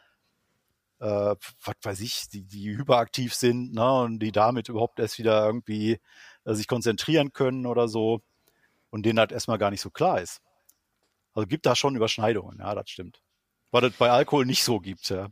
äh, 1.00 1.34
was 1.64 1.76
weiß 1.82 2.00
ich, 2.00 2.28
die, 2.28 2.44
die 2.44 2.76
hyperaktiv 2.76 3.34
sind 3.34 3.72
ne, 3.74 3.92
und 4.02 4.18
die 4.20 4.32
damit 4.32 4.68
überhaupt 4.68 4.98
erst 5.00 5.18
wieder 5.18 5.44
irgendwie 5.44 5.98
äh, 6.44 6.54
sich 6.54 6.66
konzentrieren 6.66 7.32
können 7.32 7.66
oder 7.66 7.88
so 7.88 8.20
und 8.90 9.04
denen 9.06 9.18
halt 9.18 9.32
erstmal 9.32 9.58
gar 9.58 9.70
nicht 9.70 9.80
so 9.80 9.90
klar 9.90 10.20
ist. 10.20 10.40
Also 11.34 11.46
gibt 11.46 11.66
da 11.66 11.76
schon 11.76 11.96
Überschneidungen, 11.96 12.58
ja, 12.58 12.74
das 12.74 12.90
stimmt. 12.90 13.22
Was 13.70 13.84
es 13.84 13.92
bei 13.96 14.10
Alkohol 14.10 14.46
nicht 14.46 14.64
so 14.64 14.80
gibt, 14.80 15.08
ja. 15.10 15.28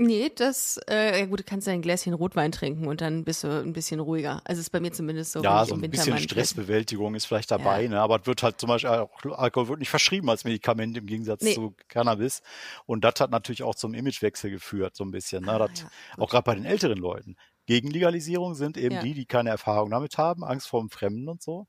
Nee, 0.00 0.30
das, 0.32 0.78
äh, 0.88 1.18
ja 1.18 1.26
gut, 1.26 1.40
du 1.40 1.44
kannst 1.44 1.66
ja 1.66 1.72
ein 1.72 1.82
Gläschen 1.82 2.14
Rotwein 2.14 2.52
trinken 2.52 2.86
und 2.86 3.00
dann 3.00 3.24
bist 3.24 3.42
du 3.42 3.48
ein 3.48 3.72
bisschen 3.72 3.98
ruhiger. 3.98 4.40
Also 4.44 4.60
ist 4.60 4.70
bei 4.70 4.78
mir 4.78 4.92
zumindest 4.92 5.32
so. 5.32 5.42
Ja, 5.42 5.64
so 5.64 5.74
ein 5.74 5.80
bisschen 5.80 6.16
Stressbewältigung 6.16 7.16
ist 7.16 7.24
vielleicht 7.24 7.50
dabei, 7.50 7.82
ja. 7.82 7.88
ne? 7.88 8.00
aber 8.00 8.20
es 8.20 8.26
wird 8.26 8.44
halt 8.44 8.60
zum 8.60 8.68
Beispiel 8.68 8.90
auch, 8.90 9.10
Alkohol 9.24 9.68
wird 9.70 9.80
nicht 9.80 9.90
verschrieben 9.90 10.30
als 10.30 10.44
Medikament 10.44 10.96
im 10.96 11.06
Gegensatz 11.06 11.42
nee. 11.42 11.54
zu 11.54 11.74
Cannabis. 11.88 12.42
Und 12.86 13.02
das 13.02 13.14
hat 13.18 13.32
natürlich 13.32 13.64
auch 13.64 13.74
zum 13.74 13.92
Imagewechsel 13.92 14.52
geführt, 14.52 14.94
so 14.94 15.04
ein 15.04 15.10
bisschen. 15.10 15.44
Ne? 15.44 15.52
Ah, 15.52 15.66
das, 15.66 15.80
ja, 15.80 15.88
auch 16.16 16.30
gerade 16.30 16.44
bei 16.44 16.54
den 16.54 16.64
älteren 16.64 16.98
Leuten. 16.98 17.34
Gegenlegalisierung 17.66 18.54
sind 18.54 18.76
eben 18.76 18.94
ja. 18.94 19.02
die, 19.02 19.14
die 19.14 19.26
keine 19.26 19.50
Erfahrung 19.50 19.90
damit 19.90 20.16
haben, 20.16 20.44
Angst 20.44 20.68
vor 20.68 20.80
dem 20.80 20.90
Fremden 20.90 21.28
und 21.28 21.42
so. 21.42 21.66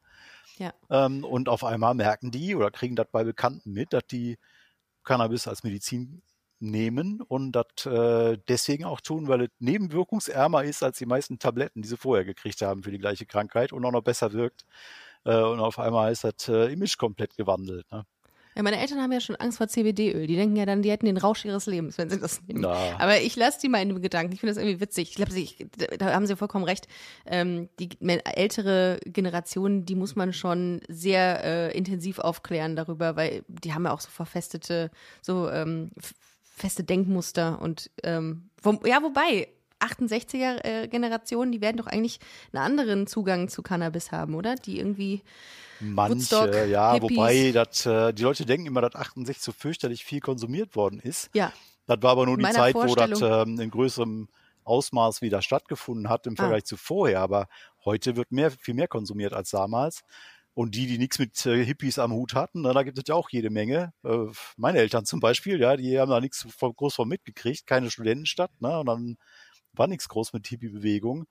Ja. 0.60 0.72
Ähm, 0.92 1.24
und 1.24 1.50
auf 1.50 1.64
einmal 1.64 1.96
merken 1.96 2.30
die 2.30 2.56
oder 2.56 2.70
kriegen 2.70 2.96
das 2.96 3.08
bei 3.12 3.24
Bekannten 3.24 3.72
mit, 3.72 3.92
dass 3.92 4.06
die 4.06 4.38
Cannabis 5.04 5.48
als 5.48 5.64
Medizin 5.64 6.22
nehmen 6.60 7.22
und 7.22 7.54
das 7.54 7.86
äh, 7.86 8.38
deswegen 8.48 8.86
auch 8.86 9.02
tun, 9.02 9.28
weil 9.28 9.44
es 9.44 9.50
nebenwirkungsärmer 9.60 10.64
ist 10.64 10.84
als 10.84 10.98
die 10.98 11.06
meisten 11.06 11.40
Tabletten, 11.40 11.82
die 11.82 11.88
sie 11.88 11.98
vorher 11.98 12.26
gekriegt 12.26 12.62
haben 12.62 12.84
für 12.84 12.92
die 12.92 13.00
gleiche 13.00 13.26
Krankheit 13.26 13.74
und 13.74 13.86
auch 13.86 13.92
noch 13.92 14.04
besser 14.04 14.34
wirkt. 14.34 14.66
Äh, 15.26 15.36
und 15.36 15.60
auf 15.60 15.80
einmal 15.80 16.12
ist 16.12 16.24
das 16.24 16.48
äh, 16.48 16.72
Image 16.72 16.98
komplett 16.98 17.36
gewandelt. 17.36 17.90
Ne? 17.92 18.06
Ja, 18.56 18.64
meine 18.64 18.80
Eltern 18.80 19.02
haben 19.02 19.12
ja 19.12 19.22
schon 19.22 19.36
Angst 19.38 19.58
vor 19.58 19.68
CBD-Öl. 19.68 20.28
Die 20.28 20.36
denken 20.36 20.56
ja 20.56 20.66
dann, 20.66 20.82
die 20.82 20.92
hätten 20.92 21.06
den 21.06 21.18
Rausch 21.18 21.46
ihres 21.46 21.66
Lebens, 21.66 21.98
wenn 21.98 22.10
sie 22.10 22.20
das 22.20 22.42
nehmen. 22.48 22.62
Na. 22.62 23.00
Aber 23.00 23.22
ich 23.22 23.36
lasse 23.36 23.60
die 23.62 23.70
mal 23.70 23.82
in 23.82 23.90
dem 23.90 24.02
Gedanken. 24.02 24.34
Ich 24.34 24.42
finde 24.42 24.54
das 24.54 24.62
irgendwie 24.62 24.82
witzig. 24.82 25.12
Ich 25.12 25.16
glaube, 25.16 25.98
da 25.98 26.14
haben 26.14 26.26
sie 26.26 26.36
vollkommen 26.36 26.66
recht. 26.66 26.88
Ähm, 27.26 27.70
die 27.80 27.90
ältere 28.02 29.00
Generation, 29.06 29.86
die 29.86 29.96
muss 29.96 30.16
man 30.16 30.34
schon 30.34 30.82
sehr 30.90 31.44
äh, 31.44 31.78
intensiv 31.78 32.20
aufklären 32.20 32.76
darüber, 32.76 33.16
weil 33.16 33.44
die 33.48 33.74
haben 33.74 33.86
ja 33.86 33.94
auch 33.94 34.02
so 34.02 34.10
verfestete, 34.10 34.92
so 35.22 35.50
ähm, 35.50 35.92
feste 36.60 36.84
Denkmuster 36.84 37.62
und 37.62 37.90
ähm, 38.04 38.50
wo, 38.62 38.80
ja, 38.86 39.02
wobei 39.02 39.48
68er 39.80 40.64
äh, 40.66 40.88
Generationen, 40.88 41.52
die 41.52 41.62
werden 41.62 41.78
doch 41.78 41.88
eigentlich 41.88 42.20
einen 42.52 42.64
anderen 42.64 43.08
Zugang 43.08 43.48
zu 43.48 43.62
Cannabis 43.62 44.12
haben, 44.12 44.36
oder? 44.36 44.56
Die 44.56 44.78
irgendwie 44.78 45.22
Manche, 45.80 46.16
Woodstock, 46.16 46.68
ja, 46.68 46.94
Hippies. 46.94 47.18
wobei 47.18 47.52
dat, 47.52 47.86
äh, 47.86 48.14
die 48.14 48.24
Leute 48.24 48.46
denken 48.46 48.68
immer, 48.68 48.82
dass 48.82 48.96
68 48.96 49.42
so 49.42 49.52
fürchterlich 49.54 50.04
viel 50.04 50.20
konsumiert 50.20 50.76
worden 50.76 51.00
ist. 51.00 51.30
Ja. 51.34 51.54
Das 51.86 52.02
war 52.02 52.12
aber 52.12 52.26
nur 52.26 52.38
die 52.38 52.44
Zeit, 52.44 52.76
wo 52.76 52.94
das 52.94 53.22
ähm, 53.22 53.60
in 53.60 53.72
größerem 53.72 54.28
Ausmaß 54.64 55.22
wieder 55.22 55.42
stattgefunden 55.42 56.10
hat 56.10 56.28
im 56.28 56.34
ah. 56.34 56.42
Vergleich 56.44 56.64
ah. 56.64 56.66
zu 56.66 56.78
vorher. 56.78 57.22
Aber 57.22 57.48
heute 57.86 58.16
wird 58.16 58.32
mehr, 58.32 58.52
viel 58.52 58.74
mehr 58.74 58.88
konsumiert 58.88 59.34
als 59.34 59.52
damals. 59.52 60.04
Und 60.60 60.76
die, 60.76 60.88
die 60.88 60.98
nichts 60.98 61.20
mit 61.20 61.46
äh, 61.46 61.64
Hippies 61.64 62.00
am 62.00 62.12
Hut 62.12 62.34
hatten, 62.34 62.64
da 62.64 62.84
gibt 62.84 62.98
es 62.98 63.06
ja 63.08 63.16
auch 63.16 63.30
jede 63.30 63.50
Menge. 63.50 63.94
Äh, 64.04 64.26
meine 64.58 64.80
Eltern 64.80 65.06
zum 65.06 65.22
Beispiel, 65.22 65.58
ja, 65.58 65.78
die 65.78 65.98
haben 65.98 66.12
da 66.12 66.20
nichts 66.20 66.46
groß 66.60 66.96
von 66.96 67.08
mitgekriegt, 67.08 67.66
keine 67.66 67.90
Studentenstadt, 67.90 68.52
ne? 68.60 68.78
Und 68.78 68.88
dann 68.88 69.18
war 69.72 69.88
nichts 69.88 70.10
groß 70.10 70.34
mit 70.34 70.46
Hippie-Bewegung. 70.48 71.28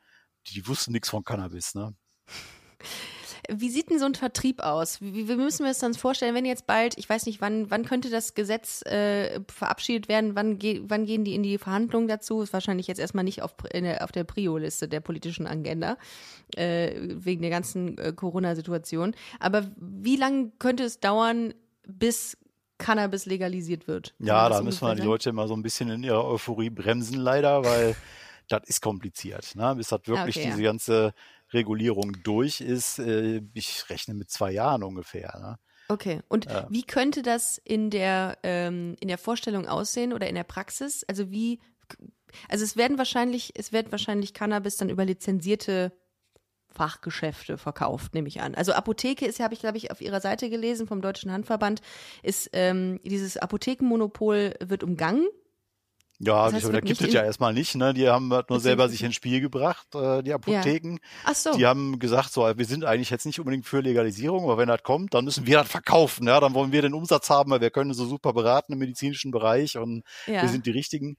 Die 0.47 0.67
wussten 0.67 0.93
nichts 0.93 1.11
von 1.11 1.25
Cannabis, 1.25 1.75
ne? 1.75 1.95
Wie 3.51 3.71
sieht 3.71 3.91
denn 3.91 3.99
so 3.99 4.07
ein 4.07 4.15
Vertrieb 4.15 4.61
aus? 4.61 5.01
Wie, 5.01 5.29
wie 5.29 5.37
müssen 5.37 5.65
wir 5.65 5.71
es 5.71 5.83
uns 5.83 5.97
vorstellen, 5.97 6.35
wenn 6.35 6.45
jetzt 6.45 6.67
bald, 6.67 6.97
ich 6.99 7.09
weiß 7.09 7.27
nicht, 7.27 7.41
wann, 7.41 7.71
wann 7.71 7.85
könnte 7.85 8.11
das 8.11 8.35
Gesetz 8.35 8.83
äh, 8.83 9.41
verabschiedet 9.49 10.09
werden? 10.09 10.35
Wann, 10.35 10.59
ge 10.59 10.83
wann 10.85 11.07
gehen 11.07 11.25
die 11.25 11.35
in 11.35 11.43
die 11.43 11.59
Verhandlungen 11.59 12.09
dazu? 12.09 12.43
Ist 12.43 12.53
wahrscheinlich 12.53 12.87
jetzt 12.87 12.99
erstmal 12.99 13.25
nicht 13.25 13.43
auf, 13.43 13.55
der, 13.73 14.05
auf 14.05 14.13
der 14.13 14.25
Prio-Liste 14.25 14.89
der 14.89 15.01
politischen 15.01 15.47
Agenda, 15.47 15.97
äh, 16.57 16.93
wegen 16.99 17.43
der 17.43 17.51
ganzen 17.51 17.99
äh, 17.99 18.13
Corona-Situation. 18.13 19.15
Aber 19.41 19.71
wie 19.77 20.17
lange 20.17 20.53
könnte 20.59 20.85
es 20.85 21.01
dauern, 21.01 21.55
bis 21.87 22.37
Cannabis 22.79 23.27
legalisiert 23.27 23.89
wird? 23.89 24.15
Ja, 24.19 24.49
da 24.49 24.63
müssen 24.63 24.87
wir 24.87 24.95
die 24.95 25.03
Leute 25.03 25.31
immer 25.31 25.49
so 25.49 25.55
ein 25.55 25.63
bisschen 25.63 25.91
in 25.91 26.03
ihrer 26.03 26.25
Euphorie 26.25 26.71
bremsen, 26.71 27.19
leider, 27.19 27.65
weil 27.65 27.97
das 28.49 28.63
ist 28.67 28.81
kompliziert. 28.81 29.55
Ne? 29.55 29.75
Bis 29.77 29.89
das 29.89 30.01
wirklich 30.07 30.37
okay, 30.37 30.47
diese 30.47 30.63
ja. 30.63 30.71
ganze 30.71 31.13
Regulierung 31.53 32.17
durch 32.23 32.61
ist, 32.61 32.99
äh, 32.99 33.43
ich 33.55 33.89
rechne 33.91 34.15
mit 34.15 34.31
zwei 34.31 34.53
Jahren 34.53 34.83
ungefähr. 34.83 35.39
Ne? 35.41 35.59
Okay. 35.89 36.21
Und 36.29 36.47
ja. 36.47 36.67
wie 36.71 36.83
könnte 36.83 37.23
das 37.23 37.59
in 37.65 37.91
der, 37.91 38.39
ähm, 38.43 38.97
in 39.01 39.09
der 39.09 39.19
Vorstellung 39.19 39.67
aussehen 39.67 40.13
oder 40.13 40.29
in 40.29 40.35
der 40.35 40.45
Praxis? 40.45 41.05
Also 41.05 41.31
wie, 41.31 41.61
also 42.49 42.65
es 42.65 42.77
werden 42.77 42.99
wahrscheinlich, 42.99 43.53
es 43.57 43.73
wird 43.73 43.91
wahrscheinlich 43.91 44.35
Cannabis 44.35 44.77
dann 44.77 44.91
über 44.91 45.05
lizenzierte 45.05 45.93
Fachgeschäfte 46.71 47.57
verkauft, 47.57 48.15
nehme 48.15 48.29
ich 48.29 48.43
an. 48.43 48.55
Also 48.55 48.73
Apotheke 48.73 49.25
ist 49.25 49.39
ja, 49.39 49.45
habe 49.45 49.55
ich 49.55 49.61
glaube 49.61 49.79
ich 49.79 49.91
auf 49.91 50.03
ihrer 50.03 50.21
Seite 50.21 50.51
gelesen 50.51 50.87
vom 50.87 51.01
Deutschen 51.01 51.33
Handverband, 51.33 51.81
ist 52.23 52.51
ähm, 52.53 53.01
dieses 53.03 53.39
Apothekenmonopol 53.39 54.55
wird 54.61 54.85
umgangen 54.85 55.27
ja, 56.21 56.47
das 56.47 56.55
heißt, 56.55 56.75
da 56.75 56.81
gibt 56.81 57.01
es 57.01 57.13
ja 57.13 57.23
erstmal 57.23 57.55
nicht. 57.55 57.77
Ne? 57.77 57.95
Die 57.95 58.09
haben 58.09 58.33
halt 58.33 58.51
nur 58.51 58.59
selber 58.59 58.89
sich 58.89 59.03
ins 59.05 59.15
Spiel 59.15 59.41
gebracht, 59.41 59.87
äh, 59.95 60.23
die 60.23 60.33
Apotheken. 60.33 60.95
Ja. 60.95 60.99
Ach 61.25 61.35
so. 61.35 61.53
Die 61.57 61.65
haben 61.65 62.01
gesagt, 62.01 62.33
so, 62.33 62.43
wir 62.43 62.65
sind 62.65 62.85
eigentlich 62.85 63.11
jetzt 63.11 63.25
nicht 63.25 63.39
unbedingt 63.39 63.67
für 63.67 63.81
Legalisierung, 63.81 64.45
aber 64.45 64.59
wenn 64.59 64.69
das 64.69 64.83
kommt, 64.83 65.15
dann 65.15 65.25
müssen 65.25 65.47
wir 65.47 65.59
das 65.59 65.69
verkaufen. 65.69 66.27
Ja? 66.27 66.41
Dann 66.41 66.55
wollen 66.55 66.73
wir 66.73 66.83
den 66.83 66.95
Umsatz 66.95 67.31
haben, 67.31 67.53
weil 67.53 67.61
wir 67.61 67.71
können 67.71 67.95
so 67.95 68.05
super 68.05 68.33
beraten 68.33 68.73
im 68.73 68.81
medizinischen 68.81 69.31
Bereich 69.31 69.79
und 69.79 70.03
ja. 70.27 70.43
wir 70.43 70.49
sind 70.49 70.67
die 70.67 70.73
Richtigen. 70.73 71.17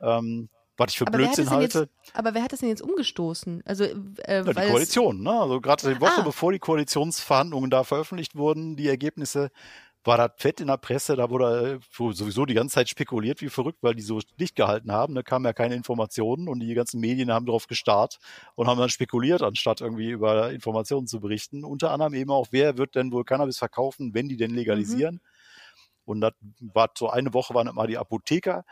Ähm, 0.00 0.48
was 0.76 0.92
ich 0.92 0.98
für 0.98 1.06
aber 1.06 1.16
Blödsinn 1.16 1.50
halte. 1.50 1.88
Jetzt, 2.02 2.16
aber 2.16 2.34
wer 2.34 2.42
hat 2.42 2.52
das 2.52 2.60
denn 2.60 2.68
jetzt 2.68 2.82
umgestoßen? 2.82 3.62
Also 3.64 3.84
äh, 3.84 3.94
ja, 4.26 4.42
die 4.42 4.52
Koalition, 4.52 5.22
ne? 5.22 5.30
Also 5.30 5.60
gerade 5.60 5.94
die 5.94 6.00
Woche, 6.00 6.20
ah. 6.20 6.22
bevor 6.22 6.52
die 6.52 6.58
Koalitionsverhandlungen 6.58 7.70
da 7.70 7.82
veröffentlicht 7.82 8.36
wurden, 8.36 8.76
die 8.76 8.88
Ergebnisse, 8.88 9.50
war 10.06 10.16
das 10.16 10.32
fett 10.36 10.60
in 10.60 10.68
der 10.68 10.76
Presse, 10.76 11.16
da 11.16 11.30
wurde 11.30 11.80
sowieso 11.90 12.46
die 12.46 12.54
ganze 12.54 12.74
Zeit 12.74 12.88
spekuliert 12.88 13.40
wie 13.40 13.48
verrückt, 13.48 13.78
weil 13.82 13.94
die 13.94 14.02
so 14.02 14.20
dicht 14.38 14.54
gehalten 14.54 14.92
haben. 14.92 15.14
Da 15.14 15.22
kamen 15.22 15.44
ja 15.44 15.52
keine 15.52 15.74
Informationen 15.74 16.48
und 16.48 16.60
die 16.60 16.74
ganzen 16.74 17.00
Medien 17.00 17.32
haben 17.32 17.46
darauf 17.46 17.66
gestarrt 17.66 18.18
und 18.54 18.68
haben 18.68 18.78
dann 18.78 18.88
spekuliert, 18.88 19.42
anstatt 19.42 19.80
irgendwie 19.80 20.10
über 20.10 20.50
Informationen 20.52 21.06
zu 21.06 21.20
berichten. 21.20 21.64
Unter 21.64 21.90
anderem 21.90 22.14
eben 22.14 22.30
auch, 22.30 22.48
wer 22.50 22.78
wird 22.78 22.94
denn 22.94 23.12
wohl 23.12 23.24
Cannabis 23.24 23.58
verkaufen, 23.58 24.14
wenn 24.14 24.28
die 24.28 24.36
denn 24.36 24.52
legalisieren? 24.52 25.16
Mhm. 25.16 25.20
Und 26.04 26.20
das 26.20 26.32
war 26.60 26.90
so 26.96 27.10
eine 27.10 27.34
Woche 27.34 27.54
waren 27.54 27.74
mal 27.74 27.88
die 27.88 27.98
Apotheker, 27.98 28.64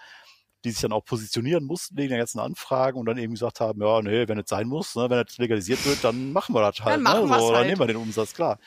die 0.64 0.70
sich 0.70 0.80
dann 0.80 0.92
auch 0.92 1.04
positionieren 1.04 1.64
mussten 1.64 1.96
wegen 1.96 2.10
der 2.10 2.18
ganzen 2.18 2.38
Anfragen 2.38 2.98
und 2.98 3.06
dann 3.06 3.18
eben 3.18 3.34
gesagt 3.34 3.60
haben, 3.60 3.82
ja, 3.82 4.00
nee, 4.00 4.28
wenn 4.28 4.38
es 4.38 4.48
sein 4.48 4.66
muss, 4.66 4.94
ne, 4.94 5.10
wenn 5.10 5.18
es 5.18 5.36
legalisiert 5.36 5.84
wird, 5.84 6.02
dann 6.04 6.32
machen 6.32 6.54
wir 6.54 6.60
das 6.62 6.80
halt. 6.80 6.96
Dann, 6.96 7.02
machen 7.02 7.28
ne, 7.28 7.38
so, 7.38 7.46
halt. 7.46 7.54
dann 7.56 7.66
nehmen 7.66 7.80
wir 7.80 7.86
den 7.86 7.96
Umsatz, 7.96 8.32
klar. 8.32 8.58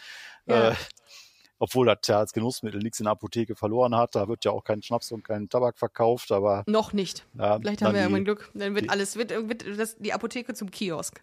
Ja. 0.45 0.69
Äh, 0.69 0.75
obwohl 1.59 1.87
das 1.87 1.99
ja 2.07 2.19
als 2.19 2.33
Genussmittel 2.33 2.81
nichts 2.81 2.99
in 2.99 3.05
der 3.05 3.11
Apotheke 3.11 3.55
verloren 3.55 3.95
hat. 3.95 4.15
Da 4.15 4.27
wird 4.27 4.45
ja 4.45 4.51
auch 4.51 4.63
kein 4.63 4.81
Schnaps 4.81 5.11
und 5.11 5.23
kein 5.23 5.49
Tabak 5.49 5.77
verkauft, 5.77 6.31
aber. 6.31 6.63
Noch 6.67 6.93
nicht. 6.93 7.25
Ja, 7.37 7.59
Vielleicht 7.59 7.81
haben 7.81 7.93
wir 7.93 8.01
ja 8.01 8.09
mein 8.09 8.25
Glück. 8.25 8.51
Dann 8.53 8.75
wird 8.75 8.85
die, 8.85 8.89
alles, 8.89 9.15
wird, 9.15 9.31
wird 9.49 9.65
das, 9.77 9.97
die 9.97 10.13
Apotheke 10.13 10.53
zum 10.53 10.71
Kiosk. 10.71 11.19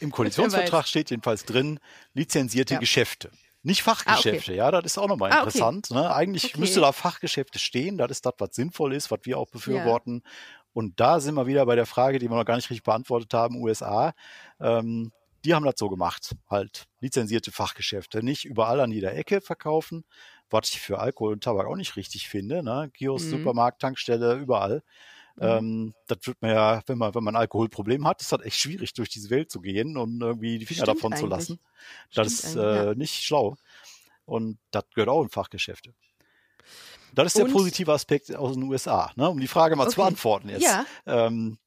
Im 0.00 0.10
Koalitionsvertrag 0.10 0.86
steht 0.88 1.10
jedenfalls 1.10 1.44
drin, 1.44 1.80
lizenzierte 2.14 2.74
ja. 2.74 2.80
Geschäfte. 2.80 3.30
Nicht 3.62 3.82
Fachgeschäfte, 3.82 4.52
ah, 4.52 4.54
okay. 4.54 4.56
ja, 4.56 4.70
das 4.70 4.84
ist 4.86 4.98
auch 4.98 5.08
nochmal 5.08 5.32
interessant. 5.32 5.88
Ah, 5.90 5.94
okay. 5.94 6.02
ne? 6.02 6.14
Eigentlich 6.14 6.44
okay. 6.46 6.60
müsste 6.60 6.80
da 6.80 6.92
Fachgeschäfte 6.92 7.58
stehen, 7.58 7.98
das 7.98 8.10
ist 8.10 8.24
das, 8.24 8.32
was 8.38 8.54
sinnvoll 8.54 8.94
ist, 8.94 9.10
was 9.10 9.20
wir 9.24 9.36
auch 9.36 9.48
befürworten. 9.50 10.22
Ja. 10.24 10.30
Und 10.72 10.98
da 10.98 11.20
sind 11.20 11.34
wir 11.34 11.46
wieder 11.46 11.66
bei 11.66 11.76
der 11.76 11.84
Frage, 11.84 12.18
die 12.18 12.30
wir 12.30 12.36
noch 12.36 12.46
gar 12.46 12.56
nicht 12.56 12.70
richtig 12.70 12.84
beantwortet 12.84 13.34
haben, 13.34 13.56
USA. 13.56 14.14
Ähm, 14.60 15.12
die 15.44 15.54
haben 15.54 15.64
das 15.64 15.74
so 15.78 15.88
gemacht, 15.88 16.36
halt 16.48 16.86
lizenzierte 17.00 17.52
Fachgeschäfte, 17.52 18.22
nicht 18.22 18.44
überall 18.44 18.80
an 18.80 18.92
jeder 18.92 19.14
Ecke 19.14 19.40
verkaufen, 19.40 20.04
was 20.50 20.68
ich 20.70 20.80
für 20.80 20.98
Alkohol 20.98 21.32
und 21.32 21.44
Tabak 21.44 21.66
auch 21.66 21.76
nicht 21.76 21.96
richtig 21.96 22.28
finde, 22.28 22.62
ne? 22.62 22.90
Kiosk, 22.94 23.26
mhm. 23.26 23.30
Supermarkt, 23.30 23.80
Tankstelle, 23.80 24.34
überall. 24.34 24.82
Mhm. 25.36 25.42
Ähm, 25.42 25.94
das 26.06 26.18
wird 26.22 26.42
man 26.42 26.50
ja, 26.50 26.82
wenn 26.86 26.98
man, 26.98 27.14
wenn 27.14 27.24
man 27.24 27.36
ein 27.36 27.40
Alkoholproblem 27.40 28.06
hat, 28.06 28.20
ist 28.20 28.32
das 28.32 28.42
echt 28.42 28.58
schwierig, 28.58 28.92
durch 28.94 29.08
diese 29.08 29.30
Welt 29.30 29.50
zu 29.50 29.60
gehen 29.60 29.96
und 29.96 30.20
irgendwie 30.20 30.58
die 30.58 30.66
Finger 30.66 30.82
Stimmt 30.82 30.98
davon 30.98 31.12
eigentlich. 31.12 31.20
zu 31.20 31.26
lassen. 31.26 31.60
Das 32.12 32.38
Stimmt 32.38 32.46
ist 32.46 32.56
äh, 32.56 32.86
ja. 32.86 32.94
nicht 32.94 33.22
schlau. 33.22 33.56
Und 34.26 34.58
das 34.70 34.84
gehört 34.94 35.08
auch 35.08 35.22
in 35.22 35.30
Fachgeschäfte. 35.30 35.94
Das 37.14 37.34
ist 37.34 37.40
und? 37.40 37.48
der 37.48 37.52
positive 37.52 37.92
Aspekt 37.92 38.34
aus 38.34 38.54
den 38.54 38.64
USA, 38.64 39.10
ne? 39.16 39.28
um 39.28 39.40
die 39.40 39.48
Frage 39.48 39.76
mal 39.76 39.84
okay. 39.84 39.92
zu 39.92 39.96
beantworten 39.96 40.48
jetzt. 40.48 40.62
Ja. 40.62 40.84
Ähm, 41.06 41.58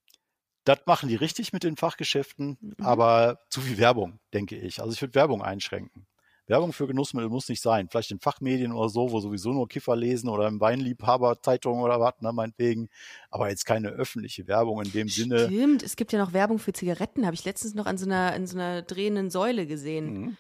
das 0.64 0.80
machen 0.86 1.10
die 1.10 1.16
richtig 1.16 1.54
mit 1.54 1.64
den 1.64 1.78
Fachgeschäften, 1.78 2.58
mhm. 2.60 2.76
aber 2.80 3.40
zu 3.50 3.62
viel 3.62 3.78
Werbung, 3.78 4.20
denke 4.34 4.58
ich. 4.58 4.82
Also 4.82 4.94
ich 4.94 5.02
würde 5.02 5.16
Werbung 5.16 5.42
einschränken. 5.42 6.06
Werbung 6.48 6.74
für 6.74 6.88
Genussmittel 6.88 7.30
muss 7.30 7.48
nicht 7.48 7.62
sein. 7.62 7.88
Vielleicht 7.90 8.12
in 8.12 8.20
Fachmedien 8.20 8.74
oder 8.74 8.90
so, 8.90 9.12
wo 9.12 9.20
sowieso 9.22 9.54
nur 9.54 9.68
Kiffer 9.70 9.96
lesen 9.96 10.28
oder 10.28 10.48
im 10.48 10.60
Weinliebhaber-Zeitung 10.60 11.80
oder 11.80 12.02
was, 12.02 12.16
ne, 12.20 12.34
meinetwegen. 12.34 12.90
Aber 13.30 13.50
jetzt 13.50 13.66
keine 13.66 13.90
öffentliche 13.90 14.46
Werbung 14.48 14.82
in 14.82 14.92
dem 14.92 15.08
Stimmt. 15.08 15.30
Sinne. 15.30 15.46
Stimmt, 15.46 15.84
es 15.84 15.96
gibt 15.96 16.12
ja 16.12 16.20
noch 16.20 16.34
Werbung 16.34 16.60
für 16.60 16.74
Zigaretten, 16.74 17.26
habe 17.26 17.36
ich 17.36 17.46
letztens 17.46 17.76
noch 17.76 17.86
an 17.86 17.98
so 17.98 18.06
einer, 18.06 18.36
in 18.36 18.46
so 18.46 18.58
einer 18.58 18.82
drehenden 18.82 19.30
Säule 19.30 19.66
gesehen. 19.66 20.14
Mhm. 20.14 20.38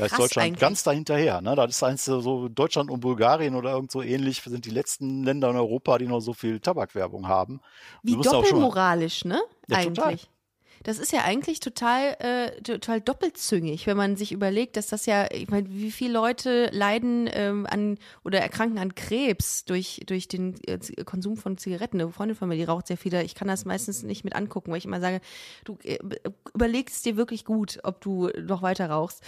Da 0.00 0.06
ist 0.06 0.18
Deutschland 0.18 0.46
eigentlich. 0.46 0.60
ganz 0.60 0.82
dahinterher. 0.82 1.40
Ne? 1.40 1.54
Das 1.54 1.70
ist 1.70 1.82
eins 1.82 2.04
so 2.04 2.48
Deutschland 2.48 2.90
und 2.90 3.00
Bulgarien 3.00 3.54
oder 3.54 3.72
irgend 3.72 3.90
so 3.90 4.02
ähnlich 4.02 4.42
sind 4.42 4.64
die 4.64 4.70
letzten 4.70 5.24
Länder 5.24 5.50
in 5.50 5.56
Europa, 5.56 5.98
die 5.98 6.06
noch 6.06 6.20
so 6.20 6.32
viel 6.32 6.60
Tabakwerbung 6.60 7.28
haben. 7.28 7.60
Wie 8.02 8.16
doppelmoralisch, 8.16 9.24
ne? 9.24 9.40
Ja, 9.68 9.78
eigentlich. 9.78 9.94
Total. 9.94 10.18
das 10.82 10.98
ist 10.98 11.12
ja 11.12 11.24
eigentlich 11.24 11.60
total, 11.60 12.16
äh, 12.20 12.62
total 12.62 13.02
doppelzüngig, 13.02 13.86
wenn 13.86 13.96
man 13.96 14.16
sich 14.16 14.32
überlegt, 14.32 14.78
dass 14.78 14.86
das 14.86 15.04
ja, 15.04 15.30
ich 15.30 15.48
meine, 15.48 15.68
wie 15.68 15.90
viele 15.90 16.14
Leute 16.14 16.70
leiden 16.72 17.28
ähm, 17.32 17.66
an 17.68 17.98
oder 18.24 18.40
erkranken 18.40 18.78
an 18.78 18.94
Krebs 18.94 19.66
durch, 19.66 20.00
durch 20.06 20.26
den 20.26 20.54
äh, 20.66 20.78
Konsum 21.04 21.36
von 21.36 21.58
Zigaretten. 21.58 22.00
Eine 22.00 22.10
Freundin 22.10 22.36
von 22.36 22.48
mir, 22.48 22.56
die 22.56 22.64
raucht 22.64 22.86
sehr 22.86 22.96
viel, 22.96 23.12
ich 23.14 23.34
kann 23.34 23.48
das 23.48 23.66
meistens 23.66 24.02
nicht 24.02 24.24
mit 24.24 24.34
angucken, 24.34 24.70
weil 24.70 24.78
ich 24.78 24.86
immer 24.86 25.00
sage, 25.00 25.20
du 25.64 25.76
äh, 25.84 25.98
überlegst 26.54 27.04
dir 27.04 27.16
wirklich 27.16 27.44
gut, 27.44 27.80
ob 27.82 28.00
du 28.00 28.30
noch 28.40 28.62
weiter 28.62 28.88
rauchst. 28.88 29.22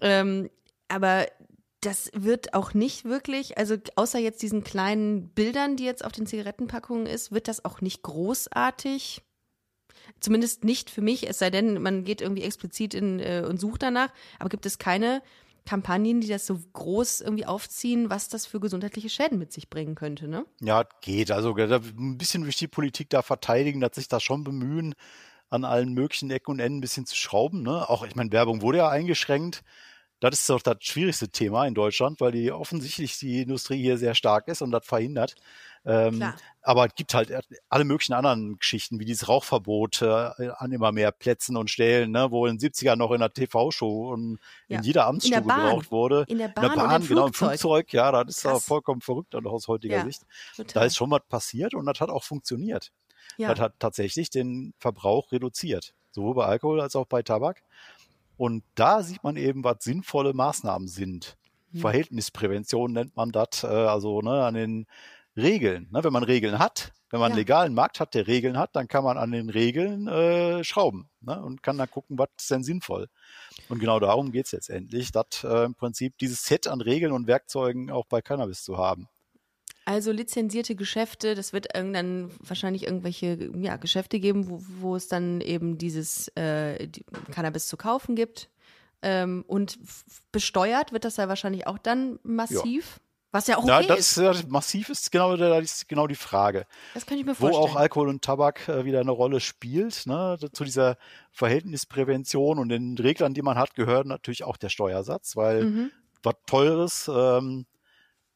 Ähm, 0.00 0.50
aber 0.88 1.26
das 1.80 2.10
wird 2.14 2.52
auch 2.52 2.74
nicht 2.74 3.04
wirklich, 3.04 3.56
also 3.56 3.76
außer 3.96 4.18
jetzt 4.18 4.42
diesen 4.42 4.64
kleinen 4.64 5.30
Bildern, 5.30 5.76
die 5.76 5.84
jetzt 5.84 6.04
auf 6.04 6.12
den 6.12 6.26
Zigarettenpackungen 6.26 7.06
ist, 7.06 7.32
wird 7.32 7.48
das 7.48 7.64
auch 7.64 7.80
nicht 7.80 8.02
großartig. 8.02 9.22
Zumindest 10.20 10.64
nicht 10.64 10.90
für 10.90 11.00
mich, 11.00 11.28
es 11.28 11.38
sei 11.38 11.50
denn, 11.50 11.80
man 11.80 12.04
geht 12.04 12.20
irgendwie 12.20 12.42
explizit 12.42 12.94
in 12.94 13.20
äh, 13.20 13.44
und 13.48 13.58
sucht 13.60 13.82
danach. 13.82 14.12
Aber 14.38 14.50
gibt 14.50 14.66
es 14.66 14.78
keine 14.78 15.22
Kampagnen, 15.66 16.20
die 16.20 16.28
das 16.28 16.46
so 16.46 16.58
groß 16.72 17.20
irgendwie 17.20 17.46
aufziehen, 17.46 18.10
was 18.10 18.28
das 18.28 18.44
für 18.44 18.60
gesundheitliche 18.60 19.08
Schäden 19.08 19.38
mit 19.38 19.52
sich 19.52 19.70
bringen 19.70 19.94
könnte, 19.94 20.26
ne? 20.28 20.44
Ja, 20.60 20.84
geht. 21.00 21.30
Also 21.30 21.54
ein 21.54 22.18
bisschen 22.18 22.42
durch 22.42 22.56
die 22.56 22.68
Politik 22.68 23.08
da 23.10 23.22
verteidigen, 23.22 23.80
dass 23.80 23.94
sich 23.94 24.08
da 24.08 24.20
schon 24.20 24.44
bemühen, 24.44 24.94
an 25.48 25.64
allen 25.64 25.92
möglichen 25.92 26.30
Ecken 26.30 26.52
und 26.52 26.60
Enden 26.60 26.78
ein 26.78 26.80
bisschen 26.80 27.06
zu 27.06 27.16
schrauben. 27.16 27.62
Ne? 27.62 27.88
Auch, 27.88 28.04
ich 28.06 28.14
meine, 28.14 28.32
Werbung 28.32 28.62
wurde 28.62 28.78
ja 28.78 28.88
eingeschränkt. 28.88 29.62
Das 30.20 30.34
ist 30.34 30.50
doch 30.50 30.62
das 30.62 30.76
schwierigste 30.80 31.28
Thema 31.28 31.66
in 31.66 31.74
Deutschland, 31.74 32.20
weil 32.20 32.32
die 32.32 32.52
offensichtlich 32.52 33.18
die 33.18 33.42
Industrie 33.42 33.80
hier 33.80 33.96
sehr 33.96 34.14
stark 34.14 34.48
ist 34.48 34.60
und 34.60 34.70
das 34.70 34.84
verhindert. 34.86 35.34
Ähm, 35.86 36.22
aber 36.60 36.86
es 36.86 36.94
gibt 36.94 37.14
halt 37.14 37.32
alle 37.70 37.84
möglichen 37.84 38.12
anderen 38.12 38.58
Geschichten, 38.58 39.00
wie 39.00 39.06
dieses 39.06 39.28
Rauchverbot 39.28 40.02
äh, 40.02 40.50
an 40.58 40.72
immer 40.72 40.92
mehr 40.92 41.10
Plätzen 41.10 41.56
und 41.56 41.70
Stellen, 41.70 42.10
ne, 42.10 42.30
wo 42.30 42.46
in 42.46 42.58
den 42.58 42.70
70ern 42.70 42.96
noch 42.96 43.12
in 43.12 43.20
der 43.20 43.32
TV-Show 43.32 44.12
und 44.12 44.38
ja. 44.68 44.76
in 44.76 44.84
jeder 44.84 45.06
Amtsstube 45.06 45.42
geraucht 45.42 45.90
wurde. 45.90 46.26
In 46.28 46.36
der 46.36 46.48
Bahn, 46.48 46.64
in 46.64 46.70
der 46.72 46.76
Bahn 46.76 47.06
genau, 47.06 47.26
im 47.26 47.32
Flugzeug, 47.32 47.92
ja, 47.94 48.12
das 48.12 48.36
ist 48.36 48.42
Krass. 48.42 48.66
vollkommen 48.66 49.00
verrückt 49.00 49.34
aus 49.34 49.68
heutiger 49.68 49.96
ja, 49.96 50.04
Sicht. 50.04 50.26
Total. 50.54 50.74
Da 50.74 50.84
ist 50.84 50.96
schon 50.96 51.10
was 51.10 51.22
passiert 51.28 51.72
und 51.72 51.86
das 51.86 51.98
hat 52.00 52.10
auch 52.10 52.24
funktioniert. 52.24 52.92
Ja. 53.38 53.48
Das 53.48 53.60
hat 53.60 53.74
tatsächlich 53.78 54.28
den 54.28 54.74
Verbrauch 54.78 55.32
reduziert, 55.32 55.94
sowohl 56.10 56.34
bei 56.34 56.44
Alkohol 56.44 56.82
als 56.82 56.94
auch 56.94 57.06
bei 57.06 57.22
Tabak. 57.22 57.62
Und 58.40 58.64
da 58.74 59.02
sieht 59.02 59.22
man 59.22 59.36
eben, 59.36 59.64
was 59.64 59.84
sinnvolle 59.84 60.32
Maßnahmen 60.32 60.88
sind. 60.88 61.36
Hm. 61.72 61.80
Verhältnisprävention 61.82 62.90
nennt 62.90 63.14
man 63.14 63.32
das, 63.32 63.64
äh, 63.64 63.66
also 63.66 64.22
ne, 64.22 64.46
an 64.46 64.54
den 64.54 64.86
Regeln. 65.36 65.88
Ne? 65.90 66.02
Wenn 66.02 66.12
man 66.14 66.22
Regeln 66.22 66.58
hat, 66.58 66.90
wenn 67.10 67.20
man 67.20 67.32
ja. 67.32 67.34
einen 67.34 67.40
legalen 67.40 67.74
Markt 67.74 68.00
hat, 68.00 68.14
der 68.14 68.26
Regeln 68.26 68.56
hat, 68.56 68.74
dann 68.74 68.88
kann 68.88 69.04
man 69.04 69.18
an 69.18 69.30
den 69.30 69.50
Regeln 69.50 70.08
äh, 70.08 70.64
schrauben 70.64 71.10
ne? 71.20 71.38
und 71.38 71.62
kann 71.62 71.76
dann 71.76 71.90
gucken, 71.90 72.18
was 72.18 72.30
ist 72.38 72.50
denn 72.50 72.64
sinnvoll. 72.64 73.08
Und 73.68 73.78
genau 73.78 74.00
darum 74.00 74.32
geht 74.32 74.46
es 74.46 74.52
letztendlich, 74.52 75.12
das 75.12 75.44
äh, 75.44 75.64
im 75.64 75.74
Prinzip 75.74 76.16
dieses 76.16 76.42
Set 76.42 76.66
an 76.66 76.80
Regeln 76.80 77.12
und 77.12 77.26
Werkzeugen 77.26 77.90
auch 77.90 78.06
bei 78.06 78.22
Cannabis 78.22 78.64
zu 78.64 78.78
haben. 78.78 79.06
Also 79.90 80.12
lizenzierte 80.12 80.76
Geschäfte, 80.76 81.34
das 81.34 81.52
wird 81.52 81.74
dann 81.74 82.30
wahrscheinlich 82.38 82.84
irgendwelche 82.84 83.50
ja, 83.56 83.76
Geschäfte 83.76 84.20
geben, 84.20 84.48
wo, 84.48 84.62
wo 84.78 84.94
es 84.94 85.08
dann 85.08 85.40
eben 85.40 85.78
dieses 85.78 86.28
äh, 86.36 86.86
die 86.86 87.04
Cannabis 87.32 87.66
zu 87.66 87.76
kaufen 87.76 88.14
gibt. 88.14 88.50
Ähm, 89.02 89.44
und 89.48 89.80
besteuert 90.30 90.92
wird 90.92 91.04
das 91.04 91.16
ja 91.16 91.26
wahrscheinlich 91.26 91.66
auch 91.66 91.76
dann 91.76 92.20
massiv. 92.22 92.98
Ja. 92.98 93.02
Was 93.32 93.48
ja 93.48 93.56
auch 93.56 93.64
okay 93.64 93.82
ja, 93.82 93.82
das, 93.82 94.16
ist. 94.16 94.48
massiv 94.48 94.90
ist 94.90 95.10
genau, 95.10 95.36
das 95.36 95.64
ist 95.64 95.88
genau 95.88 96.06
die 96.06 96.14
Frage. 96.14 96.66
Das 96.94 97.04
kann 97.04 97.18
ich 97.18 97.24
mir 97.24 97.34
vorstellen. 97.34 97.60
Wo 97.60 97.66
auch 97.66 97.74
Alkohol 97.74 98.10
und 98.10 98.22
Tabak 98.22 98.68
äh, 98.68 98.84
wieder 98.84 99.00
eine 99.00 99.10
Rolle 99.10 99.40
spielt. 99.40 100.06
Ne? 100.06 100.38
Zu 100.52 100.62
dieser 100.62 100.98
Verhältnisprävention 101.32 102.60
und 102.60 102.68
den 102.68 102.96
Reglern, 102.96 103.34
die 103.34 103.42
man 103.42 103.58
hat, 103.58 103.74
gehört 103.74 104.06
natürlich 104.06 104.44
auch 104.44 104.56
der 104.56 104.68
Steuersatz, 104.68 105.34
weil 105.34 105.64
mhm. 105.64 105.90
was 106.22 106.34
Teures 106.46 107.10
ähm, 107.12 107.66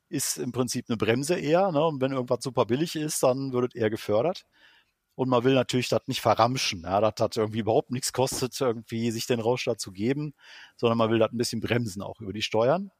ist 0.09 0.39
im 0.39 0.53
Prinzip 0.53 0.87
eine 0.89 0.97
Bremse 0.97 1.39
eher. 1.39 1.71
Ne? 1.73 1.85
Und 1.85 2.01
wenn 2.01 2.13
irgendwas 2.13 2.43
super 2.43 2.67
billig 2.67 2.97
ist, 2.97 3.23
dann 3.23 3.53
wird 3.53 3.75
es 3.75 3.81
eher 3.81 3.91
gefördert. 3.91 4.47
Und 5.17 5.29
man 5.29 5.45
will 5.45 5.55
natürlich 5.55 5.89
das 5.89 6.03
nicht 6.07 6.21
verramschen, 6.21 6.83
ja, 6.83 7.01
dass 7.01 7.15
das 7.15 7.37
irgendwie 7.37 7.61
überhaupt 7.61 7.93
nichts 7.93 8.13
kostet, 8.13 8.61
irgendwie 8.61 9.13
sich 9.13 9.27
den 9.27 9.39
Rausch 9.41 9.65
da 9.65 9.77
zu 9.77 9.93
geben, 9.93 10.35
sondern 10.77 10.99
man 10.99 11.11
will 11.11 11.21
das 11.21 11.31
ein 11.31 11.39
bisschen 11.39 11.61
bremsen, 11.61 12.03
auch 12.03 12.21
über 12.21 12.33
die 12.33 12.43
Steuern. 12.43 12.91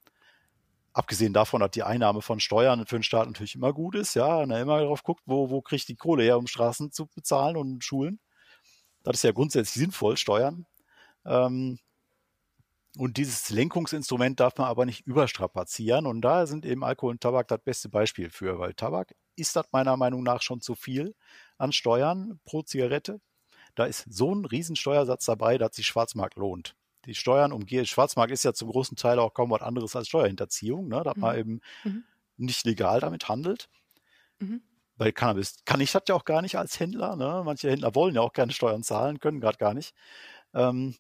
Abgesehen 0.93 1.33
davon, 1.33 1.61
dass 1.61 1.73
die 1.73 1.83
Einnahme 1.83 2.23
von 2.23 2.39
Steuern 2.39 2.87
für 2.87 2.97
den 2.97 3.03
Staat 3.03 3.27
natürlich 3.27 3.57
immer 3.57 3.73
gut 3.73 3.97
ist, 3.97 4.15
ja, 4.15 4.39
und 4.39 4.53
er 4.53 4.61
immer 4.61 4.79
darauf 4.79 5.03
guckt, 5.03 5.23
wo, 5.27 5.51
wo 5.51 5.61
kriegt 5.61 5.89
die 5.89 5.97
Kohle 5.97 6.23
her, 6.23 6.39
um 6.39 6.47
Straßen 6.47 6.93
zu 6.93 7.07
bezahlen 7.07 7.57
und 7.57 7.83
Schulen. 7.83 8.21
Das 9.03 9.17
ist 9.17 9.25
ja 9.25 9.33
grundsätzlich 9.33 9.83
sinnvoll, 9.83 10.17
Steuern. 10.17 10.67
Ähm, 11.27 11.81
und 12.97 13.17
dieses 13.17 13.51
Lenkungsinstrument 13.51 14.39
darf 14.39 14.57
man 14.57 14.69
aber 14.69 14.87
nicht 14.87 15.07
überstrapazieren. 15.07 16.07
Und 16.07 16.21
da 16.21 16.47
sind 16.47 16.65
eben 16.65 16.85
Alkohol 16.85 17.13
und 17.13 17.21
Tabak 17.21 17.49
das 17.49 17.61
beste 17.61 17.89
Beispiel 17.89 18.31
für, 18.31 18.59
weil 18.59 18.75
Tabak 18.75 19.15
ist 19.37 19.57
das 19.57 19.67
meiner 19.73 19.97
Meinung 19.97 20.23
nach 20.23 20.43
schon 20.43 20.61
zu 20.61 20.75
viel 20.75 21.15
an 21.59 21.73
Steuern 21.73 22.39
pro 22.45 22.63
Zigarette. 22.63 23.21
Da 23.75 23.87
ist 23.87 24.05
so 24.09 24.33
ein 24.33 24.45
Riesensteuersatz 24.45 25.25
dabei, 25.25 25.59
dass 25.59 25.75
sich 25.75 25.87
Schwarzmarkt 25.87 26.37
lohnt. 26.37 26.77
Die 27.07 27.17
Steuern 27.17 27.53
umgehen. 27.53 27.85
Schwarzmarkt 27.85 28.33
ist 28.33 28.45
ja 28.45 28.55
zum 28.55 28.71
großen 28.71 28.97
Teil 28.97 29.19
auch 29.19 29.35
kaum 29.35 29.51
was 29.51 29.63
anderes 29.63 29.97
als 29.97 30.09
Steuerhinterziehung, 30.09 30.89
ne? 30.89 31.03
dass 31.03 31.17
mhm. 31.17 31.21
man 31.21 31.39
eben 31.39 31.61
mhm. 31.83 32.05
nicht 32.37 32.65
legal 32.65 33.01
damit 33.01 33.29
handelt. 33.29 33.69
Mhm. 34.39 34.63
Bei 34.97 35.11
Cannabis 35.11 35.57
kann 35.65 35.81
ich 35.81 35.91
das 35.91 36.05
ja 36.09 36.15
auch 36.15 36.25
gar 36.25 36.41
nicht 36.41 36.57
als 36.57 36.79
Händler. 36.79 37.17
Ne? 37.17 37.43
Manche 37.45 37.69
Händler 37.69 37.97
wollen 37.97 38.15
ja 38.15 38.21
auch 38.21 38.33
keine 38.33 38.53
Steuern 38.53 38.85
zahlen, 38.85 39.19
können 39.19 39.41
gerade 39.41 39.59
gar 39.59 39.75
nicht. 39.75 39.93
Ähm, 40.55 40.95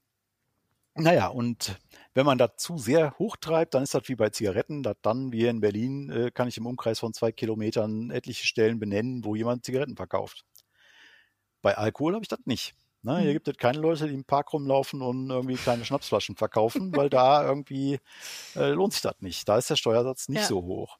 naja, 0.96 1.26
und 1.26 1.78
wenn 2.14 2.24
man 2.24 2.38
das 2.38 2.56
zu 2.56 2.78
sehr 2.78 3.18
hochtreibt, 3.18 3.74
dann 3.74 3.82
ist 3.82 3.94
das 3.94 4.08
wie 4.08 4.14
bei 4.14 4.30
Zigaretten, 4.30 4.82
dass 4.82 4.96
dann, 5.02 5.32
wie 5.32 5.40
hier 5.40 5.50
in 5.50 5.60
Berlin, 5.60 6.10
äh, 6.10 6.30
kann 6.30 6.46
ich 6.46 6.56
im 6.56 6.66
Umkreis 6.66 7.00
von 7.00 7.12
zwei 7.12 7.32
Kilometern 7.32 8.10
etliche 8.10 8.46
Stellen 8.46 8.78
benennen, 8.78 9.24
wo 9.24 9.34
jemand 9.34 9.64
Zigaretten 9.64 9.96
verkauft. 9.96 10.44
Bei 11.62 11.76
Alkohol 11.76 12.14
habe 12.14 12.24
ich 12.24 12.28
das 12.28 12.40
nicht. 12.44 12.74
Ne? 13.02 13.18
Hier 13.18 13.30
mhm. 13.30 13.32
gibt 13.34 13.48
es 13.48 13.56
keine 13.56 13.78
Leute, 13.78 14.06
die 14.06 14.14
im 14.14 14.24
Park 14.24 14.52
rumlaufen 14.52 15.02
und 15.02 15.30
irgendwie 15.30 15.56
kleine 15.56 15.84
Schnapsflaschen 15.84 16.36
verkaufen, 16.36 16.94
weil 16.96 17.10
da 17.10 17.44
irgendwie 17.44 17.98
äh, 18.54 18.70
lohnt 18.70 18.92
sich 18.92 19.02
das 19.02 19.16
nicht. 19.20 19.48
Da 19.48 19.58
ist 19.58 19.70
der 19.70 19.76
Steuersatz 19.76 20.28
nicht 20.28 20.42
ja. 20.42 20.46
so 20.46 20.62
hoch. 20.62 20.98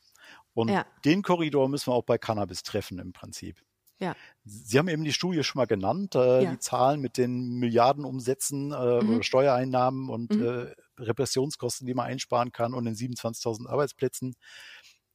Und 0.53 0.69
ja. 0.69 0.87
den 1.05 1.23
Korridor 1.23 1.69
müssen 1.69 1.91
wir 1.91 1.95
auch 1.95 2.05
bei 2.05 2.19
Cannabis 2.19 2.63
treffen 2.63 2.99
im 2.99 3.13
Prinzip. 3.13 3.63
Ja. 4.05 4.17
Sie 4.45 4.79
haben 4.79 4.89
eben 4.89 5.05
die 5.05 5.13
Studie 5.13 5.43
schon 5.43 5.59
mal 5.59 5.67
genannt, 5.67 6.15
äh, 6.15 6.45
ja. 6.45 6.51
die 6.51 6.59
Zahlen 6.59 7.01
mit 7.01 7.17
den 7.17 7.59
Milliardenumsätzen 7.59 8.73
äh, 8.73 9.03
mhm. 9.03 9.23
Steuereinnahmen 9.23 10.11
und 10.11 10.35
mhm. 10.35 10.45
äh, 10.45 11.03
Repressionskosten, 11.03 11.87
die 11.87 11.95
man 11.95 12.07
einsparen 12.07 12.53
kann 12.53 12.75
und 12.75 12.85
den 12.85 12.95
27.000 12.95 13.69
Arbeitsplätzen. 13.69 14.37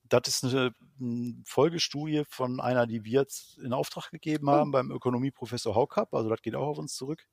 Das 0.04 0.22
ist 0.28 0.44
eine, 0.44 0.74
eine, 1.00 1.36
Folgestudie 1.46 2.24
von 2.28 2.60
einer, 2.60 2.88
die 2.88 3.04
wir 3.04 3.22
jetzt 3.22 3.60
in 3.60 3.74
Auftrag 3.74 4.10
gegeben 4.10 4.48
oh. 4.50 4.54
haben 4.54 4.72
beim 4.72 4.92
Ökonomieprofessor 4.92 5.76
Haukapp. 5.76 6.14
Also 6.14 6.30
das 6.30 6.42
geht 6.42 6.56
auch 6.56 6.68
auf 6.68 6.78
uns 6.80 6.96
zurück. 6.96 7.26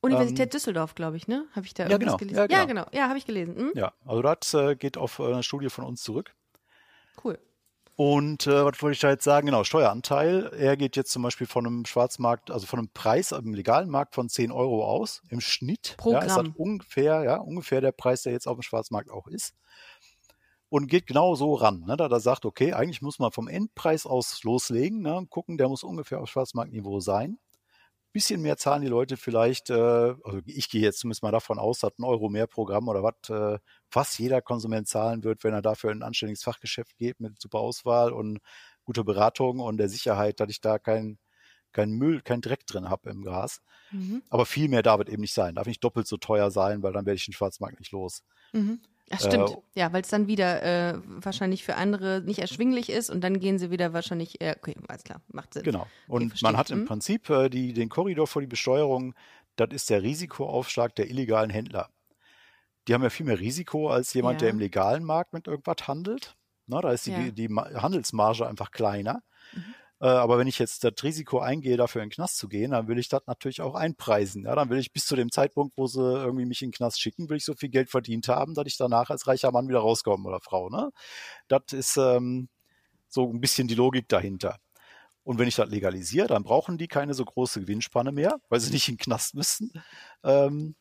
Universität 0.00 0.46
ähm, 0.46 0.50
Düsseldorf, 0.50 0.94
glaube 0.94 1.16
ich, 1.16 1.28
ne? 1.28 1.46
Habe 1.52 1.66
ich 1.66 1.74
da 1.74 1.88
ja, 1.88 1.96
genau, 1.96 2.16
gelesen? 2.16 2.36
Ja, 2.36 2.46
genau. 2.46 2.58
Ja, 2.58 2.64
genau. 2.66 2.86
Ja, 2.92 3.08
habe 3.08 3.18
ich 3.18 3.24
gelesen. 3.24 3.56
Hm? 3.56 3.72
Ja, 3.74 3.94
also 4.04 4.22
das 4.22 4.54
äh, 4.54 4.76
geht 4.76 4.98
auf 4.98 5.18
äh, 5.18 5.32
eine 5.32 5.42
Studie 5.42 5.70
von 5.70 5.84
uns 5.84 6.02
zurück. 6.02 6.34
Cool. 7.22 7.38
Und 7.96 8.48
äh, 8.48 8.64
was 8.64 8.82
wollte 8.82 8.94
ich 8.94 9.00
da 9.00 9.10
jetzt 9.10 9.22
sagen? 9.22 9.46
Genau, 9.46 9.62
Steueranteil. 9.62 10.50
Er 10.58 10.76
geht 10.76 10.96
jetzt 10.96 11.12
zum 11.12 11.22
Beispiel 11.22 11.46
von 11.46 11.64
einem 11.64 11.84
Schwarzmarkt, 11.84 12.50
also 12.50 12.66
von 12.66 12.80
einem 12.80 12.88
Preis 12.92 13.30
im 13.30 13.54
legalen 13.54 13.88
Markt 13.88 14.16
von 14.16 14.28
10 14.28 14.50
Euro 14.50 14.84
aus. 14.84 15.22
Im 15.28 15.40
Schnitt 15.40 15.94
Pro 15.96 16.12
ja, 16.12 16.18
Gramm. 16.18 16.28
ist 16.28 16.36
das 16.36 16.56
ungefähr, 16.56 17.22
ja, 17.22 17.36
ungefähr 17.36 17.80
der 17.80 17.92
Preis, 17.92 18.22
der 18.22 18.32
jetzt 18.32 18.48
auf 18.48 18.58
dem 18.58 18.62
Schwarzmarkt 18.62 19.10
auch 19.10 19.28
ist. 19.28 19.54
Und 20.70 20.88
geht 20.88 21.06
genau 21.06 21.36
so 21.36 21.54
ran, 21.54 21.84
ne, 21.86 21.96
da 21.96 22.08
er 22.08 22.18
sagt, 22.18 22.44
okay, 22.44 22.72
eigentlich 22.72 23.00
muss 23.00 23.20
man 23.20 23.30
vom 23.30 23.46
Endpreis 23.46 24.06
aus 24.06 24.42
loslegen, 24.42 25.02
ne, 25.02 25.24
gucken, 25.30 25.56
der 25.56 25.68
muss 25.68 25.84
ungefähr 25.84 26.20
auf 26.20 26.28
Schwarzmarktniveau 26.28 26.98
sein 26.98 27.38
bisschen 28.14 28.40
mehr 28.40 28.56
zahlen 28.56 28.80
die 28.80 28.88
Leute 28.88 29.16
vielleicht, 29.18 29.68
äh, 29.70 29.74
also 29.74 30.40
ich 30.46 30.70
gehe 30.70 30.80
jetzt 30.80 31.00
zumindest 31.00 31.22
mal 31.22 31.32
davon 31.32 31.58
aus, 31.58 31.80
dass 31.80 31.98
ein 31.98 32.04
Euro 32.04 32.30
mehr 32.30 32.46
Programm 32.46 32.88
oder 32.88 33.02
was 33.02 33.28
äh, 33.28 33.58
fast 33.90 34.18
jeder 34.18 34.40
Konsument 34.40 34.88
zahlen 34.88 35.24
wird, 35.24 35.44
wenn 35.44 35.52
er 35.52 35.62
dafür 35.62 35.90
in 35.90 35.98
ein 35.98 36.04
anständiges 36.04 36.44
Fachgeschäft 36.44 36.96
geht 36.96 37.20
mit 37.20 37.40
super 37.42 37.58
Auswahl 37.58 38.12
und 38.12 38.38
guter 38.84 39.04
Beratung 39.04 39.60
und 39.60 39.76
der 39.78 39.88
Sicherheit, 39.88 40.40
dass 40.40 40.48
ich 40.48 40.60
da 40.60 40.78
kein 40.78 41.18
kein 41.72 41.90
Müll, 41.90 42.22
kein 42.22 42.40
Dreck 42.40 42.66
drin 42.66 42.88
habe 42.88 43.10
im 43.10 43.22
Gras. 43.22 43.60
Mhm. 43.90 44.22
Aber 44.30 44.46
viel 44.46 44.68
mehr 44.68 44.82
darf 44.82 45.00
es 45.00 45.08
eben 45.08 45.22
nicht 45.22 45.34
sein. 45.34 45.56
Darf 45.56 45.66
nicht 45.66 45.82
doppelt 45.82 46.06
so 46.06 46.16
teuer 46.16 46.52
sein, 46.52 46.84
weil 46.84 46.92
dann 46.92 47.04
werde 47.04 47.16
ich 47.16 47.24
den 47.24 47.34
Schwarzmarkt 47.34 47.80
nicht 47.80 47.90
los. 47.90 48.22
Mhm. 48.52 48.80
Ja, 49.10 49.18
stimmt. 49.18 49.50
Äh, 49.50 49.80
ja, 49.80 49.92
weil 49.92 50.02
es 50.02 50.08
dann 50.08 50.26
wieder 50.26 50.62
äh, 50.62 50.98
wahrscheinlich 51.04 51.64
für 51.64 51.76
andere 51.76 52.22
nicht 52.24 52.38
erschwinglich 52.38 52.90
ist 52.90 53.10
und 53.10 53.22
dann 53.22 53.38
gehen 53.38 53.58
sie 53.58 53.70
wieder 53.70 53.92
wahrscheinlich, 53.92 54.40
äh, 54.40 54.54
okay, 54.58 54.74
alles 54.88 55.04
klar, 55.04 55.20
macht 55.28 55.54
Sinn. 55.54 55.62
Genau. 55.62 55.86
Und 56.08 56.32
okay, 56.32 56.40
man 56.42 56.56
hat 56.56 56.70
im 56.70 56.80
hm? 56.80 56.86
Prinzip 56.86 57.28
äh, 57.28 57.50
die, 57.50 57.72
den 57.74 57.88
Korridor 57.88 58.26
vor 58.26 58.40
die 58.40 58.48
Besteuerung, 58.48 59.14
das 59.56 59.68
ist 59.72 59.90
der 59.90 60.02
Risikoaufschlag 60.02 60.94
der 60.96 61.10
illegalen 61.10 61.50
Händler. 61.50 61.90
Die 62.88 62.94
haben 62.94 63.02
ja 63.02 63.10
viel 63.10 63.26
mehr 63.26 63.40
Risiko 63.40 63.88
als 63.88 64.12
jemand, 64.14 64.40
ja. 64.40 64.46
der 64.46 64.50
im 64.50 64.58
legalen 64.58 65.04
Markt 65.04 65.32
mit 65.32 65.46
irgendwas 65.46 65.86
handelt. 65.86 66.36
Na, 66.66 66.80
da 66.80 66.92
ist 66.92 67.06
die, 67.06 67.12
ja. 67.12 67.30
die 67.30 67.48
Handelsmarge 67.48 68.46
einfach 68.46 68.70
kleiner. 68.70 69.22
Mhm. 69.52 69.74
Äh, 70.04 70.08
aber 70.08 70.36
wenn 70.36 70.46
ich 70.46 70.58
jetzt 70.58 70.84
das 70.84 70.92
Risiko 71.02 71.38
eingehe, 71.38 71.78
dafür 71.78 72.02
in 72.02 72.10
den 72.10 72.14
Knast 72.14 72.36
zu 72.36 72.46
gehen, 72.46 72.72
dann 72.72 72.88
will 72.88 72.98
ich 72.98 73.08
das 73.08 73.22
natürlich 73.26 73.62
auch 73.62 73.74
einpreisen. 73.74 74.44
Ja, 74.44 74.54
dann 74.54 74.68
will 74.68 74.78
ich 74.78 74.92
bis 74.92 75.06
zu 75.06 75.16
dem 75.16 75.30
Zeitpunkt, 75.32 75.78
wo 75.78 75.86
sie 75.86 75.98
irgendwie 75.98 76.44
mich 76.44 76.60
in 76.60 76.68
den 76.68 76.74
Knast 76.74 77.00
schicken, 77.00 77.30
will 77.30 77.38
ich 77.38 77.44
so 77.46 77.54
viel 77.54 77.70
Geld 77.70 77.88
verdient 77.88 78.28
haben, 78.28 78.52
dass 78.52 78.66
ich 78.66 78.76
danach 78.76 79.08
als 79.08 79.26
reicher 79.26 79.50
Mann 79.50 79.66
wieder 79.66 79.78
rauskomme 79.78 80.28
oder 80.28 80.40
Frau. 80.40 80.68
Ne? 80.68 80.90
Das 81.48 81.72
ist 81.72 81.96
ähm, 81.96 82.50
so 83.08 83.30
ein 83.30 83.40
bisschen 83.40 83.66
die 83.66 83.74
Logik 83.74 84.06
dahinter. 84.08 84.58
Und 85.22 85.38
wenn 85.38 85.48
ich 85.48 85.56
das 85.56 85.70
legalisiere, 85.70 86.26
dann 86.26 86.44
brauchen 86.44 86.76
die 86.76 86.88
keine 86.88 87.14
so 87.14 87.24
große 87.24 87.62
Gewinnspanne 87.62 88.12
mehr, 88.12 88.38
weil 88.50 88.60
sie 88.60 88.72
nicht 88.72 88.88
in 88.90 88.96
den 88.96 89.00
Knast 89.00 89.34
müssen, 89.34 89.72
ähm, 90.22 90.76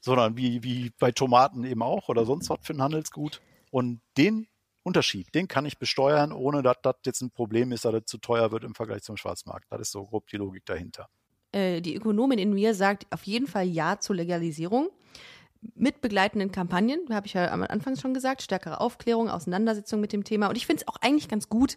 sondern 0.00 0.36
wie, 0.36 0.62
wie 0.62 0.92
bei 1.00 1.10
Tomaten 1.10 1.64
eben 1.64 1.82
auch 1.82 2.08
oder 2.08 2.24
sonst 2.24 2.48
was 2.50 2.60
für 2.62 2.74
ein 2.74 2.82
Handelsgut. 2.82 3.40
Und 3.72 4.00
den 4.16 4.46
Unterschied, 4.82 5.34
den 5.34 5.46
kann 5.46 5.66
ich 5.66 5.78
besteuern, 5.78 6.32
ohne 6.32 6.62
dass 6.62 6.76
das 6.82 6.96
jetzt 7.04 7.20
ein 7.20 7.30
Problem 7.30 7.72
ist, 7.72 7.84
dass 7.84 7.92
das 7.92 8.04
zu 8.06 8.18
teuer 8.18 8.50
wird 8.50 8.64
im 8.64 8.74
Vergleich 8.74 9.02
zum 9.02 9.16
Schwarzmarkt. 9.16 9.66
Das 9.70 9.80
ist 9.80 9.92
so 9.92 10.06
grob 10.06 10.26
die 10.28 10.36
Logik 10.36 10.64
dahinter. 10.64 11.08
Äh, 11.52 11.80
die 11.80 11.94
Ökonomin 11.94 12.38
in 12.38 12.54
mir 12.54 12.74
sagt 12.74 13.06
auf 13.10 13.24
jeden 13.24 13.46
Fall 13.46 13.66
Ja 13.66 13.98
zur 13.98 14.16
Legalisierung. 14.16 14.90
Mit 15.74 16.00
begleitenden 16.00 16.52
Kampagnen, 16.52 17.00
habe 17.10 17.26
ich 17.26 17.34
ja 17.34 17.50
am 17.50 17.62
Anfang 17.62 17.96
schon 17.96 18.14
gesagt, 18.14 18.40
stärkere 18.40 18.80
Aufklärung, 18.80 19.28
Auseinandersetzung 19.28 20.00
mit 20.00 20.14
dem 20.14 20.24
Thema. 20.24 20.48
Und 20.48 20.56
ich 20.56 20.64
finde 20.64 20.82
es 20.82 20.88
auch 20.88 20.96
eigentlich 21.02 21.28
ganz 21.28 21.50
gut, 21.50 21.76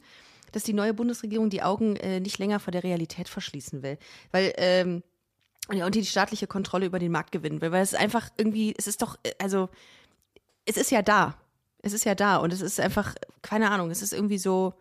dass 0.54 0.64
die 0.64 0.72
neue 0.72 0.94
Bundesregierung 0.94 1.50
die 1.50 1.64
Augen 1.64 1.98
äh, 1.98 2.22
nicht 2.22 2.38
länger 2.38 2.62
vor 2.62 2.72
der 2.72 2.84
Realität 2.84 3.28
verschließen 3.28 3.84
will. 3.84 3.98
Weil, 4.32 4.54
ähm, 4.58 5.04
und 5.68 5.96
die 5.96 6.06
staatliche 6.06 6.48
Kontrolle 6.48 6.86
über 6.86 7.00
den 7.00 7.12
Markt 7.12 7.34
gewinnen 7.34 7.62
will. 7.62 7.72
Weil 7.72 7.84
es 7.84 7.92
ist 7.94 8.00
einfach 8.00 8.30
irgendwie, 8.38 8.74
es 8.78 8.88
ist 8.88 9.02
doch, 9.02 9.18
äh, 9.24 9.32
also, 9.40 9.68
es 10.66 10.78
ist 10.78 10.92
ja 10.92 11.02
da. 11.02 11.38
Es 11.84 11.94
ist 11.94 12.06
ja 12.06 12.16
da 12.16 12.38
und 12.38 12.52
es 12.54 12.62
ist 12.62 12.80
einfach, 12.80 13.14
keine 13.42 13.70
Ahnung, 13.70 13.92
es 13.92 14.02
ist 14.02 14.14
irgendwie 14.14 14.38
so, 14.38 14.74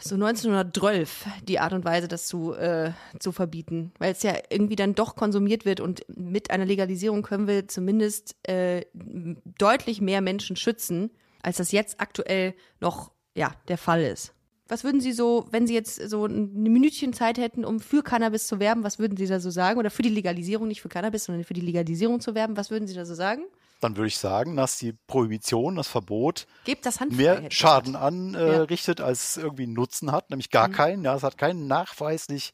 so 0.00 0.14
1912 0.14 1.26
die 1.42 1.58
Art 1.58 1.72
und 1.72 1.84
Weise, 1.84 2.06
das 2.06 2.26
zu, 2.26 2.54
äh, 2.54 2.92
zu 3.18 3.32
verbieten, 3.32 3.92
weil 3.98 4.12
es 4.12 4.22
ja 4.22 4.34
irgendwie 4.50 4.76
dann 4.76 4.94
doch 4.94 5.16
konsumiert 5.16 5.64
wird 5.64 5.80
und 5.80 6.04
mit 6.08 6.52
einer 6.52 6.64
Legalisierung 6.64 7.22
können 7.22 7.48
wir 7.48 7.66
zumindest 7.66 8.36
äh, 8.48 8.86
deutlich 8.94 10.00
mehr 10.00 10.20
Menschen 10.20 10.54
schützen, 10.54 11.10
als 11.42 11.56
das 11.56 11.72
jetzt 11.72 12.00
aktuell 12.00 12.54
noch 12.80 13.10
ja, 13.34 13.52
der 13.66 13.78
Fall 13.78 14.02
ist. 14.02 14.32
Was 14.68 14.84
würden 14.84 15.00
Sie 15.00 15.12
so, 15.12 15.48
wenn 15.50 15.66
Sie 15.66 15.74
jetzt 15.74 15.96
so 16.08 16.26
ein 16.26 16.52
Minütchen 16.52 17.12
Zeit 17.12 17.38
hätten, 17.38 17.64
um 17.64 17.80
für 17.80 18.04
Cannabis 18.04 18.46
zu 18.46 18.60
werben, 18.60 18.84
was 18.84 19.00
würden 19.00 19.16
Sie 19.16 19.26
da 19.26 19.40
so 19.40 19.50
sagen? 19.50 19.80
Oder 19.80 19.90
für 19.90 20.02
die 20.02 20.10
Legalisierung, 20.10 20.68
nicht 20.68 20.80
für 20.80 20.88
Cannabis, 20.88 21.24
sondern 21.24 21.42
für 21.42 21.54
die 21.54 21.60
Legalisierung 21.60 22.20
zu 22.20 22.36
werben, 22.36 22.56
was 22.56 22.70
würden 22.70 22.86
Sie 22.86 22.94
da 22.94 23.04
so 23.04 23.14
sagen? 23.14 23.42
Dann 23.80 23.96
würde 23.96 24.08
ich 24.08 24.18
sagen, 24.18 24.56
dass 24.56 24.78
die 24.78 24.92
Prohibition, 25.06 25.76
das 25.76 25.88
Verbot, 25.88 26.46
das 26.82 27.00
mehr 27.00 27.50
Schaden 27.50 27.96
anrichtet, 27.96 29.00
äh, 29.00 29.02
ja. 29.02 29.08
als 29.08 29.30
es 29.30 29.42
irgendwie 29.42 29.66
Nutzen 29.66 30.12
hat, 30.12 30.30
nämlich 30.30 30.50
gar 30.50 30.68
mhm. 30.68 30.72
keinen. 30.72 31.04
Ja, 31.04 31.14
es 31.14 31.22
hat 31.22 31.38
keinen 31.38 31.66
nachweislich 31.66 32.52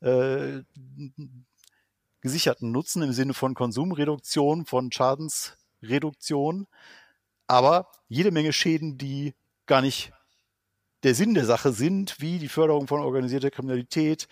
äh, 0.00 0.62
gesicherten 2.20 2.70
Nutzen 2.72 3.02
im 3.02 3.12
Sinne 3.12 3.34
von 3.34 3.54
Konsumreduktion, 3.54 4.66
von 4.66 4.92
Schadensreduktion, 4.92 6.66
aber 7.46 7.90
jede 8.08 8.30
Menge 8.30 8.52
Schäden, 8.52 8.96
die 8.96 9.34
gar 9.66 9.82
nicht 9.82 10.12
der 11.02 11.14
Sinn 11.14 11.34
der 11.34 11.46
Sache 11.46 11.72
sind, 11.72 12.20
wie 12.20 12.38
die 12.38 12.48
Förderung 12.48 12.86
von 12.86 13.00
organisierter 13.00 13.50
Kriminalität, 13.50 14.28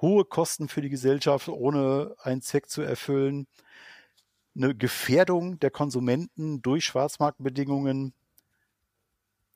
hohe 0.00 0.24
Kosten 0.24 0.68
für 0.68 0.82
die 0.82 0.90
Gesellschaft, 0.90 1.48
ohne 1.48 2.14
einen 2.22 2.42
Zweck 2.42 2.68
zu 2.68 2.82
erfüllen, 2.82 3.46
eine 4.62 4.74
Gefährdung 4.74 5.58
der 5.60 5.70
Konsumenten 5.70 6.62
durch 6.62 6.84
Schwarzmarktbedingungen. 6.84 8.12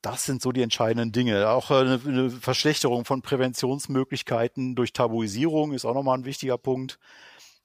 Das 0.01 0.25
sind 0.25 0.41
so 0.41 0.51
die 0.51 0.61
entscheidenden 0.61 1.11
Dinge. 1.11 1.49
Auch 1.49 1.71
eine, 1.71 1.99
eine 2.05 2.29
Verschlechterung 2.29 3.05
von 3.05 3.21
Präventionsmöglichkeiten 3.21 4.75
durch 4.75 4.93
Tabuisierung 4.93 5.73
ist 5.73 5.85
auch 5.85 5.95
nochmal 5.95 6.17
ein 6.17 6.25
wichtiger 6.25 6.57
Punkt. 6.57 6.99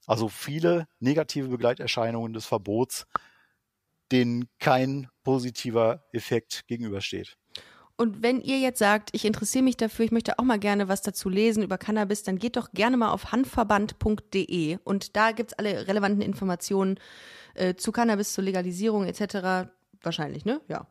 Also 0.07 0.27
viele 0.27 0.87
negative 0.99 1.47
Begleiterscheinungen 1.47 2.33
des 2.33 2.45
Verbots, 2.45 3.05
denen 4.11 4.49
kein 4.59 5.07
positiver 5.23 6.03
Effekt 6.11 6.67
gegenübersteht. 6.67 7.37
Und 8.01 8.23
wenn 8.23 8.41
ihr 8.41 8.57
jetzt 8.57 8.79
sagt, 8.79 9.11
ich 9.11 9.25
interessiere 9.25 9.63
mich 9.63 9.77
dafür, 9.77 10.05
ich 10.05 10.11
möchte 10.11 10.39
auch 10.39 10.43
mal 10.43 10.57
gerne 10.57 10.87
was 10.87 11.03
dazu 11.03 11.29
lesen 11.29 11.61
über 11.61 11.77
Cannabis, 11.77 12.23
dann 12.23 12.39
geht 12.39 12.57
doch 12.57 12.71
gerne 12.71 12.97
mal 12.97 13.11
auf 13.11 13.31
handverband.de 13.31 14.79
und 14.83 15.15
da 15.15 15.31
gibt 15.31 15.51
es 15.51 15.59
alle 15.59 15.87
relevanten 15.87 16.23
Informationen 16.23 16.99
äh, 17.53 17.75
zu 17.75 17.91
Cannabis, 17.91 18.33
zur 18.33 18.43
Legalisierung 18.43 19.05
etc. 19.05 19.69
Wahrscheinlich, 20.01 20.45
ne? 20.45 20.61
Ja. 20.67 20.87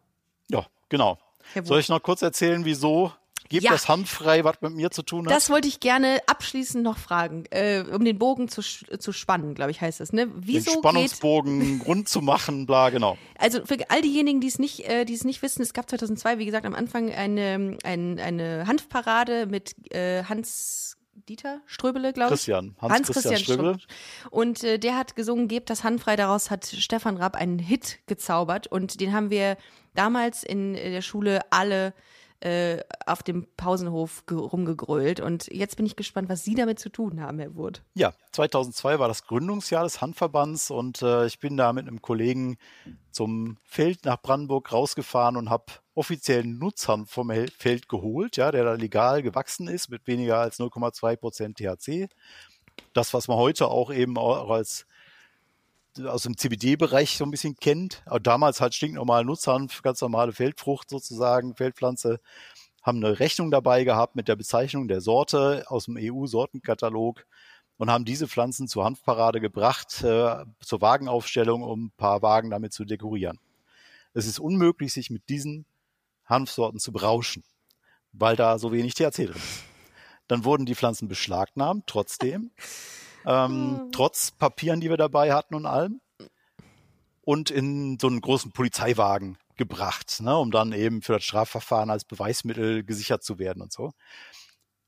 Ja, 0.53 0.67
genau. 0.89 1.19
Soll 1.65 1.81
ich 1.81 1.89
noch 1.89 2.01
kurz 2.01 2.23
erzählen, 2.23 2.65
wieso 2.65 3.13
Gebt 3.51 3.65
ja. 3.65 3.73
das 3.73 3.89
handfrei, 3.89 4.45
was 4.45 4.61
mit 4.61 4.75
mir 4.75 4.93
zu 4.93 5.03
tun 5.03 5.27
hat? 5.27 5.35
Das 5.35 5.51
wollte 5.51 5.67
ich 5.67 5.81
gerne 5.81 6.21
abschließend 6.29 6.85
noch 6.85 6.99
fragen, 6.99 7.47
äh, 7.51 7.83
um 7.93 8.05
den 8.05 8.17
Bogen 8.17 8.49
zu, 8.49 8.63
zu 8.63 9.13
spannen, 9.13 9.55
glaube 9.57 9.73
ich, 9.73 9.81
heißt 9.81 9.99
das. 9.99 10.13
Ne? 10.13 10.31
Wieso 10.37 10.71
den 10.71 10.79
Spannungsbogen 10.79 11.81
rund 11.87 12.09
zu 12.09 12.21
machen, 12.21 12.67
bla, 12.67 12.91
genau. 12.91 13.19
Also 13.39 13.67
für 13.67 13.77
all 13.91 14.03
diejenigen, 14.03 14.41
die 14.41 14.47
es 14.47 14.61
nicht, 14.61 14.89
äh, 14.89 15.05
die 15.05 15.15
es 15.15 15.25
nicht 15.25 15.43
wissen, 15.43 15.63
es 15.63 15.73
gab 15.73 15.91
2002, 15.91 16.39
wie 16.39 16.47
gesagt, 16.47 16.65
am 16.65 16.77
Anfang 16.77 17.11
eine, 17.11 17.77
eine, 17.83 18.23
eine 18.23 18.69
Hanfparade 18.69 19.47
mit 19.47 19.75
äh, 19.93 20.23
Hans 20.23 20.97
Dieter 21.29 21.61
Ströbele, 21.67 22.13
glaube 22.13 22.29
ich. 22.29 22.39
Christian, 22.39 22.77
Hans, 22.81 22.93
Hans 22.93 23.09
Christian, 23.09 23.35
Christian 23.35 23.59
Ströbele. 23.59 23.79
Und 24.31 24.63
äh, 24.63 24.79
der 24.79 24.97
hat 24.97 25.17
gesungen, 25.17 25.49
Gebt 25.49 25.71
das 25.71 25.83
Handfrei. 25.83 26.15
Daraus 26.15 26.51
hat 26.51 26.67
Stefan 26.67 27.17
Rapp 27.17 27.35
einen 27.35 27.59
Hit 27.59 27.99
gezaubert. 28.07 28.69
Und 28.69 29.01
den 29.01 29.13
haben 29.13 29.31
wir 29.31 29.57
damals 29.95 30.45
in 30.45 30.75
der 30.75 31.03
Schule 31.03 31.41
alle 31.51 31.95
äh, 32.41 32.79
auf 33.07 33.23
dem 33.23 33.47
Pausenhof 33.57 34.25
rumgegrölt. 34.31 35.21
Und 35.21 35.47
jetzt 35.53 35.77
bin 35.77 35.87
ich 35.87 35.97
gespannt, 35.97 36.29
was 36.29 36.45
Sie 36.45 36.55
damit 36.55 36.79
zu 36.79 36.89
tun 36.89 37.21
haben, 37.21 37.39
Herr 37.39 37.55
Wurt. 37.55 37.83
Ja, 37.95 38.13
2002 38.33 38.99
war 38.99 39.09
das 39.09 39.27
Gründungsjahr 39.27 39.85
des 39.85 40.01
Handverbands 40.01 40.71
und 40.71 41.03
äh, 41.03 41.27
ich 41.27 41.39
bin 41.39 41.57
da 41.57 41.73
mit 41.73 41.87
einem 41.87 42.01
Kollegen 42.01 42.57
zum 43.11 43.59
Feld 43.63 44.05
nach 44.05 44.21
Brandenburg 44.23 44.73
rausgefahren 44.73 45.37
und 45.37 45.51
habe 45.51 45.67
offiziellen 45.95 46.59
Nutzhanf 46.59 47.11
vom 47.11 47.31
Feld 47.31 47.89
geholt, 47.89 48.37
ja, 48.37 48.51
der 48.51 48.65
da 48.65 48.73
legal 48.73 49.23
gewachsen 49.23 49.69
ist 49.69 49.91
mit 49.91 50.07
weniger 50.07 50.39
als 50.39 50.59
0,2 50.59 51.17
Prozent 51.17 51.59
THC. 51.59 52.09
Das, 52.95 53.13
was 53.13 53.29
man 53.29 53.37
heute 53.37 53.69
auch 53.69 53.93
eben 53.93 54.17
auch 54.17 54.49
als 54.49 54.87
aus 56.07 56.23
dem 56.23 56.37
CBD-Bereich 56.37 57.17
so 57.17 57.25
ein 57.25 57.31
bisschen 57.31 57.57
kennt. 57.57 58.03
Aber 58.07 58.21
damals 58.21 58.61
halt 58.61 58.75
stinknormal 58.75 59.25
Nutzhanf, 59.25 59.83
ganz 59.83 60.01
normale 60.01 60.33
Feldfrucht 60.33 60.91
sozusagen, 60.91 61.55
Feldpflanze, 61.55 62.21
haben 62.83 63.05
eine 63.05 63.19
Rechnung 63.19 63.51
dabei 63.51 63.85
gehabt 63.85 64.17
mit 64.17 64.29
der 64.29 64.37
Bezeichnung 64.37 64.89
der 64.89 65.01
Sorte 65.01 65.65
aus 65.69 65.85
dem 65.85 65.99
EU-Sortenkatalog 65.99 67.27
und 67.77 67.91
haben 67.91 68.05
diese 68.05 68.29
Pflanzen 68.29 68.69
zur 68.69 68.85
Hanfparade 68.85 69.41
gebracht, 69.41 70.03
äh, 70.03 70.45
zur 70.61 70.81
Wagenaufstellung, 70.81 71.63
um 71.63 71.87
ein 71.87 71.93
paar 71.97 72.23
Wagen 72.23 72.51
damit 72.51 72.73
zu 72.73 72.85
dekorieren. 72.85 73.39
Es 74.13 74.27
ist 74.27 74.39
unmöglich, 74.39 74.93
sich 74.93 75.11
mit 75.11 75.29
diesen 75.29 75.67
Hanfsorten 76.25 76.79
zu 76.79 76.93
berauschen, 76.93 77.45
weil 78.13 78.37
da 78.37 78.59
so 78.59 78.73
wenig 78.73 78.95
THC 78.95 79.27
drin 79.27 79.37
ist. 79.37 79.65
Dann 80.29 80.45
wurden 80.45 80.65
die 80.65 80.75
Pflanzen 80.75 81.09
beschlagnahmt, 81.09 81.87
trotzdem 81.87 82.51
ähm, 83.27 83.79
hm. 83.81 83.93
trotz 83.93 84.31
Papieren, 84.31 84.81
die 84.81 84.91
wir 84.91 84.97
dabei 84.97 85.33
hatten 85.33 85.55
und 85.55 85.67
allem. 85.67 86.01
Und 87.23 87.51
in 87.51 87.99
so 88.01 88.07
einen 88.07 88.21
großen 88.21 88.53
Polizeiwagen 88.53 89.39
gebracht, 89.57 90.21
ne, 90.21 90.37
um 90.37 90.51
dann 90.51 90.73
eben 90.73 91.03
für 91.03 91.13
das 91.13 91.25
Strafverfahren 91.25 91.91
als 91.91 92.05
Beweismittel 92.05 92.83
gesichert 92.83 93.23
zu 93.23 93.39
werden 93.39 93.63
und 93.63 93.73
so. 93.73 93.93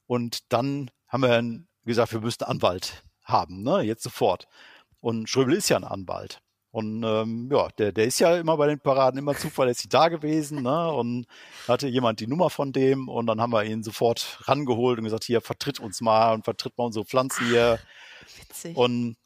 Und 0.06 0.52
dann 0.52 0.90
haben 1.08 1.22
wir 1.22 1.64
gesagt, 1.84 2.12
wir 2.12 2.20
müssten 2.20 2.44
Anwalt 2.44 3.04
haben, 3.22 3.62
ne, 3.62 3.82
jetzt 3.82 4.02
sofort. 4.02 4.48
Und 5.00 5.28
Schröbel 5.28 5.54
ist 5.54 5.68
ja 5.68 5.76
ein 5.76 5.84
Anwalt. 5.84 6.40
Und 6.72 7.04
ähm, 7.04 7.50
ja, 7.52 7.68
der, 7.76 7.92
der 7.92 8.06
ist 8.06 8.18
ja 8.18 8.34
immer 8.38 8.56
bei 8.56 8.66
den 8.66 8.80
Paraden 8.80 9.18
immer 9.18 9.36
zuverlässig 9.36 9.90
da 9.90 10.08
gewesen, 10.08 10.62
ne? 10.62 10.90
Und 10.90 11.26
hatte 11.68 11.86
jemand 11.86 12.20
die 12.20 12.26
Nummer 12.26 12.48
von 12.48 12.72
dem 12.72 13.10
und 13.10 13.26
dann 13.26 13.42
haben 13.42 13.52
wir 13.52 13.64
ihn 13.64 13.82
sofort 13.82 14.38
rangeholt 14.44 14.96
und 14.98 15.04
gesagt, 15.04 15.24
hier 15.24 15.42
vertritt 15.42 15.80
uns 15.80 16.00
mal 16.00 16.32
und 16.32 16.44
vertritt 16.44 16.78
mal 16.78 16.84
unsere 16.84 17.04
Pflanze 17.04 17.44
hier. 17.44 17.78
Witzig. 18.38 18.76
Und 18.76 19.16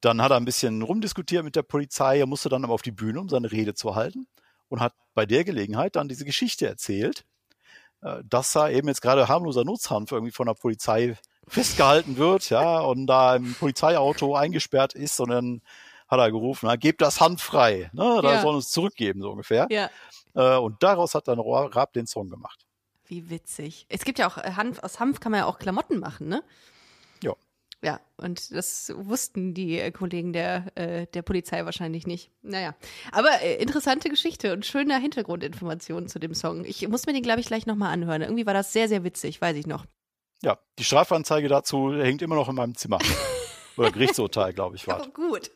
dann 0.00 0.20
hat 0.20 0.30
er 0.30 0.36
ein 0.36 0.44
bisschen 0.44 0.82
rumdiskutiert 0.82 1.44
mit 1.44 1.56
der 1.56 1.62
Polizei, 1.62 2.18
er 2.18 2.26
musste 2.26 2.48
dann 2.48 2.64
aber 2.64 2.74
auf 2.74 2.82
die 2.82 2.90
Bühne, 2.90 3.20
um 3.20 3.28
seine 3.28 3.50
Rede 3.50 3.74
zu 3.74 3.94
halten 3.94 4.26
und 4.68 4.80
hat 4.80 4.94
bei 5.14 5.26
der 5.26 5.44
Gelegenheit 5.44 5.96
dann 5.96 6.08
diese 6.08 6.24
Geschichte 6.24 6.66
erzählt, 6.66 7.24
äh, 8.02 8.22
dass 8.28 8.56
er 8.56 8.70
eben 8.70 8.88
jetzt 8.88 9.02
gerade 9.02 9.28
harmloser 9.28 9.64
Nutzhanf 9.64 10.10
irgendwie 10.12 10.32
von 10.32 10.46
der 10.46 10.54
Polizei 10.54 11.16
festgehalten 11.46 12.16
wird, 12.16 12.50
ja, 12.50 12.80
und 12.80 13.06
da 13.06 13.36
im 13.36 13.54
Polizeiauto 13.54 14.34
eingesperrt 14.34 14.94
ist 14.94 15.20
und 15.20 15.30
dann 15.30 15.62
hat 16.08 16.20
er 16.20 16.30
gerufen, 16.30 16.66
na, 16.66 16.76
gebt 16.76 17.00
das 17.00 17.20
Hand 17.20 17.40
frei, 17.40 17.90
ne, 17.92 18.20
da 18.22 18.34
ja. 18.34 18.42
sollen 18.42 18.58
es 18.58 18.70
zurückgeben, 18.70 19.22
so 19.22 19.30
ungefähr. 19.30 19.66
Ja. 19.70 19.90
Äh, 20.34 20.58
und 20.58 20.82
daraus 20.82 21.14
hat 21.14 21.28
dann 21.28 21.40
Raab 21.40 21.92
den 21.92 22.06
Song 22.06 22.28
gemacht. 22.28 22.66
Wie 23.06 23.30
witzig. 23.30 23.86
Es 23.88 24.04
gibt 24.04 24.18
ja 24.18 24.28
auch 24.28 24.38
äh, 24.38 24.52
Hanf, 24.56 24.78
aus 24.80 25.00
Hanf 25.00 25.20
kann 25.20 25.32
man 25.32 25.40
ja 25.40 25.46
auch 25.46 25.58
Klamotten 25.58 25.98
machen, 25.98 26.28
ne? 26.28 26.42
Ja, 27.84 28.00
und 28.16 28.54
das 28.54 28.92
wussten 28.94 29.54
die 29.54 29.78
äh, 29.78 29.90
Kollegen 29.90 30.32
der, 30.32 30.66
äh, 30.76 31.06
der 31.08 31.22
Polizei 31.22 31.64
wahrscheinlich 31.64 32.06
nicht. 32.06 32.30
Naja, 32.42 32.76
aber 33.10 33.42
äh, 33.42 33.56
interessante 33.60 34.08
Geschichte 34.08 34.52
und 34.52 34.64
schöne 34.64 34.96
Hintergrundinformationen 35.00 36.08
zu 36.08 36.20
dem 36.20 36.32
Song. 36.32 36.64
Ich 36.64 36.86
muss 36.86 37.06
mir 37.06 37.12
den, 37.12 37.24
glaube 37.24 37.40
ich, 37.40 37.46
gleich 37.46 37.66
nochmal 37.66 37.92
anhören. 37.92 38.22
Irgendwie 38.22 38.46
war 38.46 38.54
das 38.54 38.72
sehr, 38.72 38.88
sehr 38.88 39.02
witzig, 39.02 39.40
weiß 39.40 39.56
ich 39.56 39.66
noch. 39.66 39.84
Ja, 40.42 40.58
die 40.78 40.84
Strafanzeige 40.84 41.48
dazu 41.48 41.92
hängt 41.92 42.22
immer 42.22 42.36
noch 42.36 42.48
in 42.48 42.54
meinem 42.54 42.76
Zimmer. 42.76 42.98
Oder 43.76 43.90
Gerichtsurteil, 43.90 44.52
glaube 44.52 44.76
ich, 44.76 44.86
war. 44.86 45.02
Oh, 45.04 45.10
gut. 45.10 45.50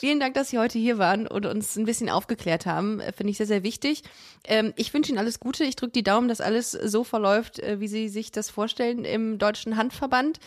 Vielen 0.00 0.18
Dank, 0.18 0.32
dass 0.32 0.48
Sie 0.48 0.56
heute 0.56 0.78
hier 0.78 0.96
waren 0.96 1.26
und 1.26 1.44
uns 1.44 1.76
ein 1.76 1.84
bisschen 1.84 2.08
aufgeklärt 2.08 2.64
haben. 2.64 3.00
Äh, 3.00 3.12
finde 3.12 3.32
ich 3.32 3.36
sehr, 3.36 3.44
sehr 3.44 3.62
wichtig. 3.62 4.02
Ähm, 4.44 4.72
ich 4.76 4.94
wünsche 4.94 5.10
Ihnen 5.10 5.18
alles 5.18 5.40
Gute. 5.40 5.62
Ich 5.64 5.76
drücke 5.76 5.92
die 5.92 6.02
Daumen, 6.02 6.26
dass 6.26 6.40
alles 6.40 6.70
so 6.70 7.04
verläuft, 7.04 7.58
äh, 7.58 7.80
wie 7.80 7.88
Sie 7.88 8.08
sich 8.08 8.32
das 8.32 8.48
vorstellen 8.48 9.04
im 9.04 9.36
Deutschen 9.36 9.76
Handverband. 9.76 10.38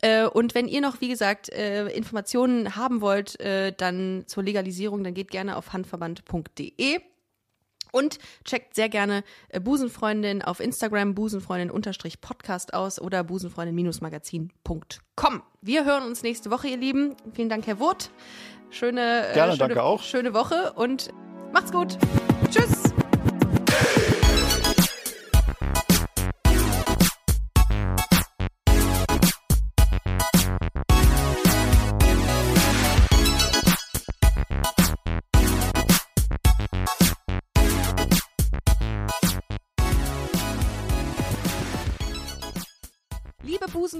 Äh, 0.00 0.26
und 0.26 0.56
wenn 0.56 0.66
ihr 0.66 0.80
noch, 0.80 1.00
wie 1.00 1.08
gesagt, 1.08 1.48
Informationen 1.48 2.74
haben 2.74 3.00
wollt, 3.00 3.38
dann 3.40 4.24
zur 4.26 4.42
Legalisierung, 4.42 5.04
dann 5.04 5.14
geht 5.14 5.30
gerne 5.30 5.56
auf 5.56 5.72
handverband.de. 5.72 6.98
Und 7.92 8.18
checkt 8.44 8.74
sehr 8.74 8.88
gerne 8.88 9.22
Busenfreundin 9.58 10.42
auf 10.42 10.58
Instagram, 10.60 11.14
busenfreundin-podcast 11.14 12.74
aus 12.74 13.00
oder 13.00 13.24
busenfreundin-magazin.com. 13.24 15.42
Wir 15.62 15.86
hören 15.86 16.04
uns 16.04 16.22
nächste 16.22 16.50
Woche, 16.50 16.68
ihr 16.68 16.76
Lieben. 16.76 17.16
Vielen 17.32 17.48
Dank, 17.48 17.66
Herr 17.66 17.78
Wurt. 17.78 18.10
Schöne, 18.76 19.24
gerne, 19.32 19.54
äh, 19.54 19.56
schöne, 19.56 19.98
schöne 20.02 20.34
Woche 20.34 20.74
und 20.74 21.08
macht's 21.50 21.72
gut. 21.72 21.96
Tschüss. 22.50 22.95